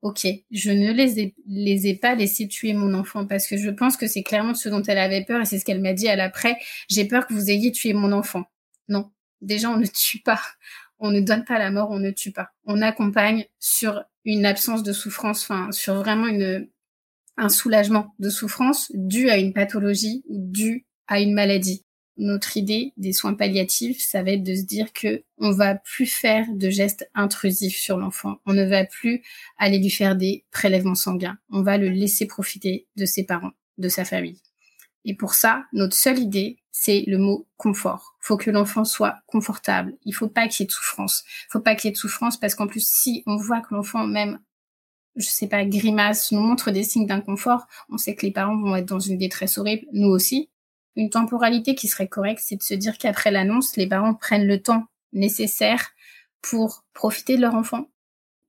ok, 0.00 0.28
je 0.52 0.70
ne 0.70 0.92
les 0.92 1.88
ai, 1.88 1.96
pas 1.96 2.14
laissés 2.14 2.46
tuer 2.46 2.72
mon 2.72 2.94
enfant 2.94 3.26
parce 3.26 3.48
que 3.48 3.56
je 3.56 3.68
pense 3.68 3.96
que 3.96 4.06
c'est 4.06 4.22
clairement 4.22 4.54
ce 4.54 4.68
dont 4.68 4.82
elle 4.84 4.98
avait 4.98 5.24
peur 5.24 5.40
et 5.40 5.44
c'est 5.44 5.58
ce 5.58 5.64
qu'elle 5.64 5.80
m'a 5.80 5.92
dit 5.92 6.08
à 6.08 6.14
l'après. 6.14 6.56
J'ai 6.88 7.04
peur 7.04 7.26
que 7.26 7.34
vous 7.34 7.50
ayez 7.50 7.72
tué 7.72 7.94
mon 7.94 8.12
enfant. 8.12 8.44
Non, 8.86 9.10
déjà 9.40 9.70
on 9.70 9.76
ne 9.76 9.86
tue 9.86 10.20
pas, 10.20 10.40
on 11.00 11.10
ne 11.10 11.20
donne 11.20 11.44
pas 11.44 11.58
la 11.58 11.72
mort, 11.72 11.90
on 11.90 11.98
ne 11.98 12.12
tue 12.12 12.30
pas. 12.30 12.50
On 12.64 12.80
accompagne 12.80 13.46
sur 13.58 14.04
une 14.24 14.46
absence 14.46 14.84
de 14.84 14.92
souffrance, 14.92 15.42
enfin 15.42 15.72
sur 15.72 15.96
vraiment 15.96 16.28
une 16.28 16.68
un 17.36 17.48
soulagement 17.48 18.14
de 18.20 18.30
souffrance 18.30 18.92
dû 18.94 19.30
à 19.30 19.38
une 19.38 19.52
pathologie 19.52 20.22
ou 20.28 20.38
dû 20.38 20.86
à 21.08 21.18
une 21.20 21.34
maladie 21.34 21.84
notre 22.20 22.56
idée 22.56 22.92
des 22.98 23.12
soins 23.12 23.34
palliatifs, 23.34 24.00
ça 24.00 24.22
va 24.22 24.32
être 24.32 24.42
de 24.42 24.54
se 24.54 24.62
dire 24.62 24.92
que 24.92 25.24
on 25.38 25.52
va 25.52 25.74
plus 25.74 26.06
faire 26.06 26.46
de 26.52 26.68
gestes 26.68 27.10
intrusifs 27.14 27.78
sur 27.78 27.96
l'enfant. 27.96 28.36
On 28.44 28.52
ne 28.52 28.64
va 28.64 28.84
plus 28.84 29.22
aller 29.58 29.78
lui 29.78 29.90
faire 29.90 30.16
des 30.16 30.44
prélèvements 30.50 30.94
sanguins. 30.94 31.38
On 31.50 31.62
va 31.62 31.78
le 31.78 31.88
laisser 31.88 32.26
profiter 32.26 32.86
de 32.96 33.06
ses 33.06 33.24
parents, 33.24 33.52
de 33.78 33.88
sa 33.88 34.04
famille. 34.04 34.40
Et 35.06 35.14
pour 35.14 35.32
ça, 35.32 35.64
notre 35.72 35.96
seule 35.96 36.18
idée, 36.18 36.58
c'est 36.70 37.04
le 37.06 37.16
mot 37.16 37.48
confort. 37.56 38.16
Faut 38.20 38.36
que 38.36 38.50
l'enfant 38.50 38.84
soit 38.84 39.16
confortable. 39.26 39.94
Il 40.04 40.14
faut 40.14 40.28
pas 40.28 40.46
qu'il 40.46 40.62
y 40.62 40.64
ait 40.64 40.66
de 40.66 40.72
souffrance. 40.72 41.24
Faut 41.48 41.60
pas 41.60 41.74
qu'il 41.74 41.88
y 41.88 41.90
ait 41.90 41.92
de 41.92 41.98
souffrance 41.98 42.38
parce 42.38 42.54
qu'en 42.54 42.66
plus, 42.66 42.86
si 42.86 43.22
on 43.26 43.36
voit 43.36 43.62
que 43.62 43.74
l'enfant 43.74 44.06
même 44.06 44.38
je 45.16 45.26
sais 45.26 45.48
pas, 45.48 45.64
grimace, 45.64 46.30
nous 46.30 46.40
montre 46.40 46.70
des 46.70 46.84
signes 46.84 47.06
d'inconfort, 47.06 47.66
on 47.88 47.98
sait 47.98 48.14
que 48.14 48.24
les 48.24 48.32
parents 48.32 48.56
vont 48.56 48.76
être 48.76 48.86
dans 48.86 49.00
une 49.00 49.18
détresse 49.18 49.58
horrible, 49.58 49.86
nous 49.92 50.08
aussi. 50.08 50.50
Une 51.00 51.08
temporalité 51.08 51.74
qui 51.74 51.88
serait 51.88 52.08
correcte, 52.08 52.42
c'est 52.44 52.56
de 52.56 52.62
se 52.62 52.74
dire 52.74 52.98
qu'après 52.98 53.30
l'annonce, 53.30 53.74
les 53.78 53.86
parents 53.86 54.12
prennent 54.12 54.46
le 54.46 54.60
temps 54.60 54.84
nécessaire 55.14 55.92
pour 56.42 56.84
profiter 56.92 57.36
de 57.36 57.40
leur 57.40 57.54
enfant, 57.54 57.88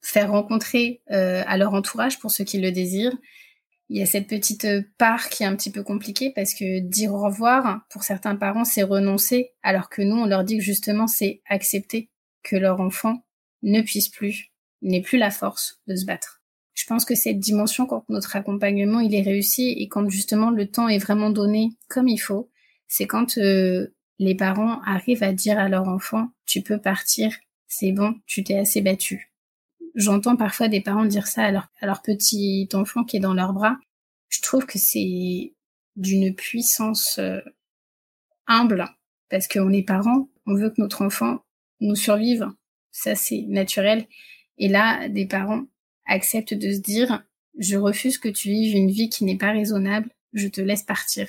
faire 0.02 0.32
rencontrer 0.32 1.02
euh, 1.12 1.46
à 1.48 1.56
leur 1.56 1.74
entourage 1.74 2.20
pour 2.20 2.30
ceux 2.30 2.44
qui 2.44 2.60
le 2.60 2.74
désirent. 2.74 3.16
Il 3.88 3.98
y 3.98 4.02
a 4.02 4.06
cette 4.06 4.28
petite 4.28 4.68
part 4.98 5.30
qui 5.30 5.44
est 5.44 5.46
un 5.46 5.56
petit 5.56 5.72
peu 5.72 5.82
compliquée 5.82 6.34
parce 6.36 6.54
que 6.54 6.80
dire 6.80 7.14
au 7.14 7.24
revoir, 7.24 7.86
pour 7.90 8.04
certains 8.04 8.36
parents, 8.36 8.66
c'est 8.66 8.84
renoncer, 8.84 9.52
alors 9.64 9.88
que 9.88 10.02
nous, 10.02 10.18
on 10.18 10.26
leur 10.26 10.44
dit 10.44 10.58
que 10.58 10.64
justement, 10.64 11.08
c'est 11.08 11.42
accepter 11.48 12.10
que 12.44 12.58
leur 12.58 12.82
enfant 12.82 13.24
ne 13.62 13.82
puisse 13.82 14.10
plus, 14.10 14.52
n'ait 14.82 15.00
plus 15.00 15.18
la 15.18 15.32
force 15.32 15.80
de 15.88 15.96
se 15.96 16.04
battre 16.04 16.41
je 16.74 16.86
pense 16.86 17.06
que 17.06 17.16
cette 17.16 17.40
dimension, 17.40 17.86
quand 17.86 18.06
notre 18.10 18.36
accompagnement 18.36 19.00
il 19.00 19.14
est 19.14 19.22
réussi 19.22 19.70
et 19.78 19.88
quand 19.88 20.10
justement 20.10 20.52
le 20.52 20.68
temps 20.70 20.88
est 20.88 20.98
vraiment 20.98 21.30
donné 21.30 21.70
comme 21.90 22.08
il 22.08 22.18
faut, 22.18 22.50
c'est 22.88 23.08
quand 23.08 23.38
euh, 23.38 23.88
les 24.20 24.36
parents 24.36 24.82
arrivent 24.82 25.24
à 25.24 25.34
dire 25.34 25.60
à 25.60 25.70
leur 25.70 25.88
enfant 25.88 26.30
tu 26.46 26.62
peux 26.62 26.80
partir, 26.80 27.34
c'est 27.68 27.94
bon, 27.94 28.16
tu 28.26 28.44
t'es 28.44 28.58
assez 28.58 28.82
battu. 28.82 29.32
J'entends 29.96 30.36
parfois 30.36 30.68
des 30.68 30.82
parents 30.82 31.06
dire 31.06 31.28
ça 31.28 31.44
à 31.44 31.52
leur, 31.52 32.02
petit 32.02 32.68
enfant 32.74 33.04
qui 33.04 33.18
est 33.18 33.22
dans 33.22 33.34
leurs 33.34 33.54
bras. 33.54 33.78
Je 34.30 34.42
trouve 34.42 34.66
que 34.66 34.78
c'est 34.78 35.54
d'une 35.96 36.36
puissance 36.36 37.20
euh, 37.20 37.40
humble 38.48 38.86
parce 39.30 39.48
qu'on 39.48 39.72
est 39.72 39.84
parents, 39.84 40.30
on 40.46 40.56
veut 40.56 40.70
que 40.70 40.80
notre 40.82 41.02
enfant 41.02 41.40
nous 41.80 41.96
survive, 41.96 42.50
ça 42.92 43.16
c'est 43.16 43.46
naturel. 43.48 44.06
Et 44.58 44.68
là, 44.68 45.08
des 45.08 45.26
parents 45.26 45.64
accepte 46.12 46.54
de 46.54 46.72
se 46.72 46.80
dire 46.80 47.24
je 47.60 47.78
refuse 47.78 48.18
que 48.18 48.30
tu 48.30 48.50
vives 48.50 48.76
une 48.76 48.92
vie 48.92 49.10
qui 49.10 49.26
n'est 49.26 49.38
pas 49.38 49.52
raisonnable, 49.52 50.10
je 50.34 50.48
te 50.48 50.62
laisse 50.62 50.84
partir. 50.84 51.28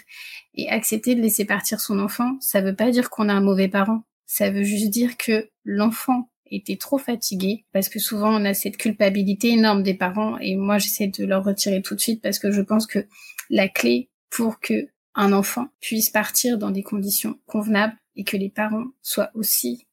Et 0.55 0.69
accepter 0.69 1.15
de 1.15 1.21
laisser 1.21 1.45
partir 1.45 1.81
son 1.81 1.99
enfant, 1.99 2.37
ça 2.41 2.61
veut 2.61 2.77
pas 2.77 2.91
dire 2.91 3.11
qu'on 3.11 3.29
a 3.29 3.35
un 3.35 3.41
mauvais 3.41 3.69
parent. 3.69 4.05
Ça 4.27 4.51
veut 4.51 4.63
juste 4.63 4.91
dire 4.91 5.17
que 5.17 5.51
l'enfant 5.65 6.31
était 6.47 6.77
trop 6.77 6.99
fatigué 6.99 7.65
parce 7.73 7.89
que 7.89 7.99
souvent 7.99 8.31
on 8.31 8.45
a 8.45 8.55
cette 8.55 8.77
culpabilité 8.77 9.51
énorme 9.51 9.83
des 9.83 9.95
parents 9.95 10.39
et 10.39 10.55
moi 10.57 10.79
j'essaie 10.79 11.07
de 11.07 11.25
leur 11.25 11.45
retirer 11.45 11.81
tout 11.81 11.95
de 11.95 12.01
suite 12.01 12.21
parce 12.21 12.39
que 12.39 12.53
je 12.53 12.61
pense 12.61 12.87
que 12.87 13.07
la 13.49 13.69
clé 13.69 14.11
pour 14.29 14.61
que 14.61 14.89
un 15.15 15.33
enfant 15.33 15.69
puisse 15.81 16.11
partir 16.11 16.59
dans 16.59 16.71
des 16.71 16.83
conditions 16.83 17.39
convenables 17.47 17.97
et 18.17 18.25
que 18.25 18.37
les 18.37 18.51
parents 18.51 18.87
soient 19.01 19.31
aussi 19.35 19.87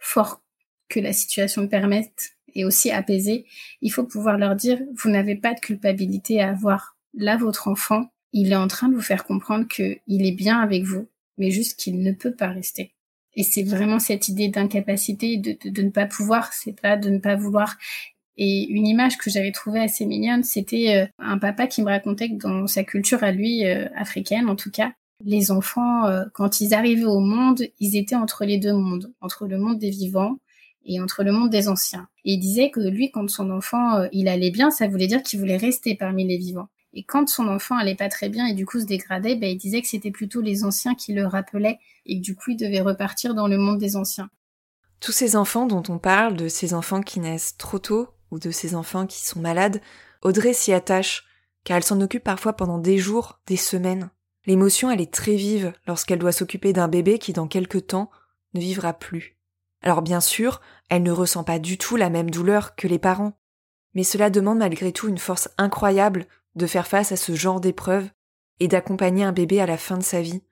forts 0.00 0.42
que 0.88 1.00
la 1.00 1.12
situation 1.12 1.62
le 1.62 1.68
permette 1.68 2.37
et 2.54 2.64
aussi 2.64 2.90
apaisé, 2.90 3.46
il 3.82 3.90
faut 3.90 4.04
pouvoir 4.04 4.38
leur 4.38 4.56
dire, 4.56 4.80
vous 4.96 5.10
n'avez 5.10 5.36
pas 5.36 5.54
de 5.54 5.60
culpabilité 5.60 6.40
à 6.40 6.50
avoir. 6.50 6.96
Là, 7.14 7.36
votre 7.36 7.68
enfant, 7.68 8.10
il 8.32 8.52
est 8.52 8.56
en 8.56 8.68
train 8.68 8.88
de 8.88 8.94
vous 8.94 9.02
faire 9.02 9.24
comprendre 9.24 9.66
qu'il 9.66 9.98
est 10.26 10.36
bien 10.36 10.60
avec 10.60 10.84
vous, 10.84 11.08
mais 11.38 11.50
juste 11.50 11.78
qu'il 11.78 12.02
ne 12.02 12.12
peut 12.12 12.34
pas 12.34 12.48
rester. 12.48 12.92
Et 13.34 13.42
c'est 13.42 13.62
vraiment 13.62 13.98
cette 13.98 14.28
idée 14.28 14.48
d'incapacité, 14.48 15.36
de, 15.36 15.56
de, 15.68 15.82
ne 15.82 15.90
pas 15.90 16.06
pouvoir, 16.06 16.52
c'est 16.52 16.78
pas 16.78 16.96
de 16.96 17.08
ne 17.08 17.18
pas 17.18 17.36
vouloir. 17.36 17.76
Et 18.36 18.68
une 18.68 18.86
image 18.86 19.16
que 19.18 19.30
j'avais 19.30 19.52
trouvée 19.52 19.80
assez 19.80 20.06
mignonne, 20.06 20.42
c'était 20.42 20.96
euh, 20.96 21.06
un 21.18 21.38
papa 21.38 21.66
qui 21.66 21.82
me 21.82 21.88
racontait 21.88 22.30
que 22.30 22.42
dans 22.42 22.66
sa 22.66 22.84
culture 22.84 23.22
à 23.22 23.32
lui, 23.32 23.64
euh, 23.66 23.88
africaine 23.96 24.48
en 24.48 24.56
tout 24.56 24.70
cas, 24.70 24.92
les 25.24 25.50
enfants, 25.50 26.06
euh, 26.06 26.24
quand 26.32 26.60
ils 26.60 26.74
arrivaient 26.74 27.04
au 27.04 27.20
monde, 27.20 27.62
ils 27.80 27.96
étaient 27.96 28.14
entre 28.14 28.44
les 28.44 28.58
deux 28.58 28.74
mondes, 28.74 29.12
entre 29.20 29.46
le 29.46 29.58
monde 29.58 29.78
des 29.78 29.90
vivants 29.90 30.38
et 30.88 31.00
entre 31.00 31.22
le 31.22 31.30
monde 31.30 31.50
des 31.50 31.68
anciens. 31.68 32.08
Et 32.24 32.32
il 32.32 32.38
disait 32.38 32.70
que 32.70 32.80
lui, 32.80 33.12
quand 33.12 33.28
son 33.30 33.50
enfant, 33.50 34.08
il 34.10 34.26
allait 34.26 34.50
bien, 34.50 34.70
ça 34.70 34.88
voulait 34.88 35.06
dire 35.06 35.22
qu'il 35.22 35.38
voulait 35.38 35.56
rester 35.56 35.94
parmi 35.94 36.26
les 36.26 36.38
vivants. 36.38 36.68
Et 36.94 37.04
quand 37.04 37.28
son 37.28 37.46
enfant 37.46 37.76
allait 37.76 37.94
pas 37.94 38.08
très 38.08 38.28
bien 38.28 38.46
et 38.46 38.54
du 38.54 38.66
coup 38.66 38.80
se 38.80 38.86
dégradait, 38.86 39.36
ben, 39.36 39.50
il 39.50 39.58
disait 39.58 39.82
que 39.82 39.86
c'était 39.86 40.10
plutôt 40.10 40.40
les 40.40 40.64
anciens 40.64 40.94
qui 40.94 41.12
le 41.12 41.26
rappelaient 41.26 41.78
et 42.06 42.18
que 42.18 42.22
du 42.24 42.34
coup 42.34 42.50
il 42.50 42.56
devait 42.56 42.80
repartir 42.80 43.34
dans 43.34 43.46
le 43.46 43.58
monde 43.58 43.78
des 43.78 43.96
anciens. 43.96 44.30
Tous 45.00 45.12
ces 45.12 45.36
enfants 45.36 45.66
dont 45.66 45.82
on 45.88 45.98
parle, 45.98 46.36
de 46.36 46.48
ces 46.48 46.74
enfants 46.74 47.02
qui 47.02 47.20
naissent 47.20 47.56
trop 47.56 47.78
tôt 47.78 48.08
ou 48.30 48.38
de 48.38 48.50
ces 48.50 48.74
enfants 48.74 49.06
qui 49.06 49.24
sont 49.24 49.40
malades, 49.40 49.80
Audrey 50.22 50.52
s'y 50.52 50.72
attache, 50.72 51.24
car 51.62 51.76
elle 51.76 51.84
s'en 51.84 52.00
occupe 52.00 52.24
parfois 52.24 52.54
pendant 52.54 52.78
des 52.78 52.98
jours, 52.98 53.40
des 53.46 53.56
semaines. 53.56 54.10
L'émotion, 54.46 54.90
elle 54.90 55.00
est 55.00 55.12
très 55.12 55.36
vive 55.36 55.72
lorsqu'elle 55.86 56.18
doit 56.18 56.32
s'occuper 56.32 56.72
d'un 56.72 56.88
bébé 56.88 57.18
qui, 57.18 57.32
dans 57.32 57.46
quelque 57.46 57.78
temps, 57.78 58.10
ne 58.54 58.60
vivra 58.60 58.92
plus. 58.92 59.37
Alors 59.82 60.02
bien 60.02 60.20
sûr, 60.20 60.60
elle 60.88 61.02
ne 61.02 61.12
ressent 61.12 61.44
pas 61.44 61.58
du 61.58 61.78
tout 61.78 61.96
la 61.96 62.10
même 62.10 62.30
douleur 62.30 62.74
que 62.74 62.88
les 62.88 62.98
parents, 62.98 63.38
mais 63.94 64.04
cela 64.04 64.30
demande 64.30 64.58
malgré 64.58 64.92
tout 64.92 65.08
une 65.08 65.18
force 65.18 65.48
incroyable 65.58 66.26
de 66.56 66.66
faire 66.66 66.86
face 66.86 67.12
à 67.12 67.16
ce 67.16 67.34
genre 67.34 67.60
d'épreuve 67.60 68.08
et 68.60 68.68
d'accompagner 68.68 69.24
un 69.24 69.32
bébé 69.32 69.60
à 69.60 69.66
la 69.66 69.76
fin 69.76 69.96
de 69.96 70.02
sa 70.02 70.20
vie, 70.20 70.42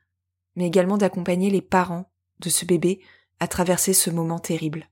mais 0.54 0.66
également 0.66 0.96
d'accompagner 0.96 1.50
les 1.50 1.62
parents 1.62 2.10
de 2.40 2.48
ce 2.48 2.64
bébé 2.64 3.00
à 3.40 3.48
traverser 3.48 3.92
ce 3.92 4.10
moment 4.10 4.38
terrible. 4.38 4.88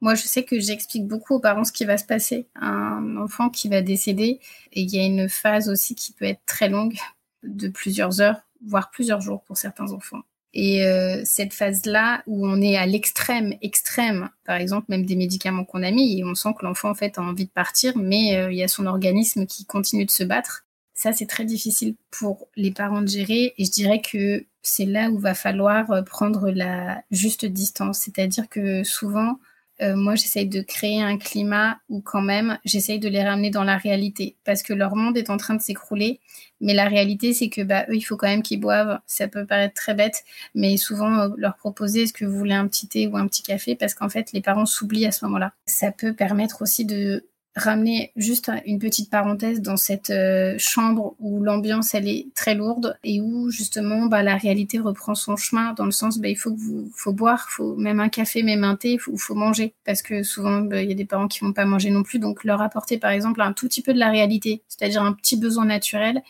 Moi, 0.00 0.14
je 0.14 0.22
sais 0.22 0.44
que 0.44 0.60
j'explique 0.60 1.06
beaucoup 1.06 1.34
aux 1.34 1.40
parents 1.40 1.64
ce 1.64 1.72
qui 1.72 1.84
va 1.84 1.96
se 1.96 2.04
passer. 2.04 2.48
Un 2.54 3.16
enfant 3.16 3.48
qui 3.48 3.68
va 3.68 3.80
décéder, 3.80 4.40
et 4.72 4.82
il 4.82 4.94
y 4.94 5.00
a 5.00 5.04
une 5.04 5.28
phase 5.28 5.70
aussi 5.70 5.94
qui 5.94 6.12
peut 6.12 6.26
être 6.26 6.44
très 6.44 6.68
longue, 6.68 6.96
de 7.42 7.68
plusieurs 7.68 8.20
heures, 8.20 8.42
voire 8.64 8.90
plusieurs 8.90 9.20
jours 9.20 9.42
pour 9.44 9.56
certains 9.56 9.92
enfants. 9.92 10.22
Et 10.58 10.86
euh, 10.86 11.20
cette 11.26 11.52
phase-là, 11.52 12.22
où 12.26 12.48
on 12.48 12.62
est 12.62 12.78
à 12.78 12.86
l'extrême, 12.86 13.52
extrême, 13.60 14.30
par 14.46 14.56
exemple, 14.56 14.86
même 14.88 15.04
des 15.04 15.14
médicaments 15.14 15.66
qu'on 15.66 15.82
a 15.82 15.90
mis, 15.90 16.18
et 16.18 16.24
on 16.24 16.34
sent 16.34 16.54
que 16.58 16.64
l'enfant, 16.64 16.88
en 16.88 16.94
fait, 16.94 17.18
a 17.18 17.20
envie 17.20 17.44
de 17.44 17.50
partir, 17.50 17.92
mais 17.98 18.38
euh, 18.38 18.50
il 18.50 18.56
y 18.56 18.62
a 18.62 18.68
son 18.68 18.86
organisme 18.86 19.44
qui 19.44 19.66
continue 19.66 20.06
de 20.06 20.10
se 20.10 20.24
battre. 20.24 20.64
Ça, 20.94 21.12
c'est 21.12 21.26
très 21.26 21.44
difficile 21.44 21.94
pour 22.10 22.48
les 22.56 22.70
parents 22.70 23.02
de 23.02 23.06
gérer. 23.06 23.52
Et 23.58 23.66
je 23.66 23.70
dirais 23.70 24.00
que 24.00 24.46
c'est 24.62 24.86
là 24.86 25.10
où 25.10 25.18
va 25.18 25.34
falloir 25.34 25.90
euh, 25.90 26.00
prendre 26.00 26.48
la 26.48 27.02
juste 27.10 27.44
distance. 27.44 27.98
C'est-à-dire 27.98 28.48
que 28.48 28.82
souvent, 28.82 29.38
euh, 29.82 29.94
moi, 29.96 30.14
j'essaye 30.14 30.46
de 30.46 30.62
créer 30.62 31.02
un 31.02 31.18
climat 31.18 31.78
où 31.88 32.00
quand 32.00 32.22
même, 32.22 32.58
j'essaye 32.64 32.98
de 32.98 33.08
les 33.08 33.22
ramener 33.22 33.50
dans 33.50 33.64
la 33.64 33.76
réalité, 33.76 34.36
parce 34.44 34.62
que 34.62 34.72
leur 34.72 34.96
monde 34.96 35.16
est 35.16 35.30
en 35.30 35.36
train 35.36 35.54
de 35.54 35.60
s'écrouler. 35.60 36.20
Mais 36.60 36.72
la 36.72 36.88
réalité, 36.88 37.34
c'est 37.34 37.50
que 37.50 37.60
bah 37.60 37.84
eux, 37.90 37.96
il 37.96 38.00
faut 38.02 38.16
quand 38.16 38.28
même 38.28 38.42
qu'ils 38.42 38.60
boivent. 38.60 38.98
Ça 39.06 39.28
peut 39.28 39.44
paraître 39.44 39.74
très 39.74 39.94
bête, 39.94 40.24
mais 40.54 40.76
souvent 40.78 41.18
euh, 41.18 41.28
leur 41.36 41.56
proposer 41.56 42.02
est-ce 42.02 42.12
que 42.12 42.24
vous 42.24 42.36
voulez 42.38 42.54
un 42.54 42.66
petit 42.66 42.88
thé 42.88 43.06
ou 43.06 43.16
un 43.16 43.26
petit 43.26 43.42
café, 43.42 43.76
parce 43.76 43.94
qu'en 43.94 44.08
fait, 44.08 44.32
les 44.32 44.40
parents 44.40 44.66
s'oublient 44.66 45.06
à 45.06 45.12
ce 45.12 45.24
moment-là. 45.26 45.52
Ça 45.66 45.92
peut 45.92 46.14
permettre 46.14 46.62
aussi 46.62 46.84
de 46.84 47.26
ramener 47.56 48.12
juste 48.16 48.50
une 48.66 48.78
petite 48.78 49.10
parenthèse 49.10 49.62
dans 49.62 49.78
cette 49.78 50.10
euh, 50.10 50.54
chambre 50.58 51.16
où 51.18 51.42
l'ambiance 51.42 51.94
elle 51.94 52.06
est 52.06 52.26
très 52.34 52.54
lourde 52.54 52.98
et 53.02 53.22
où 53.22 53.50
justement 53.50 54.06
bah, 54.06 54.22
la 54.22 54.36
réalité 54.36 54.78
reprend 54.78 55.14
son 55.14 55.36
chemin 55.36 55.72
dans 55.72 55.86
le 55.86 55.90
sens 55.90 56.18
bah, 56.18 56.28
il 56.28 56.36
faut 56.36 56.52
que 56.52 56.60
vous 56.60 56.90
faut 56.94 57.14
boire 57.14 57.48
faut 57.48 57.74
même 57.76 57.98
un 57.98 58.10
café 58.10 58.42
même 58.42 58.62
un 58.62 58.76
thé 58.76 58.98
faut, 58.98 59.16
faut, 59.16 59.34
manger. 59.34 59.72
Parce 59.86 60.02
que 60.02 60.22
souvent 60.22 60.60
bah, 60.60 60.82
il 60.82 60.88
y 60.90 60.92
a 60.92 60.96
des 60.96 61.06
parents 61.06 61.28
qui 61.28 61.40
vont 61.40 61.54
pas 61.54 61.64
manger 61.64 61.90
non 61.90 62.02
plus. 62.02 62.18
Donc 62.18 62.44
leur 62.44 62.60
apporter 62.60 62.98
par 62.98 63.10
exemple 63.10 63.40
un 63.40 63.54
tout 63.54 63.66
petit 63.68 63.82
peu 63.82 63.94
de 63.94 63.98
la 63.98 64.10
réalité 64.10 64.62
c'est-à-dire 64.68 65.02
un 65.02 65.14
petit 65.14 65.38
besoin 65.38 65.64
naturel 65.64 66.22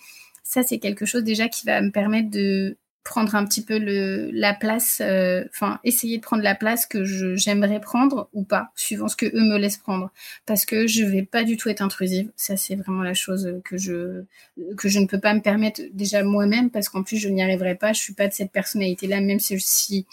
ça 0.45 0.63
c'est 0.63 0.79
quelque 0.79 1.07
chose 1.07 1.25
déjà 1.25 1.49
qui 1.49 1.67
va 1.67 1.81
me 1.83 1.91
permettre 1.91 2.31
de 2.31 2.77
prendre 3.07 3.37
un 3.37 3.45
petit 3.45 3.63
peu 3.63 3.79
le, 3.79 4.31
la 4.33 4.53
place, 4.53 5.01
euh, 5.01 5.45
enfin 5.51 5.79
essayer 5.85 6.19
de 6.19 6.23
prendre 6.23 6.43
la 6.43 6.57
place 6.57 6.87
que 6.87 7.05
j'aimerais 7.37 7.81
prendre 7.81 8.29
ou 8.35 8.43
pas, 8.43 8.73
suivant 8.75 9.07
ce 9.07 9.15
que 9.15 9.27
eux 9.27 9.45
me 9.49 9.59
laissent 9.59 9.77
prendre, 9.79 10.11
parce 10.45 10.67
que 10.67 10.89
je 10.89 11.05
vais 11.05 11.23
pas 11.23 11.45
du 11.45 11.57
tout 11.57 11.69
être 11.69 11.83
intrusive. 11.83 12.31
Ça 12.37 12.57
c'est 12.57 12.75
vraiment 12.75 13.03
la 13.03 13.15
chose 13.15 13.61
que 13.65 13.77
je 13.77 14.25
que 14.77 14.89
je 14.89 14.99
ne 14.99 15.07
peux 15.07 15.21
pas 15.21 15.35
me 15.35 15.41
permettre 15.41 15.83
déjà 15.93 16.25
moi-même, 16.25 16.69
parce 16.69 16.89
qu'en 16.89 17.05
plus 17.05 17.17
je 17.17 17.29
n'y 17.29 17.43
arriverai 17.43 17.77
pas. 17.77 17.93
Je 17.93 18.01
suis 18.01 18.13
pas 18.13 18.27
de 18.27 18.33
cette 18.33 18.51
personnalité-là, 18.51 19.21
même 19.21 19.39
si, 19.39 20.07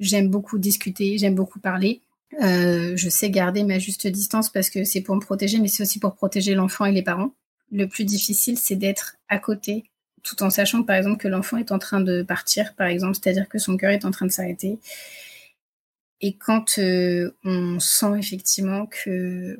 j'aime 0.00 0.28
beaucoup 0.28 0.58
discuter, 0.58 1.18
j'aime 1.18 1.34
beaucoup 1.34 1.60
parler. 1.60 2.00
Euh, 2.42 2.96
je 2.96 3.08
sais 3.10 3.28
garder 3.28 3.64
ma 3.64 3.78
juste 3.78 4.06
distance 4.06 4.48
parce 4.48 4.70
que 4.70 4.84
c'est 4.84 5.02
pour 5.02 5.14
me 5.14 5.20
protéger, 5.20 5.58
mais 5.58 5.68
c'est 5.68 5.82
aussi 5.82 5.98
pour 5.98 6.14
protéger 6.14 6.54
l'enfant 6.54 6.86
et 6.86 6.92
les 6.92 7.02
parents. 7.02 7.34
Le 7.70 7.86
plus 7.86 8.04
difficile, 8.04 8.56
c'est 8.56 8.76
d'être 8.76 9.16
à 9.28 9.38
côté 9.38 9.84
tout 10.22 10.42
en 10.42 10.50
sachant 10.50 10.82
par 10.82 10.96
exemple 10.96 11.18
que 11.18 11.28
l'enfant 11.28 11.56
est 11.56 11.72
en 11.72 11.78
train 11.78 12.00
de 12.00 12.22
partir, 12.22 12.74
par 12.74 12.86
exemple, 12.88 13.16
c'est-à-dire 13.20 13.48
que 13.48 13.58
son 13.58 13.76
cœur 13.76 13.90
est 13.90 14.04
en 14.04 14.10
train 14.10 14.26
de 14.26 14.32
s'arrêter. 14.32 14.78
Et 16.20 16.36
quand 16.36 16.78
euh, 16.78 17.34
on 17.44 17.78
sent 17.80 18.18
effectivement 18.18 18.86
que 18.86 19.58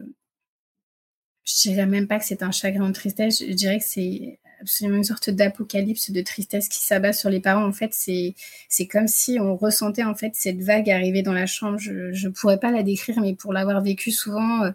je 1.44 1.68
dirais 1.68 1.86
même 1.86 2.06
pas 2.06 2.18
que 2.18 2.24
c'est 2.24 2.42
un 2.42 2.50
chagrin 2.52 2.88
de 2.88 2.94
tristesse, 2.94 3.40
je 3.40 3.52
dirais 3.52 3.78
que 3.78 3.84
c'est 3.84 4.38
absolument 4.60 4.98
une 4.98 5.04
sorte 5.04 5.30
d'apocalypse 5.30 6.10
de 6.10 6.20
tristesse 6.20 6.68
qui 6.68 6.82
s'abat 6.82 7.12
sur 7.12 7.30
les 7.30 7.40
parents. 7.40 7.64
En 7.64 7.72
fait, 7.72 7.94
c'est 7.94 8.34
c'est 8.68 8.86
comme 8.86 9.08
si 9.08 9.38
on 9.40 9.56
ressentait 9.56 10.04
en 10.04 10.14
fait 10.14 10.32
cette 10.34 10.60
vague 10.62 10.90
arriver 10.90 11.22
dans 11.22 11.32
la 11.32 11.46
chambre. 11.46 11.78
Je 11.78 12.12
je 12.12 12.28
pourrais 12.28 12.60
pas 12.60 12.70
la 12.70 12.82
décrire, 12.82 13.20
mais 13.20 13.34
pour 13.34 13.52
l'avoir 13.52 13.82
vécu 13.82 14.10
souvent, 14.10 14.64
euh, 14.64 14.70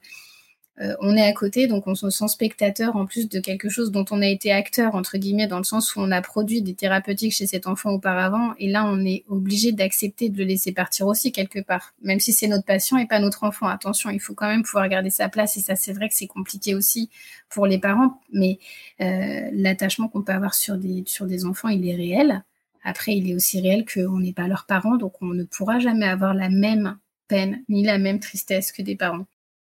on 0.77 1.15
est 1.15 1.25
à 1.25 1.31
côté, 1.31 1.67
donc 1.67 1.87
on 1.87 1.95
se 1.95 2.09
sent 2.09 2.27
spectateur 2.27 2.97
en 2.97 3.05
plus 3.05 3.29
de 3.29 3.39
quelque 3.39 3.69
chose 3.69 3.91
dont 3.91 4.03
on 4.11 4.21
a 4.21 4.27
été 4.27 4.51
acteur, 4.51 4.95
entre 4.95 5.17
guillemets, 5.17 5.47
dans 5.47 5.57
le 5.57 5.63
sens 5.63 5.95
où 5.95 6.01
on 6.01 6.11
a 6.11 6.21
produit 6.21 6.61
des 6.61 6.73
thérapeutiques 6.73 7.31
chez 7.33 7.47
cet 7.47 7.65
enfant 7.65 7.91
auparavant, 7.91 8.53
et 8.59 8.69
là 8.69 8.85
on 8.85 9.05
est 9.05 9.23
obligé 9.29 9.71
d'accepter 9.71 10.29
de 10.29 10.37
le 10.37 10.43
laisser 10.43 10.73
partir 10.73 11.07
aussi 11.07 11.31
quelque 11.31 11.59
part, 11.59 11.93
même 12.01 12.19
si 12.19 12.33
c'est 12.33 12.47
notre 12.47 12.65
patient 12.65 12.97
et 12.97 13.07
pas 13.07 13.19
notre 13.19 13.45
enfant. 13.45 13.67
Attention, 13.67 14.09
il 14.09 14.19
faut 14.19 14.33
quand 14.33 14.47
même 14.47 14.63
pouvoir 14.63 14.89
garder 14.89 15.09
sa 15.09 15.29
place, 15.29 15.55
et 15.55 15.61
ça 15.61 15.75
c'est 15.77 15.93
vrai 15.93 16.09
que 16.09 16.15
c'est 16.15 16.27
compliqué 16.27 16.75
aussi 16.75 17.09
pour 17.49 17.67
les 17.67 17.77
parents, 17.77 18.19
mais 18.33 18.59
euh, 19.01 19.49
l'attachement 19.53 20.09
qu'on 20.09 20.23
peut 20.23 20.33
avoir 20.33 20.53
sur 20.53 20.77
des, 20.77 21.03
sur 21.07 21.25
des 21.25 21.45
enfants, 21.45 21.69
il 21.69 21.87
est 21.87 21.95
réel. 21.95 22.43
Après, 22.83 23.15
il 23.15 23.29
est 23.29 23.33
aussi 23.33 23.59
réel 23.61 23.85
qu'on 23.85 24.19
n'est 24.19 24.33
pas 24.33 24.47
leurs 24.47 24.65
parents, 24.65 24.97
donc 24.97 25.13
on 25.21 25.27
ne 25.27 25.43
pourra 25.43 25.79
jamais 25.79 26.05
avoir 26.05 26.33
la 26.33 26.49
même 26.49 26.97
peine 27.27 27.63
ni 27.69 27.83
la 27.83 27.97
même 27.97 28.19
tristesse 28.19 28.71
que 28.71 28.81
des 28.81 28.95
parents. 28.95 29.25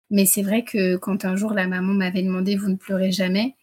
Mais 0.10 0.26
c'est 0.26 0.44
vrai 0.44 0.64
que 0.64 0.98
quand 0.98 1.26
un 1.26 1.36
jour 1.36 1.54
la 1.54 1.68
maman 1.68 1.94
m'avait 1.94 2.24
demandé 2.24 2.56
vous 2.56 2.70
ne 2.70 2.76
pleurez 2.76 3.12
jamais, 3.12 3.56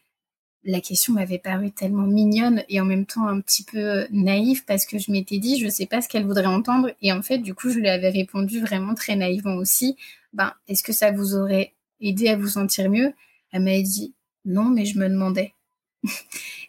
la 0.65 0.81
question 0.81 1.13
m'avait 1.15 1.39
paru 1.39 1.71
tellement 1.71 2.07
mignonne 2.07 2.63
et 2.69 2.81
en 2.81 2.85
même 2.85 3.07
temps 3.07 3.27
un 3.27 3.41
petit 3.41 3.65
peu 3.65 3.79
euh, 3.79 4.07
naïve 4.11 4.65
parce 4.65 4.87
que 4.87 4.99
je 4.99 5.11
m'étais 5.11 5.39
dit 5.39 5.59
je 5.59 5.69
sais 5.69 5.87
pas 5.87 6.01
ce 6.01 6.09
qu'elle 6.09 6.25
voudrait 6.25 6.47
entendre 6.47 6.93
et 7.03 7.13
en 7.13 7.23
fait 7.23 7.39
du 7.39 7.55
coup 7.55 7.71
je 7.71 7.79
lui 7.79 7.89
avais 7.89 8.11
répondu 8.11 8.61
vraiment 8.61 8.95
très 8.95 9.17
naïvement 9.17 9.55
aussi. 9.55 9.97
Ben 10.33 10.53
est-ce 10.69 10.83
que 10.83 10.93
ça 10.93 11.11
vous 11.11 11.35
aurait 11.35 11.75
aidé 12.01 12.29
à 12.29 12.37
vous 12.37 12.49
sentir 12.49 12.91
mieux? 12.91 13.13
Elle 13.51 13.63
m'avait 13.63 13.83
dit 13.83 14.15
non 14.45 14.65
mais 14.65 14.85
je 14.85 14.99
me 14.99 15.09
demandais. 15.09 15.55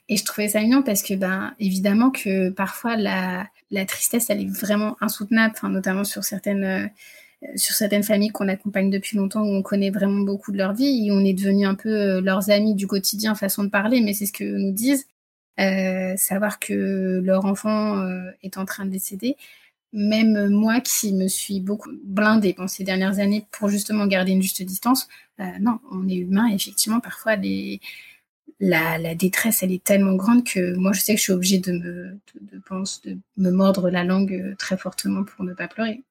Et 0.09 0.17
je 0.17 0.25
trouvais 0.25 0.49
ça 0.49 0.59
mignon 0.59 0.83
parce 0.83 1.01
que 1.01 1.13
ben 1.13 1.53
évidemment 1.59 2.11
que 2.11 2.49
parfois 2.49 2.95
la, 2.97 3.47
la 3.71 3.85
tristesse 3.85 4.29
elle 4.29 4.41
est 4.41 4.59
vraiment 4.59 4.97
insoutenable 5.01 5.55
notamment 5.69 6.03
sur 6.03 6.23
certaines 6.23 6.63
euh, 6.63 6.87
sur 7.55 7.75
certaines 7.75 8.03
familles 8.03 8.29
qu'on 8.29 8.47
accompagne 8.47 8.89
depuis 8.89 9.17
longtemps, 9.17 9.41
où 9.41 9.53
on 9.53 9.61
connaît 9.61 9.89
vraiment 9.89 10.21
beaucoup 10.21 10.51
de 10.51 10.57
leur 10.57 10.73
vie, 10.73 11.09
on 11.11 11.23
est 11.23 11.33
devenu 11.33 11.65
un 11.65 11.75
peu 11.75 11.89
euh, 11.89 12.21
leurs 12.21 12.49
amis 12.49 12.75
du 12.75 12.87
quotidien, 12.87 13.35
façon 13.35 13.63
de 13.63 13.69
parler, 13.69 14.01
mais 14.01 14.13
c'est 14.13 14.25
ce 14.25 14.33
que 14.33 14.43
nous 14.43 14.71
disent. 14.71 15.07
Euh, 15.59 16.15
savoir 16.17 16.59
que 16.59 17.21
leur 17.23 17.45
enfant 17.45 17.99
euh, 17.99 18.31
est 18.41 18.57
en 18.57 18.65
train 18.65 18.85
de 18.85 18.89
décéder. 18.89 19.37
Même 19.93 20.49
moi 20.49 20.81
qui 20.81 21.13
me 21.13 21.27
suis 21.27 21.59
beaucoup 21.59 21.91
blindée 22.03 22.53
pendant 22.53 22.67
ces 22.67 22.83
dernières 22.83 23.19
années 23.19 23.45
pour 23.51 23.69
justement 23.69 24.07
garder 24.07 24.31
une 24.31 24.41
juste 24.41 24.63
distance, 24.63 25.07
non, 25.59 25.79
on 25.91 26.07
est 26.07 26.15
humain 26.15 26.47
effectivement 26.47 26.99
parfois 26.99 27.35
la, 28.59 29.13
détresse 29.13 29.61
elle 29.61 29.71
est 29.71 29.83
tellement 29.83 30.15
grande 30.15 30.43
que 30.43 30.75
moi 30.77 30.93
je 30.93 30.99
sais 30.99 31.13
que 31.13 31.19
je 31.19 31.23
suis 31.23 31.33
obligée 31.33 31.59
de 31.59 31.73
me, 31.73 32.19
de 32.41 33.17
me 33.37 33.51
mordre 33.51 33.91
la 33.91 34.03
langue 34.03 34.55
très 34.57 34.77
fortement 34.77 35.23
pour 35.23 35.45
ne 35.45 35.53
pas 35.53 35.67
pleurer 35.67 36.01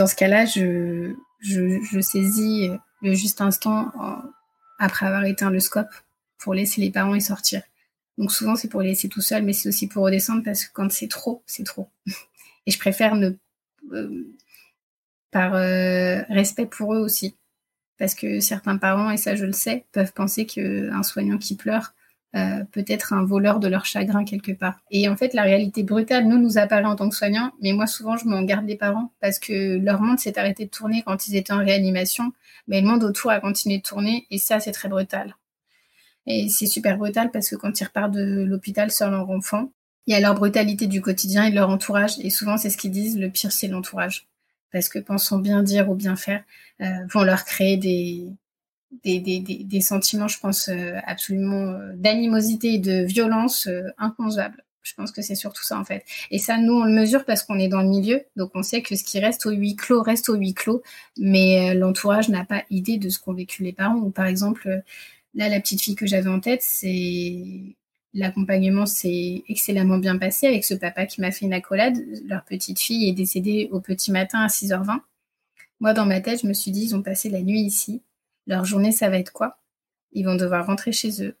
dans 0.00 0.06
ce 0.06 0.14
cas-là, 0.14 0.46
je, 0.46 1.14
je, 1.40 2.00
saisis 2.00 2.70
le 3.02 3.12
juste 3.12 3.42
instant 3.42 3.92
après 4.78 5.04
avoir 5.04 5.26
éteint 5.26 5.50
le 5.50 5.60
scope 5.60 5.92
pour 6.38 6.54
laisser 6.54 6.80
les 6.80 6.90
parents 6.90 7.14
y 7.14 7.20
sortir. 7.20 7.60
Donc 8.16 8.32
souvent 8.32 8.56
c'est 8.56 8.68
pour 8.68 8.80
les 8.80 8.88
laisser 8.88 9.10
tout 9.10 9.20
seul, 9.20 9.42
mais 9.42 9.52
c'est 9.52 9.68
aussi 9.68 9.88
pour 9.88 10.04
redescendre 10.04 10.42
parce 10.42 10.64
que 10.64 10.72
quand 10.72 10.90
c'est 10.90 11.08
trop, 11.08 11.42
c'est 11.44 11.64
trop. 11.64 11.90
Et 12.66 12.70
je 12.70 12.78
préfère 12.78 13.14
ne, 13.14 13.32
euh, 13.92 14.24
par 15.30 15.54
euh, 15.54 16.22
respect 16.30 16.64
pour 16.64 16.94
eux 16.94 17.00
aussi, 17.00 17.36
parce 17.98 18.14
que 18.14 18.40
certains 18.40 18.78
parents, 18.78 19.10
et 19.10 19.18
ça 19.18 19.36
je 19.36 19.44
le 19.44 19.52
sais, 19.52 19.84
peuvent 19.92 20.14
penser 20.14 20.46
qu'un 20.46 21.02
soignant 21.02 21.36
qui 21.36 21.56
pleure 21.56 21.92
euh, 22.36 22.64
peut 22.70 22.84
être 22.86 23.12
un 23.12 23.24
voleur 23.24 23.58
de 23.58 23.66
leur 23.66 23.84
chagrin 23.84 24.24
quelque 24.24 24.52
part. 24.52 24.80
Et 24.90 25.08
en 25.08 25.16
fait, 25.16 25.34
la 25.34 25.42
réalité 25.42 25.82
brutale, 25.82 26.26
nous, 26.26 26.38
nous 26.38 26.58
apparaît 26.58 26.84
en 26.84 26.94
tant 26.94 27.08
que 27.08 27.16
soignants, 27.16 27.52
mais 27.60 27.72
moi, 27.72 27.86
souvent, 27.86 28.16
je 28.16 28.26
m'en 28.26 28.42
garde 28.42 28.66
les 28.66 28.76
parents 28.76 29.12
parce 29.20 29.38
que 29.38 29.78
leur 29.78 30.00
monde 30.00 30.18
s'est 30.18 30.38
arrêté 30.38 30.66
de 30.66 30.70
tourner 30.70 31.02
quand 31.04 31.26
ils 31.26 31.36
étaient 31.36 31.52
en 31.52 31.58
réanimation, 31.58 32.32
mais 32.68 32.80
le 32.80 32.86
monde 32.86 33.02
autour 33.02 33.30
a 33.32 33.40
continué 33.40 33.78
de 33.78 33.82
tourner, 33.82 34.26
et 34.30 34.38
ça, 34.38 34.60
c'est 34.60 34.72
très 34.72 34.88
brutal. 34.88 35.36
Et 36.26 36.48
c'est 36.48 36.66
super 36.66 36.98
brutal 36.98 37.30
parce 37.32 37.48
que 37.48 37.56
quand 37.56 37.80
ils 37.80 37.84
repartent 37.84 38.12
de 38.12 38.44
l'hôpital 38.44 38.90
sur 38.90 39.10
leur 39.10 39.28
enfant, 39.30 39.72
il 40.06 40.12
y 40.12 40.16
a 40.16 40.20
leur 40.20 40.34
brutalité 40.34 40.86
du 40.86 41.00
quotidien 41.00 41.44
et 41.46 41.50
de 41.50 41.56
leur 41.56 41.68
entourage, 41.68 42.12
et 42.20 42.30
souvent, 42.30 42.56
c'est 42.56 42.70
ce 42.70 42.76
qu'ils 42.76 42.92
disent, 42.92 43.18
le 43.18 43.30
pire, 43.30 43.52
c'est 43.52 43.68
l'entourage 43.68 44.28
parce 44.72 44.88
que 44.88 44.98
pensons 44.98 45.38
bien 45.38 45.62
dire 45.62 45.90
ou 45.90 45.94
bien 45.94 46.16
faire 46.16 46.44
euh, 46.80 47.06
vont 47.12 47.22
leur 47.22 47.44
créer 47.44 47.76
des, 47.76 48.28
des, 49.04 49.20
des, 49.20 49.40
des, 49.40 49.80
sentiments, 49.80 50.28
je 50.28 50.38
pense, 50.40 50.68
euh, 50.68 50.94
absolument 51.06 51.72
euh, 51.72 51.92
d'animosité 51.94 52.74
et 52.74 52.78
de 52.78 53.04
violence 53.04 53.68
inconcevables. 53.98 54.64
Je 54.82 54.94
pense 54.94 55.12
que 55.12 55.22
c'est 55.22 55.34
surtout 55.34 55.62
ça 55.62 55.78
en 55.78 55.84
fait. 55.84 56.04
Et 56.30 56.38
ça, 56.38 56.58
nous, 56.58 56.72
on 56.72 56.84
le 56.84 56.92
mesure 56.92 57.24
parce 57.24 57.42
qu'on 57.42 57.58
est 57.58 57.68
dans 57.68 57.82
le 57.82 57.88
milieu, 57.88 58.22
donc 58.36 58.50
on 58.54 58.62
sait 58.62 58.82
que 58.82 58.96
ce 58.96 59.04
qui 59.04 59.20
reste 59.20 59.46
au 59.46 59.50
huis 59.50 59.76
clos 59.76 60.02
reste 60.02 60.28
au 60.30 60.34
huis 60.34 60.54
clos, 60.54 60.82
mais 61.18 61.74
l'entourage 61.74 62.28
n'a 62.30 62.44
pas 62.44 62.64
idée 62.70 62.96
de 62.96 63.08
ce 63.10 63.18
qu'ont 63.18 63.34
vécu 63.34 63.62
les 63.62 63.72
parents. 63.72 63.96
Ou 63.96 64.10
par 64.10 64.26
exemple, 64.26 64.82
là, 65.34 65.48
la 65.48 65.60
petite 65.60 65.82
fille 65.82 65.96
que 65.96 66.06
j'avais 66.06 66.30
en 66.30 66.40
tête, 66.40 66.62
c'est 66.62 67.76
L'accompagnement 68.12 68.86
s'est 68.86 69.44
excellemment 69.48 69.98
bien 69.98 70.18
passé 70.18 70.48
avec 70.48 70.64
ce 70.64 70.74
papa 70.74 71.06
qui 71.06 71.20
m'a 71.20 71.30
fait 71.30 71.46
une 71.46 71.52
accolade. 71.52 71.96
Leur 72.26 72.44
petite 72.44 72.80
fille 72.80 73.08
est 73.08 73.12
décédée 73.12 73.68
au 73.70 73.80
petit 73.80 74.10
matin 74.10 74.40
à 74.40 74.48
6h20. 74.48 74.98
Moi, 75.78 75.92
dans 75.94 76.06
ma 76.06 76.20
tête, 76.20 76.40
je 76.42 76.46
me 76.48 76.52
suis 76.52 76.72
dit, 76.72 76.86
ils 76.86 76.96
ont 76.96 77.02
passé 77.02 77.30
la 77.30 77.40
nuit 77.40 77.60
ici. 77.60 78.02
Leur 78.46 78.64
journée, 78.64 78.92
ça 78.92 79.10
va 79.10 79.18
être 79.18 79.32
quoi? 79.32 79.58
Ils 80.12 80.24
vont 80.24 80.34
devoir 80.34 80.66
rentrer 80.66 80.92
chez 80.92 81.22
eux, 81.22 81.36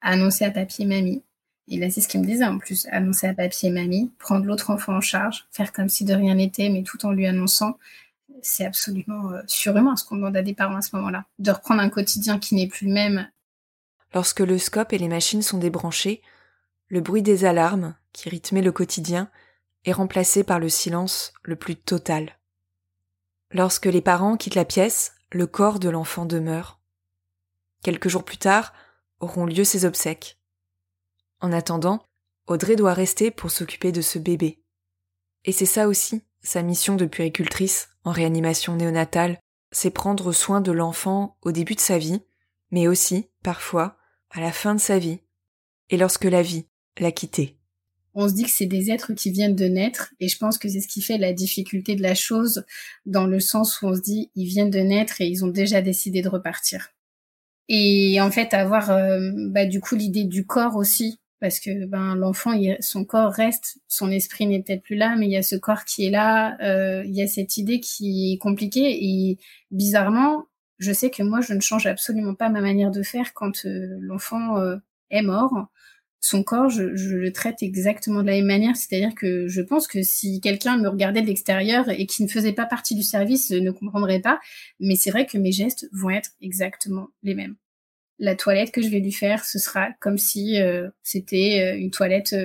annoncer 0.00 0.44
à 0.44 0.50
papier 0.50 0.84
mamie. 0.84 1.22
Et 1.68 1.78
là, 1.78 1.90
c'est 1.90 2.00
ce 2.00 2.08
qu'ils 2.08 2.20
me 2.20 2.26
disait 2.26 2.44
en 2.44 2.58
plus, 2.58 2.86
annoncer 2.90 3.26
à 3.26 3.34
papier 3.34 3.70
mamie, 3.70 4.10
prendre 4.18 4.44
l'autre 4.44 4.70
enfant 4.70 4.96
en 4.96 5.00
charge, 5.00 5.46
faire 5.52 5.72
comme 5.72 5.88
si 5.88 6.04
de 6.04 6.14
rien 6.14 6.34
n'était, 6.34 6.68
mais 6.68 6.82
tout 6.82 7.04
en 7.06 7.12
lui 7.12 7.26
annonçant. 7.26 7.78
C'est 8.42 8.66
absolument 8.66 9.30
euh, 9.30 9.40
surhumain 9.46 9.94
ce 9.96 10.04
qu'on 10.04 10.16
demande 10.16 10.36
à 10.36 10.42
des 10.42 10.54
parents 10.54 10.76
à 10.76 10.82
ce 10.82 10.96
moment-là. 10.96 11.24
De 11.38 11.50
reprendre 11.52 11.80
un 11.80 11.88
quotidien 11.88 12.38
qui 12.38 12.56
n'est 12.56 12.66
plus 12.66 12.88
le 12.88 12.92
même 12.92 13.28
Lorsque 14.14 14.40
le 14.40 14.58
scope 14.58 14.92
et 14.92 14.98
les 14.98 15.08
machines 15.08 15.42
sont 15.42 15.58
débranchés, 15.58 16.22
le 16.88 17.00
bruit 17.00 17.22
des 17.22 17.44
alarmes, 17.44 17.94
qui 18.12 18.28
rythmait 18.28 18.62
le 18.62 18.72
quotidien, 18.72 19.30
est 19.84 19.92
remplacé 19.92 20.44
par 20.44 20.58
le 20.58 20.68
silence 20.68 21.32
le 21.42 21.56
plus 21.56 21.76
total. 21.76 22.36
Lorsque 23.52 23.86
les 23.86 24.02
parents 24.02 24.36
quittent 24.36 24.54
la 24.54 24.64
pièce, 24.64 25.14
le 25.32 25.46
corps 25.46 25.78
de 25.78 25.88
l'enfant 25.88 26.26
demeure. 26.26 26.80
Quelques 27.82 28.08
jours 28.08 28.24
plus 28.24 28.38
tard, 28.38 28.72
auront 29.20 29.46
lieu 29.46 29.64
ses 29.64 29.84
obsèques. 29.84 30.38
En 31.40 31.52
attendant, 31.52 32.04
Audrey 32.46 32.76
doit 32.76 32.92
rester 32.92 33.30
pour 33.30 33.50
s'occuper 33.50 33.92
de 33.92 34.02
ce 34.02 34.18
bébé. 34.18 34.62
Et 35.44 35.52
c'est 35.52 35.66
ça 35.66 35.88
aussi, 35.88 36.22
sa 36.42 36.62
mission 36.62 36.96
de 36.96 37.06
puéricultrice 37.06 37.88
en 38.04 38.10
réanimation 38.10 38.76
néonatale, 38.76 39.38
c'est 39.70 39.90
prendre 39.90 40.32
soin 40.32 40.60
de 40.60 40.72
l'enfant 40.72 41.38
au 41.42 41.52
début 41.52 41.74
de 41.74 41.80
sa 41.80 41.98
vie, 41.98 42.22
mais 42.70 42.88
aussi, 42.88 43.30
parfois, 43.42 43.96
à 44.30 44.40
la 44.40 44.52
fin 44.52 44.74
de 44.74 44.80
sa 44.80 44.98
vie, 44.98 45.20
et 45.88 45.96
lorsque 45.96 46.24
la 46.24 46.42
vie 46.42 46.66
l'a 46.98 47.12
quitté. 47.12 47.58
On 48.14 48.28
se 48.28 48.34
dit 48.34 48.44
que 48.44 48.50
c'est 48.50 48.66
des 48.66 48.90
êtres 48.90 49.14
qui 49.14 49.30
viennent 49.30 49.56
de 49.56 49.64
naître, 49.66 50.12
et 50.20 50.28
je 50.28 50.36
pense 50.36 50.58
que 50.58 50.68
c'est 50.68 50.80
ce 50.80 50.88
qui 50.88 51.00
fait 51.02 51.18
la 51.18 51.32
difficulté 51.32 51.96
de 51.96 52.02
la 52.02 52.14
chose, 52.14 52.64
dans 53.06 53.26
le 53.26 53.40
sens 53.40 53.80
où 53.80 53.86
on 53.86 53.94
se 53.94 54.02
dit 54.02 54.30
ils 54.34 54.46
viennent 54.46 54.70
de 54.70 54.80
naître 54.80 55.20
et 55.20 55.26
ils 55.26 55.44
ont 55.44 55.48
déjà 55.48 55.80
décidé 55.80 56.22
de 56.22 56.28
repartir. 56.28 56.90
Et 57.68 58.20
en 58.20 58.30
fait, 58.30 58.54
avoir 58.54 58.90
euh, 58.90 59.30
bah, 59.34 59.66
du 59.66 59.80
coup 59.80 59.94
l'idée 59.96 60.24
du 60.24 60.44
corps 60.46 60.76
aussi, 60.76 61.18
parce 61.40 61.58
que 61.58 61.86
ben 61.86 62.14
l'enfant, 62.14 62.52
son 62.80 63.04
corps 63.04 63.32
reste, 63.32 63.78
son 63.88 64.10
esprit 64.10 64.46
n'est 64.46 64.62
peut-être 64.62 64.82
plus 64.82 64.96
là, 64.96 65.16
mais 65.16 65.26
il 65.26 65.32
y 65.32 65.36
a 65.36 65.42
ce 65.42 65.56
corps 65.56 65.84
qui 65.84 66.06
est 66.06 66.10
là, 66.10 66.56
euh, 66.62 67.02
il 67.06 67.14
y 67.14 67.22
a 67.22 67.26
cette 67.26 67.56
idée 67.56 67.80
qui 67.80 68.34
est 68.34 68.38
compliquée 68.38 69.04
et 69.04 69.38
bizarrement, 69.70 70.44
je 70.78 70.92
sais 70.92 71.10
que 71.10 71.22
moi, 71.22 71.40
je 71.40 71.54
ne 71.54 71.60
change 71.60 71.86
absolument 71.86 72.34
pas 72.34 72.48
ma 72.48 72.60
manière 72.60 72.90
de 72.90 73.02
faire 73.02 73.32
quand 73.34 73.64
euh, 73.64 73.96
l'enfant 74.00 74.56
est 75.10 75.22
mort. 75.22 75.68
Son 76.24 76.44
corps, 76.44 76.70
je, 76.70 76.84
le 76.84 77.32
traite 77.32 77.62
exactement 77.62 78.22
de 78.22 78.28
la 78.28 78.34
même 78.34 78.46
manière. 78.46 78.76
C'est-à-dire 78.76 79.14
que 79.14 79.48
je 79.48 79.60
pense 79.60 79.88
que 79.88 80.02
si 80.02 80.40
quelqu'un 80.40 80.78
me 80.78 80.88
regardait 80.88 81.20
de 81.20 81.26
l'extérieur 81.26 81.90
et 81.90 82.06
qui 82.06 82.22
ne 82.22 82.28
faisait 82.28 82.52
pas 82.52 82.64
partie 82.64 82.94
du 82.94 83.02
service 83.02 83.50
ne 83.50 83.72
comprendrait 83.72 84.20
pas. 84.20 84.38
Mais 84.78 84.94
c'est 84.94 85.10
vrai 85.10 85.26
que 85.26 85.36
mes 85.36 85.50
gestes 85.52 85.88
vont 85.92 86.10
être 86.10 86.30
exactement 86.40 87.08
les 87.24 87.34
mêmes. 87.34 87.56
La 88.20 88.36
toilette 88.36 88.70
que 88.70 88.82
je 88.82 88.88
vais 88.88 89.00
lui 89.00 89.10
faire, 89.10 89.44
ce 89.44 89.58
sera 89.58 89.88
comme 90.00 90.16
si 90.16 90.60
euh, 90.62 90.88
c'était 91.02 91.76
une 91.76 91.90
toilette 91.90 92.36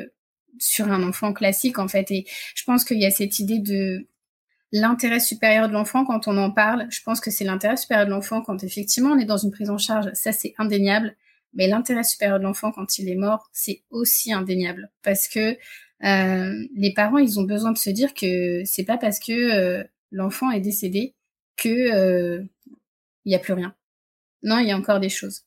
sur 0.60 0.92
un 0.92 1.08
enfant 1.08 1.32
classique 1.32 1.78
en 1.78 1.88
fait. 1.88 2.10
Et 2.10 2.26
je 2.56 2.64
pense 2.64 2.84
qu'il 2.84 3.00
y 3.00 3.06
a 3.06 3.12
cette 3.12 3.38
idée 3.38 3.60
de 3.60 4.08
l'intérêt 4.72 5.20
supérieur 5.20 5.68
de 5.68 5.74
l'enfant 5.74 6.04
quand 6.04 6.28
on 6.28 6.38
en 6.38 6.52
parle. 6.52 6.88
Je 6.90 7.02
pense 7.04 7.20
que 7.20 7.32
c'est 7.32 7.46
l'intérêt 7.46 7.78
supérieur 7.78 8.06
de 8.06 8.12
l'enfant 8.12 8.42
quand 8.42 8.64
effectivement 8.64 9.12
on 9.12 9.20
est 9.20 9.26
dans 9.26 9.38
une 9.38 9.52
prise 9.52 9.70
en 9.70 9.78
charge, 9.78 10.10
ça 10.14 10.32
c'est 10.32 10.54
indéniable. 10.58 11.16
Mais 11.54 11.68
l'intérêt 11.68 12.04
supérieur 12.04 12.40
de 12.40 12.44
l'enfant 12.44 12.72
quand 12.72 13.00
il 13.00 13.10
est 13.10 13.16
mort, 13.16 13.50
c'est 13.52 13.84
aussi 13.90 14.32
indéniable 14.34 14.92
parce 15.04 15.28
que 15.28 15.58
euh, 16.04 16.68
les 16.76 16.94
parents 16.94 17.18
ils 17.18 17.40
ont 17.40 17.44
besoin 17.44 17.72
de 17.72 17.78
se 17.78 17.90
dire 17.90 18.14
que 18.14 18.64
c'est 18.66 18.84
pas 18.84 18.98
parce 18.98 19.20
que 19.20 19.32
euh, 19.32 19.84
l'enfant 20.12 20.52
est 20.52 20.62
décédé 20.62 21.16
que 21.56 21.70
euh, 21.70 22.44
il 23.26 23.32
y 23.32 23.36
a 23.36 23.40
plus 23.40 23.54
rien. 23.54 23.76
Non, 24.44 24.60
il 24.60 24.68
y 24.68 24.72
a 24.72 24.78
encore 24.78 25.00
des 25.00 25.10
choses. 25.10 25.44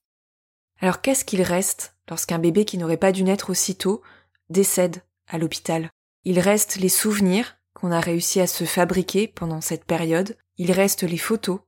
Alors 0.81 1.01
qu'est-ce 1.01 1.25
qu'il 1.25 1.43
reste 1.43 1.95
lorsqu'un 2.09 2.39
bébé 2.39 2.65
qui 2.65 2.79
n'aurait 2.79 2.97
pas 2.97 3.13
dû 3.13 3.23
naître 3.23 3.51
aussitôt 3.51 4.03
décède 4.49 5.03
à 5.29 5.39
l'hôpital? 5.39 5.91
Il 6.25 6.41
reste 6.41 6.77
les 6.77 6.89
souvenirs 6.89 7.57
qu'on 7.73 7.93
a 7.93 8.01
réussi 8.01 8.41
à 8.41 8.47
se 8.47 8.65
fabriquer 8.65 9.29
pendant 9.29 9.61
cette 9.61 9.85
période, 9.85 10.37
il 10.59 10.73
reste 10.73 11.03
les 11.03 11.17
photos, 11.17 11.61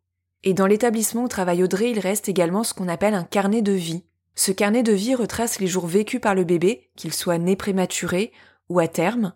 et 0.42 0.54
dans 0.54 0.66
l'établissement 0.66 1.24
où 1.24 1.28
travaille 1.28 1.62
Audrey, 1.62 1.90
il 1.90 2.00
reste 2.00 2.28
également 2.28 2.64
ce 2.64 2.74
qu'on 2.74 2.88
appelle 2.88 3.14
un 3.14 3.24
carnet 3.24 3.62
de 3.62 3.72
vie. 3.72 4.04
Ce 4.34 4.50
carnet 4.50 4.82
de 4.82 4.92
vie 4.92 5.14
retrace 5.14 5.60
les 5.60 5.66
jours 5.66 5.86
vécus 5.86 6.20
par 6.20 6.34
le 6.34 6.44
bébé, 6.44 6.90
qu'il 6.96 7.12
soit 7.12 7.38
né 7.38 7.56
prématuré 7.56 8.32
ou 8.68 8.78
à 8.78 8.88
terme, 8.88 9.34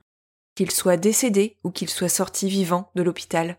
qu'il 0.54 0.70
soit 0.70 0.96
décédé 0.96 1.58
ou 1.64 1.70
qu'il 1.70 1.90
soit 1.90 2.08
sorti 2.08 2.48
vivant 2.48 2.90
de 2.94 3.02
l'hôpital. 3.02 3.58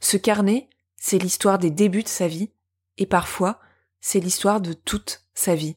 Ce 0.00 0.16
carnet, 0.16 0.68
c'est 0.96 1.18
l'histoire 1.18 1.58
des 1.58 1.70
débuts 1.70 2.02
de 2.02 2.08
sa 2.08 2.26
vie, 2.26 2.50
et 2.96 3.06
parfois, 3.06 3.60
c'est 4.00 4.20
l'histoire 4.20 4.60
de 4.60 4.72
toute 4.72 5.22
sa 5.34 5.54
vie. 5.54 5.76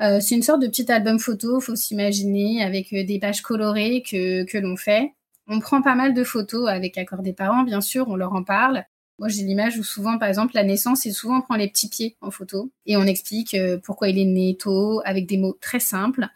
Euh, 0.00 0.20
c'est 0.20 0.36
une 0.36 0.42
sorte 0.42 0.62
de 0.62 0.68
petit 0.68 0.90
album 0.90 1.18
photo, 1.18 1.60
faut 1.60 1.76
s'imaginer, 1.76 2.62
avec 2.62 2.92
euh, 2.92 3.04
des 3.04 3.18
pages 3.18 3.42
colorées 3.42 4.02
que, 4.02 4.44
que 4.44 4.58
l'on 4.58 4.76
fait. 4.76 5.12
On 5.48 5.60
prend 5.60 5.82
pas 5.82 5.94
mal 5.94 6.14
de 6.14 6.24
photos 6.24 6.68
avec 6.68 6.96
accord 6.98 7.22
des 7.22 7.32
parents, 7.32 7.64
bien 7.64 7.80
sûr, 7.80 8.08
on 8.08 8.16
leur 8.16 8.32
en 8.32 8.44
parle. 8.44 8.84
Moi, 9.18 9.28
j'ai 9.28 9.42
l'image 9.42 9.78
où 9.78 9.82
souvent, 9.82 10.16
par 10.18 10.28
exemple, 10.28 10.54
la 10.54 10.62
naissance, 10.62 11.04
et 11.06 11.12
souvent 11.12 11.38
on 11.38 11.42
prend 11.42 11.56
les 11.56 11.68
petits 11.68 11.88
pieds 11.88 12.16
en 12.20 12.30
photo 12.30 12.70
et 12.86 12.96
on 12.96 13.02
explique 13.02 13.54
euh, 13.54 13.78
pourquoi 13.82 14.08
il 14.08 14.18
est 14.18 14.24
né 14.24 14.56
tôt 14.56 15.00
avec 15.04 15.26
des 15.26 15.36
mots 15.36 15.56
très 15.60 15.80
simples. 15.80 16.28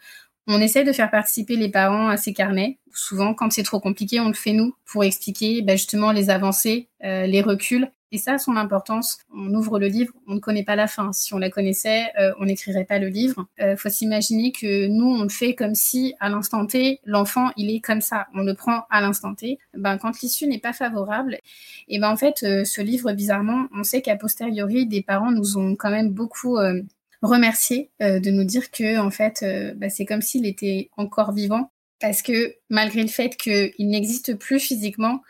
On 0.47 0.59
essaie 0.59 0.83
de 0.83 0.91
faire 0.91 1.09
participer 1.09 1.55
les 1.55 1.69
parents 1.69 2.09
à 2.09 2.17
ces 2.17 2.33
carnets. 2.33 2.79
Souvent, 2.93 3.33
quand 3.33 3.51
c'est 3.51 3.63
trop 3.63 3.79
compliqué, 3.79 4.19
on 4.19 4.27
le 4.27 4.33
fait 4.33 4.51
nous 4.51 4.75
pour 4.85 5.05
expliquer 5.05 5.61
bah, 5.61 5.77
justement 5.77 6.11
les 6.11 6.29
avancées, 6.29 6.89
euh, 7.05 7.25
les 7.25 7.41
reculs 7.41 7.89
et 8.13 8.19
ça 8.19 8.37
son 8.37 8.55
importance. 8.55 9.17
On 9.35 9.51
ouvre 9.55 9.79
le 9.79 9.87
livre, 9.87 10.13
on 10.27 10.35
ne 10.35 10.39
connaît 10.39 10.63
pas 10.63 10.75
la 10.75 10.87
fin. 10.87 11.11
Si 11.11 11.33
on 11.33 11.39
la 11.39 11.49
connaissait, 11.49 12.05
euh, 12.19 12.31
on 12.39 12.45
n'écrirait 12.45 12.85
pas 12.85 12.99
le 12.99 13.07
livre. 13.07 13.47
Euh, 13.59 13.75
faut 13.75 13.89
s'imaginer 13.89 14.51
que 14.51 14.87
nous, 14.87 15.07
on 15.07 15.23
le 15.23 15.29
fait 15.29 15.55
comme 15.55 15.73
si, 15.73 16.13
à 16.19 16.29
l'instant 16.29 16.65
T, 16.67 16.99
l'enfant, 17.05 17.49
il 17.57 17.75
est 17.75 17.79
comme 17.81 18.01
ça. 18.01 18.27
On 18.35 18.43
le 18.43 18.53
prend 18.53 18.85
à 18.91 19.01
l'instant 19.01 19.33
T. 19.33 19.57
Ben, 19.73 19.97
quand 19.97 20.21
l'issue 20.21 20.45
n'est 20.45 20.59
pas 20.59 20.73
favorable, 20.73 21.39
et 21.87 21.99
ben 21.99 22.11
en 22.11 22.15
fait, 22.15 22.43
euh, 22.43 22.63
ce 22.63 22.81
livre, 22.81 23.11
bizarrement, 23.13 23.67
on 23.73 23.83
sait 23.83 24.03
qu'à 24.03 24.15
posteriori, 24.15 24.85
des 24.85 25.01
parents 25.01 25.31
nous 25.31 25.57
ont 25.57 25.75
quand 25.75 25.89
même 25.89 26.11
beaucoup 26.11 26.57
euh, 26.57 26.81
remercié 27.23 27.89
de 27.99 28.29
nous 28.31 28.43
dire 28.43 28.69
que, 28.69 28.99
en 28.99 29.09
fait, 29.09 29.45
ben, 29.77 29.89
c'est 29.89 30.05
comme 30.05 30.21
s'il 30.21 30.45
était 30.45 30.89
encore 30.97 31.31
vivant. 31.31 31.71
Parce 32.01 32.21
que 32.21 32.55
malgré 32.69 33.01
le 33.01 33.07
fait 33.07 33.37
qu'il 33.37 33.87
n'existe 33.87 34.37
plus 34.37 34.59
physiquement, 34.59 35.21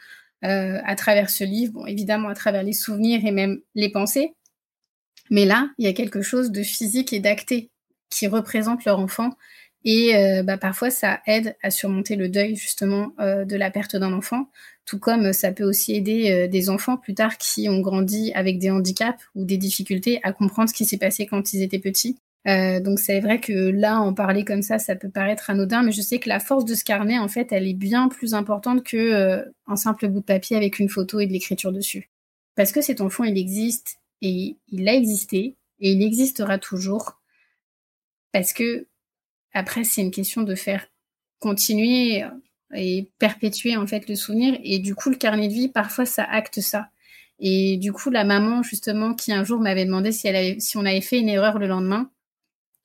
euh, 0.43 0.79
à 0.83 0.95
travers 0.95 1.29
ce 1.29 1.43
livre, 1.43 1.73
bon, 1.73 1.85
évidemment 1.85 2.29
à 2.29 2.35
travers 2.35 2.63
les 2.63 2.73
souvenirs 2.73 3.21
et 3.25 3.31
même 3.31 3.59
les 3.75 3.89
pensées. 3.89 4.33
Mais 5.29 5.45
là, 5.45 5.69
il 5.77 5.85
y 5.85 5.87
a 5.87 5.93
quelque 5.93 6.21
chose 6.21 6.51
de 6.51 6.63
physique 6.63 7.13
et 7.13 7.19
d'acté 7.19 7.69
qui 8.09 8.27
représente 8.27 8.85
leur 8.85 8.99
enfant. 8.99 9.31
Et 9.85 10.15
euh, 10.15 10.43
bah, 10.43 10.57
parfois, 10.57 10.89
ça 10.89 11.21
aide 11.27 11.55
à 11.63 11.71
surmonter 11.71 12.15
le 12.15 12.29
deuil 12.29 12.55
justement 12.55 13.13
euh, 13.19 13.45
de 13.45 13.55
la 13.55 13.71
perte 13.71 13.95
d'un 13.95 14.13
enfant, 14.13 14.49
tout 14.85 14.99
comme 14.99 15.33
ça 15.33 15.51
peut 15.51 15.63
aussi 15.63 15.95
aider 15.95 16.47
des 16.49 16.69
enfants 16.69 16.97
plus 16.97 17.15
tard 17.15 17.37
qui 17.37 17.69
ont 17.69 17.79
grandi 17.79 18.33
avec 18.33 18.59
des 18.59 18.69
handicaps 18.69 19.23
ou 19.35 19.45
des 19.45 19.57
difficultés 19.57 20.19
à 20.23 20.33
comprendre 20.33 20.69
ce 20.69 20.73
qui 20.73 20.85
s'est 20.85 20.97
passé 20.97 21.25
quand 21.25 21.53
ils 21.53 21.61
étaient 21.61 21.79
petits 21.79 22.17
euh, 22.47 22.81
donc 22.81 22.99
c'est 22.99 23.21
vrai 23.21 23.39
que 23.39 23.53
là, 23.53 23.99
en 24.01 24.13
parler 24.13 24.43
comme 24.43 24.61
ça, 24.61 24.77
ça 24.79 24.95
peut 24.95 25.09
paraître 25.09 25.49
anodin, 25.49 25.83
mais 25.83 25.91
je 25.91 26.01
sais 26.01 26.19
que 26.19 26.27
la 26.29 26.39
force 26.39 26.65
de 26.65 26.75
ce 26.75 26.83
carnet, 26.83 27.17
en 27.17 27.27
fait, 27.29 27.51
elle 27.51 27.67
est 27.67 27.73
bien 27.73 28.09
plus 28.09 28.33
importante 28.33 28.83
que 28.83 28.97
euh, 28.97 29.43
un 29.67 29.77
simple 29.77 30.09
bout 30.09 30.19
de 30.19 30.25
papier 30.25 30.57
avec 30.57 30.79
une 30.79 30.89
photo 30.89 31.19
et 31.19 31.27
de 31.27 31.31
l'écriture 31.31 31.71
dessus. 31.71 32.09
Parce 32.55 32.71
que 32.71 32.81
cet 32.81 33.01
enfant, 33.01 33.23
il 33.23 33.37
existe 33.37 33.99
et 34.21 34.57
il 34.69 34.87
a 34.89 34.93
existé 34.93 35.57
et 35.79 35.91
il 35.91 36.03
existera 36.03 36.57
toujours. 36.57 37.19
Parce 38.31 38.53
que 38.53 38.87
après 39.53 39.83
c'est 39.83 40.01
une 40.01 40.11
question 40.11 40.41
de 40.41 40.55
faire 40.55 40.87
continuer 41.39 42.23
et 42.73 43.09
perpétuer 43.19 43.77
en 43.77 43.85
fait 43.87 44.07
le 44.09 44.15
souvenir. 44.15 44.57
Et 44.63 44.79
du 44.79 44.95
coup 44.95 45.09
le 45.09 45.17
carnet 45.17 45.47
de 45.49 45.53
vie 45.53 45.69
parfois 45.69 46.05
ça 46.05 46.23
acte 46.23 46.61
ça. 46.61 46.89
Et 47.39 47.77
du 47.77 47.93
coup 47.93 48.09
la 48.09 48.23
maman 48.23 48.63
justement 48.63 49.13
qui 49.13 49.33
un 49.33 49.43
jour 49.43 49.59
m'avait 49.59 49.85
demandé 49.85 50.11
si 50.11 50.27
elle 50.27 50.35
avait, 50.35 50.59
si 50.59 50.77
on 50.77 50.85
avait 50.85 51.01
fait 51.01 51.19
une 51.19 51.29
erreur 51.29 51.59
le 51.59 51.67
lendemain 51.67 52.09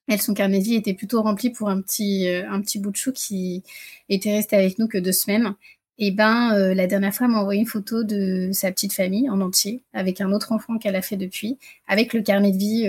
elle 0.08 0.20
son 0.20 0.34
carnet 0.34 0.58
de 0.58 0.64
vie 0.64 0.74
était 0.74 0.94
plutôt 0.94 1.22
rempli 1.22 1.50
pour 1.50 1.68
un 1.68 1.80
petit 1.80 2.28
euh, 2.28 2.50
un 2.50 2.60
petit 2.60 2.78
bout 2.78 2.90
de 2.90 2.96
chou 2.96 3.12
qui 3.12 3.62
était 4.08 4.32
resté 4.32 4.56
avec 4.56 4.78
nous 4.78 4.88
que 4.88 4.98
deux 4.98 5.12
semaines 5.12 5.54
et 6.00 6.12
ben 6.12 6.54
euh, 6.54 6.74
la 6.74 6.86
dernière 6.86 7.12
fois, 7.12 7.26
elle 7.26 7.32
m'a 7.32 7.40
envoyé 7.40 7.60
une 7.60 7.66
photo 7.66 8.04
de 8.04 8.50
sa 8.52 8.70
petite 8.70 8.92
famille 8.92 9.28
en 9.28 9.40
entier, 9.40 9.82
avec 9.92 10.20
un 10.20 10.30
autre 10.30 10.52
enfant 10.52 10.78
qu'elle 10.78 10.94
a 10.94 11.02
fait 11.02 11.16
depuis, 11.16 11.58
avec 11.88 12.12
le 12.12 12.22
carnet 12.22 12.52
de 12.52 12.56
vie 12.56 12.86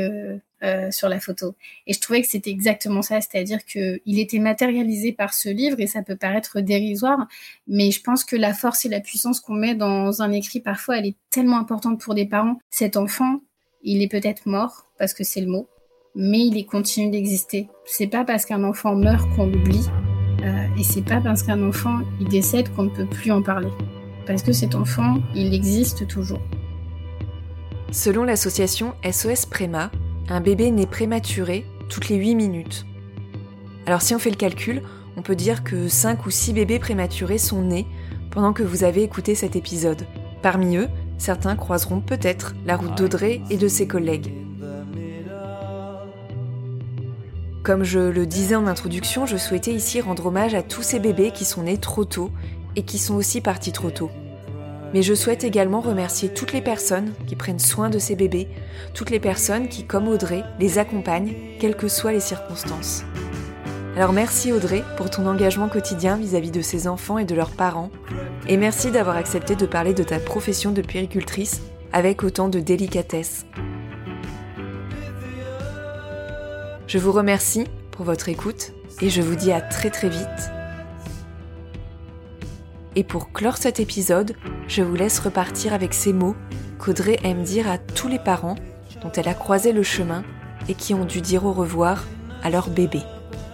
euh, 0.61 0.91
sur 0.91 1.07
la 1.07 1.22
photo. 1.22 1.55
Et 1.88 1.93
je 1.93 2.01
trouvais 2.01 2.22
que 2.22 2.28
c'était 2.28 2.49
exactement 2.49 3.01
ça, 3.01 3.22
c'est-à-dire 3.22 3.59
que 3.65 4.01
il 4.05 4.20
était 4.20 4.39
matérialisé 4.39 5.13
par 5.13 5.34
ce 5.34 5.47
livre 5.47 5.80
et 5.80 5.88
ça 5.88 6.03
peut 6.03 6.17
paraître 6.17 6.59
dérisoire, 6.59 7.28
mais 7.65 7.91
je 7.91 8.01
pense 8.01 8.26
que 8.26 8.36
la 8.36 8.53
force 8.53 8.84
et 8.84 8.89
la 8.89 8.99
puissance 8.99 9.39
qu'on 9.39 9.53
met 9.53 9.74
dans 9.74 10.22
un 10.22 10.34
écrit 10.34 10.59
parfois, 10.59 10.97
elle 10.97 11.05
est 11.05 11.15
tellement 11.30 11.57
importante 11.57 12.01
pour 12.01 12.13
des 12.13 12.26
parents. 12.26 12.59
Cet 12.72 12.97
enfant, 12.97 13.39
il 13.84 14.01
est 14.01 14.09
peut-être 14.09 14.47
mort 14.47 14.86
parce 14.97 15.13
que 15.13 15.24
c'est 15.24 15.39
le 15.39 15.47
mot, 15.47 15.70
mais 16.16 16.39
il 16.39 16.66
continue 16.66 17.12
d'exister. 17.12 17.68
C'est 17.86 18.07
pas 18.07 18.24
parce 18.24 18.45
qu'un 18.45 18.64
enfant 18.64 18.95
meurt 18.95 19.28
qu'on 19.36 19.47
l'oublie. 19.47 19.88
Euh, 20.43 20.68
et 20.78 20.84
c'est 20.84 21.01
pas 21.01 21.20
parce 21.20 21.43
qu'un 21.43 21.68
enfant 21.68 21.99
il 22.20 22.28
décède 22.28 22.74
qu'on 22.74 22.84
ne 22.84 22.89
peut 22.89 23.05
plus 23.05 23.32
en 23.32 23.41
parler. 23.41 23.70
Parce 24.26 24.43
que 24.43 24.51
cet 24.51 24.76
enfant, 24.76 25.18
il 25.36 25.53
existe 25.53 26.07
toujours. 26.07 26.41
Selon 27.91 28.24
l'association 28.24 28.93
SOS 29.10 29.45
Préma, 29.45 29.91
un 30.30 30.41
bébé 30.41 30.72
naît 30.72 30.86
prématuré 30.86 31.66
toutes 31.89 32.10
les 32.10 32.18
8 32.18 32.36
minutes. 32.36 32.86
Alors 33.86 34.01
si 34.01 34.14
on 34.14 34.20
fait 34.20 34.30
le 34.30 34.36
calcul, 34.36 34.84
on 35.18 35.22
peut 35.22 35.36
dire 35.36 35.64
que 35.64 35.88
5 35.88 36.26
ou 36.26 36.30
6 36.30 36.53
bébés 36.53 36.80
prématurés 36.80 37.39
sont 37.39 37.64
nés 37.64 37.88
pendant 38.30 38.53
que 38.53 38.64
vous 38.64 38.84
avez 38.84 39.03
écouté 39.03 39.36
cet 39.36 39.55
épisode. 39.55 40.05
Parmi 40.41 40.78
eux, 40.78 40.88
certains 41.18 41.55
croiseront 41.55 41.99
peut-être 41.99 42.53
la 42.66 42.78
route 42.78 42.95
d'Audrey 42.95 43.41
et 43.49 43.57
de 43.57 43.68
ses 43.68 43.88
collègues. 43.88 44.32
Comme 47.64 47.84
je 47.84 47.99
le 47.99 48.26
disais 48.26 48.55
en 48.55 48.68
introduction, 48.68 49.26
je 49.26 49.36
souhaitais 49.36 49.74
ici 49.74 49.99
rendre 49.99 50.28
hommage 50.28 50.55
à 50.55 50.64
tous 50.64 50.82
ces 50.82 50.99
bébés 50.99 51.32
qui 51.32 51.43
sont 51.43 51.64
nés 51.64 51.78
trop 51.78 52.05
tôt 52.05 52.32
et 52.78 52.84
qui 52.84 52.97
sont 52.97 53.16
aussi 53.16 53.41
partis 53.41 53.74
trop 53.74 53.91
tôt. 53.91 54.10
Mais 54.93 55.01
je 55.01 55.14
souhaite 55.14 55.43
également 55.43 55.82
remercier 55.82 56.30
toutes 56.30 56.53
les 56.53 56.62
personnes 56.62 57.14
qui 57.28 57.36
prennent 57.36 57.60
soin 57.60 57.89
de 57.89 57.99
ces 57.99 58.16
bébés, 58.16 58.47
toutes 58.93 59.10
les 59.10 59.20
personnes 59.20 59.68
qui, 59.68 59.86
comme 59.86 60.07
Audrey, 60.07 60.43
les 60.60 60.80
accompagnent, 60.80 61.36
quelles 61.60 61.76
que 61.76 61.89
soient 61.89 62.14
les 62.14 62.22
circonstances. 62.22 63.03
Alors 63.95 64.14
merci 64.14 64.53
Audrey 64.53 64.84
pour 64.95 65.10
ton 65.10 65.28
engagement 65.28 65.68
quotidien 65.68 66.16
vis-à-vis 66.16 66.51
de 66.51 66.62
ces 66.62 66.88
enfants 66.88 67.18
et 67.18 67.26
de 67.26 67.36
leurs 67.36 67.51
parents, 67.51 67.91
et 68.47 68.55
merci 68.55 68.89
d'avoir 68.89 69.18
accepté 69.18 69.55
de 69.55 69.66
parler 69.66 69.93
de 69.93 70.03
ta 70.03 70.20
profession 70.20 70.72
de 70.72 70.82
puéricultrice 70.82 71.62
avec 71.91 72.24
autant 72.24 72.47
de 72.47 72.62
délicatesse. 72.62 73.45
Je 76.89 76.97
vous 76.97 77.11
remercie 77.11 77.65
pour 77.91 78.03
votre 78.03 78.29
écoute 78.29 78.71
et 78.99 79.11
je 79.11 79.21
vous 79.21 79.35
dis 79.35 79.51
à 79.51 79.61
très 79.61 79.91
très 79.91 80.09
vite. 80.09 80.51
Et 82.95 83.03
pour 83.03 83.31
clore 83.31 83.57
cet 83.57 83.79
épisode, 83.79 84.33
je 84.67 84.81
vous 84.81 84.95
laisse 84.95 85.19
repartir 85.19 85.75
avec 85.75 85.93
ces 85.93 86.13
mots 86.13 86.35
qu'Audrey 86.79 87.19
aime 87.23 87.43
dire 87.43 87.69
à 87.69 87.77
tous 87.77 88.07
les 88.07 88.17
parents 88.17 88.55
dont 89.03 89.11
elle 89.11 89.27
a 89.27 89.35
croisé 89.35 89.71
le 89.71 89.83
chemin 89.83 90.23
et 90.67 90.73
qui 90.73 90.95
ont 90.95 91.05
dû 91.05 91.21
dire 91.21 91.45
au 91.45 91.53
revoir 91.53 92.05
à 92.41 92.49
leur 92.49 92.71
bébé. 92.71 93.01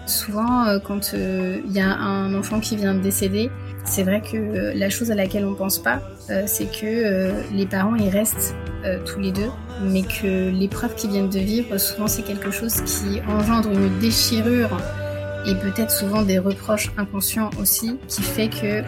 Souvent, 0.06 0.68
euh, 0.68 0.80
quand 0.80 1.12
il 1.12 1.20
euh, 1.20 1.62
y 1.68 1.82
a 1.82 1.94
un 1.94 2.34
enfant 2.36 2.62
qui 2.62 2.78
vient 2.78 2.94
de 2.94 3.02
décéder, 3.02 3.52
c'est 3.86 4.04
vrai 4.04 4.22
que 4.22 4.36
euh, 4.36 4.74
la 4.76 4.90
chose 4.90 5.12
à 5.12 5.16
laquelle 5.16 5.46
on 5.46 5.54
pense 5.54 5.80
pas, 5.80 6.02
c'est 6.48 6.66
que 6.66 7.54
les 7.54 7.68
parents 7.68 7.96
y 7.96 8.10
restent 8.10 8.56
tous 9.06 9.20
les 9.20 9.32
deux 9.32 9.52
mais 9.84 10.02
que 10.02 10.50
l'épreuve 10.50 10.96
qu'ils 10.96 11.12
viennent 11.12 11.30
de 11.30 11.40
vivre, 11.40 11.78
souvent 11.78 12.08
c'est 12.08 12.24
quelque 12.24 12.50
chose 12.50 12.74
qui 12.82 13.22
engendre 13.28 13.70
une 13.70 14.00
déchirure 14.00 14.76
et 15.48 15.56
peut-être 15.56 15.92
souvent 15.92 16.24
des 16.24 16.40
reproches 16.40 16.92
inconscients 16.98 17.50
aussi, 17.60 17.98
qui 18.08 18.22
fait 18.22 18.50
que 18.50 18.84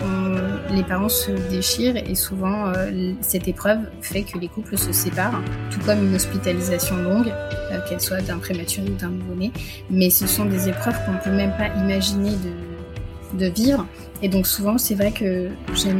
les 0.73 0.83
parents 0.83 1.09
se 1.09 1.31
déchirent 1.49 1.97
et 1.97 2.15
souvent 2.15 2.67
euh, 2.69 3.13
cette 3.21 3.47
épreuve 3.47 3.79
fait 4.01 4.23
que 4.23 4.37
les 4.37 4.47
couples 4.47 4.77
se 4.77 4.91
séparent, 4.91 5.39
tout 5.71 5.79
comme 5.85 6.03
une 6.07 6.15
hospitalisation 6.15 6.95
longue, 6.97 7.31
euh, 7.71 7.79
qu'elle 7.87 8.01
soit 8.01 8.21
d'un 8.21 8.39
prématuré 8.39 8.87
ou 8.89 8.95
d'un 8.95 9.09
nouveau-né. 9.09 9.51
Mais 9.89 10.09
ce 10.09 10.25
sont 10.25 10.45
des 10.45 10.69
épreuves 10.69 10.95
qu'on 11.05 11.13
ne 11.13 11.19
peut 11.19 11.31
même 11.31 11.55
pas 11.57 11.67
imaginer 11.79 12.31
de, 12.31 13.37
de 13.37 13.51
vivre. 13.51 13.85
Et 14.21 14.29
donc 14.29 14.47
souvent, 14.47 14.77
c'est 14.77 14.95
vrai 14.95 15.11
que 15.11 15.49
j'aime 15.75 15.99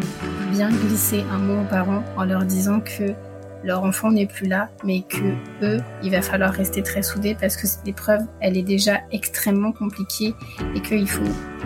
bien 0.52 0.70
glisser 0.70 1.24
un 1.32 1.38
mot 1.38 1.62
aux 1.62 1.70
parents 1.70 2.04
en 2.16 2.26
leur 2.26 2.46
disant 2.46 2.80
que 2.80 3.14
leur 3.64 3.84
enfant 3.84 4.12
n'est 4.12 4.28
plus 4.28 4.48
là, 4.48 4.70
mais 4.84 5.02
que 5.02 5.34
eux, 5.64 5.80
il 6.04 6.12
va 6.12 6.22
falloir 6.22 6.52
rester 6.54 6.84
très 6.84 7.02
soudés 7.02 7.36
parce 7.40 7.58
que 7.58 7.68
cette 7.68 7.88
épreuve, 7.88 8.22
elle 8.40 8.58
est 8.58 8.64
déjà 8.64 9.00
extrêmement 9.12 9.72
compliquée 9.72 10.34
et 10.76 10.82
qu'il 10.82 11.08
faut 11.10 11.24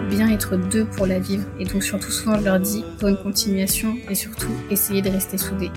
bien 0.10 0.30
être 0.30 0.58
deux 0.58 0.86
pour 0.86 1.06
la 1.06 1.20
vivre. 1.20 1.44
Et 1.60 1.66
donc 1.66 1.84
surtout 1.84 2.12
souvent, 2.12 2.40
je 2.40 2.46
leur 2.46 2.60
dis 2.60 2.84
bonne 3.00 3.18
continuation 3.22 3.96
et 4.10 4.16
surtout 4.16 4.52
essayer 4.70 5.02
de 5.02 5.10
rester 5.10 5.38
soudés. 5.38 5.72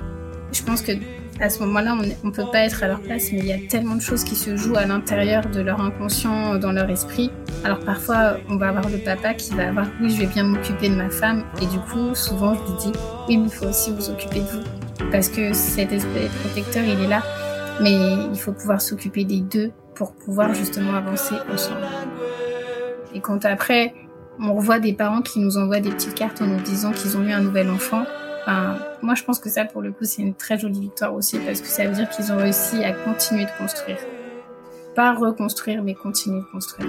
Je 0.53 0.63
pense 0.63 0.83
que 0.83 0.93
à 1.41 1.51
ce 1.51 1.61
moment-là, 1.61 1.97
on 2.23 2.27
ne 2.27 2.33
peut 2.33 2.51
pas 2.51 2.61
être 2.61 2.83
à 2.83 2.89
leur 2.89 3.01
place, 3.01 3.31
mais 3.33 3.39
il 3.39 3.47
y 3.47 3.53
a 3.53 3.59
tellement 3.69 3.97
de 3.97 4.01
choses 4.01 4.25
qui 4.25 4.37
se 4.37 4.57
jouent 4.57 4.77
à 4.77 4.87
l'intérieur 4.87 5.47
de 5.47 5.61
leur 5.61 5.81
inconscient, 5.81 6.57
dans 6.57 6.73
leur 6.73 6.89
esprit. 6.91 7.31
Alors 7.65 7.81
parfois, 7.81 8.37
on 8.49 8.57
va 8.57 8.69
avoir 8.69 8.89
le 8.89 8.99
papa 8.99 9.35
qui 9.35 9.55
va 9.55 9.69
avoir 9.69 9.87
oui, 10.01 10.11
je 10.11 10.21
vais 10.21 10.27
bien 10.27 10.45
m'occuper 10.45 10.89
de 10.89 10.95
ma 10.95 11.11
femme, 11.11 11.45
et 11.61 11.67
du 11.67 11.79
coup, 11.79 12.15
souvent, 12.15 12.55
je 12.55 12.61
lui 12.61 12.79
dis 12.79 12.99
oui, 13.29 13.37
mais 13.39 13.45
il 13.47 13.53
faut 13.53 13.67
aussi 13.67 13.91
vous 13.93 14.11
occuper 14.11 14.41
de 14.41 14.47
vous 14.47 14.85
parce 15.11 15.29
que 15.29 15.53
cet 15.53 15.93
esprit 15.93 16.29
protecteur, 16.43 16.85
il 16.85 17.01
est 17.01 17.09
là, 17.09 17.23
mais 17.81 17.93
il 18.33 18.39
faut 18.39 18.53
pouvoir 18.53 18.81
s'occuper 18.81 19.25
des 19.25 19.41
deux 19.41 19.71
pour 19.95 20.13
pouvoir 20.13 20.55
justement 20.55 20.95
avancer 20.95 21.35
ensemble. 21.53 21.87
Et 23.15 23.21
quand 23.21 23.45
après, 23.45 23.95
on 24.41 24.55
revoit 24.55 24.81
des 24.81 24.93
parents 24.93 25.23
qui 25.23 25.39
nous 25.41 25.57
envoient 25.57 25.81
des 25.81 25.91
petites 25.91 26.15
cartes 26.15 26.43
en 26.43 26.47
nous 26.47 26.61
disant 26.61 26.91
qu'ils 26.93 27.17
ont 27.17 27.23
eu 27.23 27.33
un 27.33 27.41
nouvel 27.41 27.71
enfant, 27.71 28.05
moi 28.47 29.15
je 29.15 29.23
pense 29.25 29.39
que 29.39 29.49
ça 29.49 29.65
pour 29.65 29.83
le 29.83 29.93
coup 29.93 30.05
c'est 30.05 30.23
une 30.23 30.35
très 30.35 30.59
jolie 30.59 30.81
victoire 30.81 31.15
aussi 31.15 31.39
parce 31.39 31.61
que 31.61 31.67
ça 31.67 31.87
veut 31.87 31.95
dire 31.95 32.09
qu'ils 32.09 32.33
ont 32.33 32.37
réussi 32.37 32.85
à 32.85 32.93
continuer 32.93 33.45
de 33.45 33.51
construire. 33.59 33.99
Pas 34.95 35.15
reconstruire 35.15 35.83
mais 35.83 35.95
continuer 35.95 36.41
de 36.41 36.47
construire. 36.53 36.89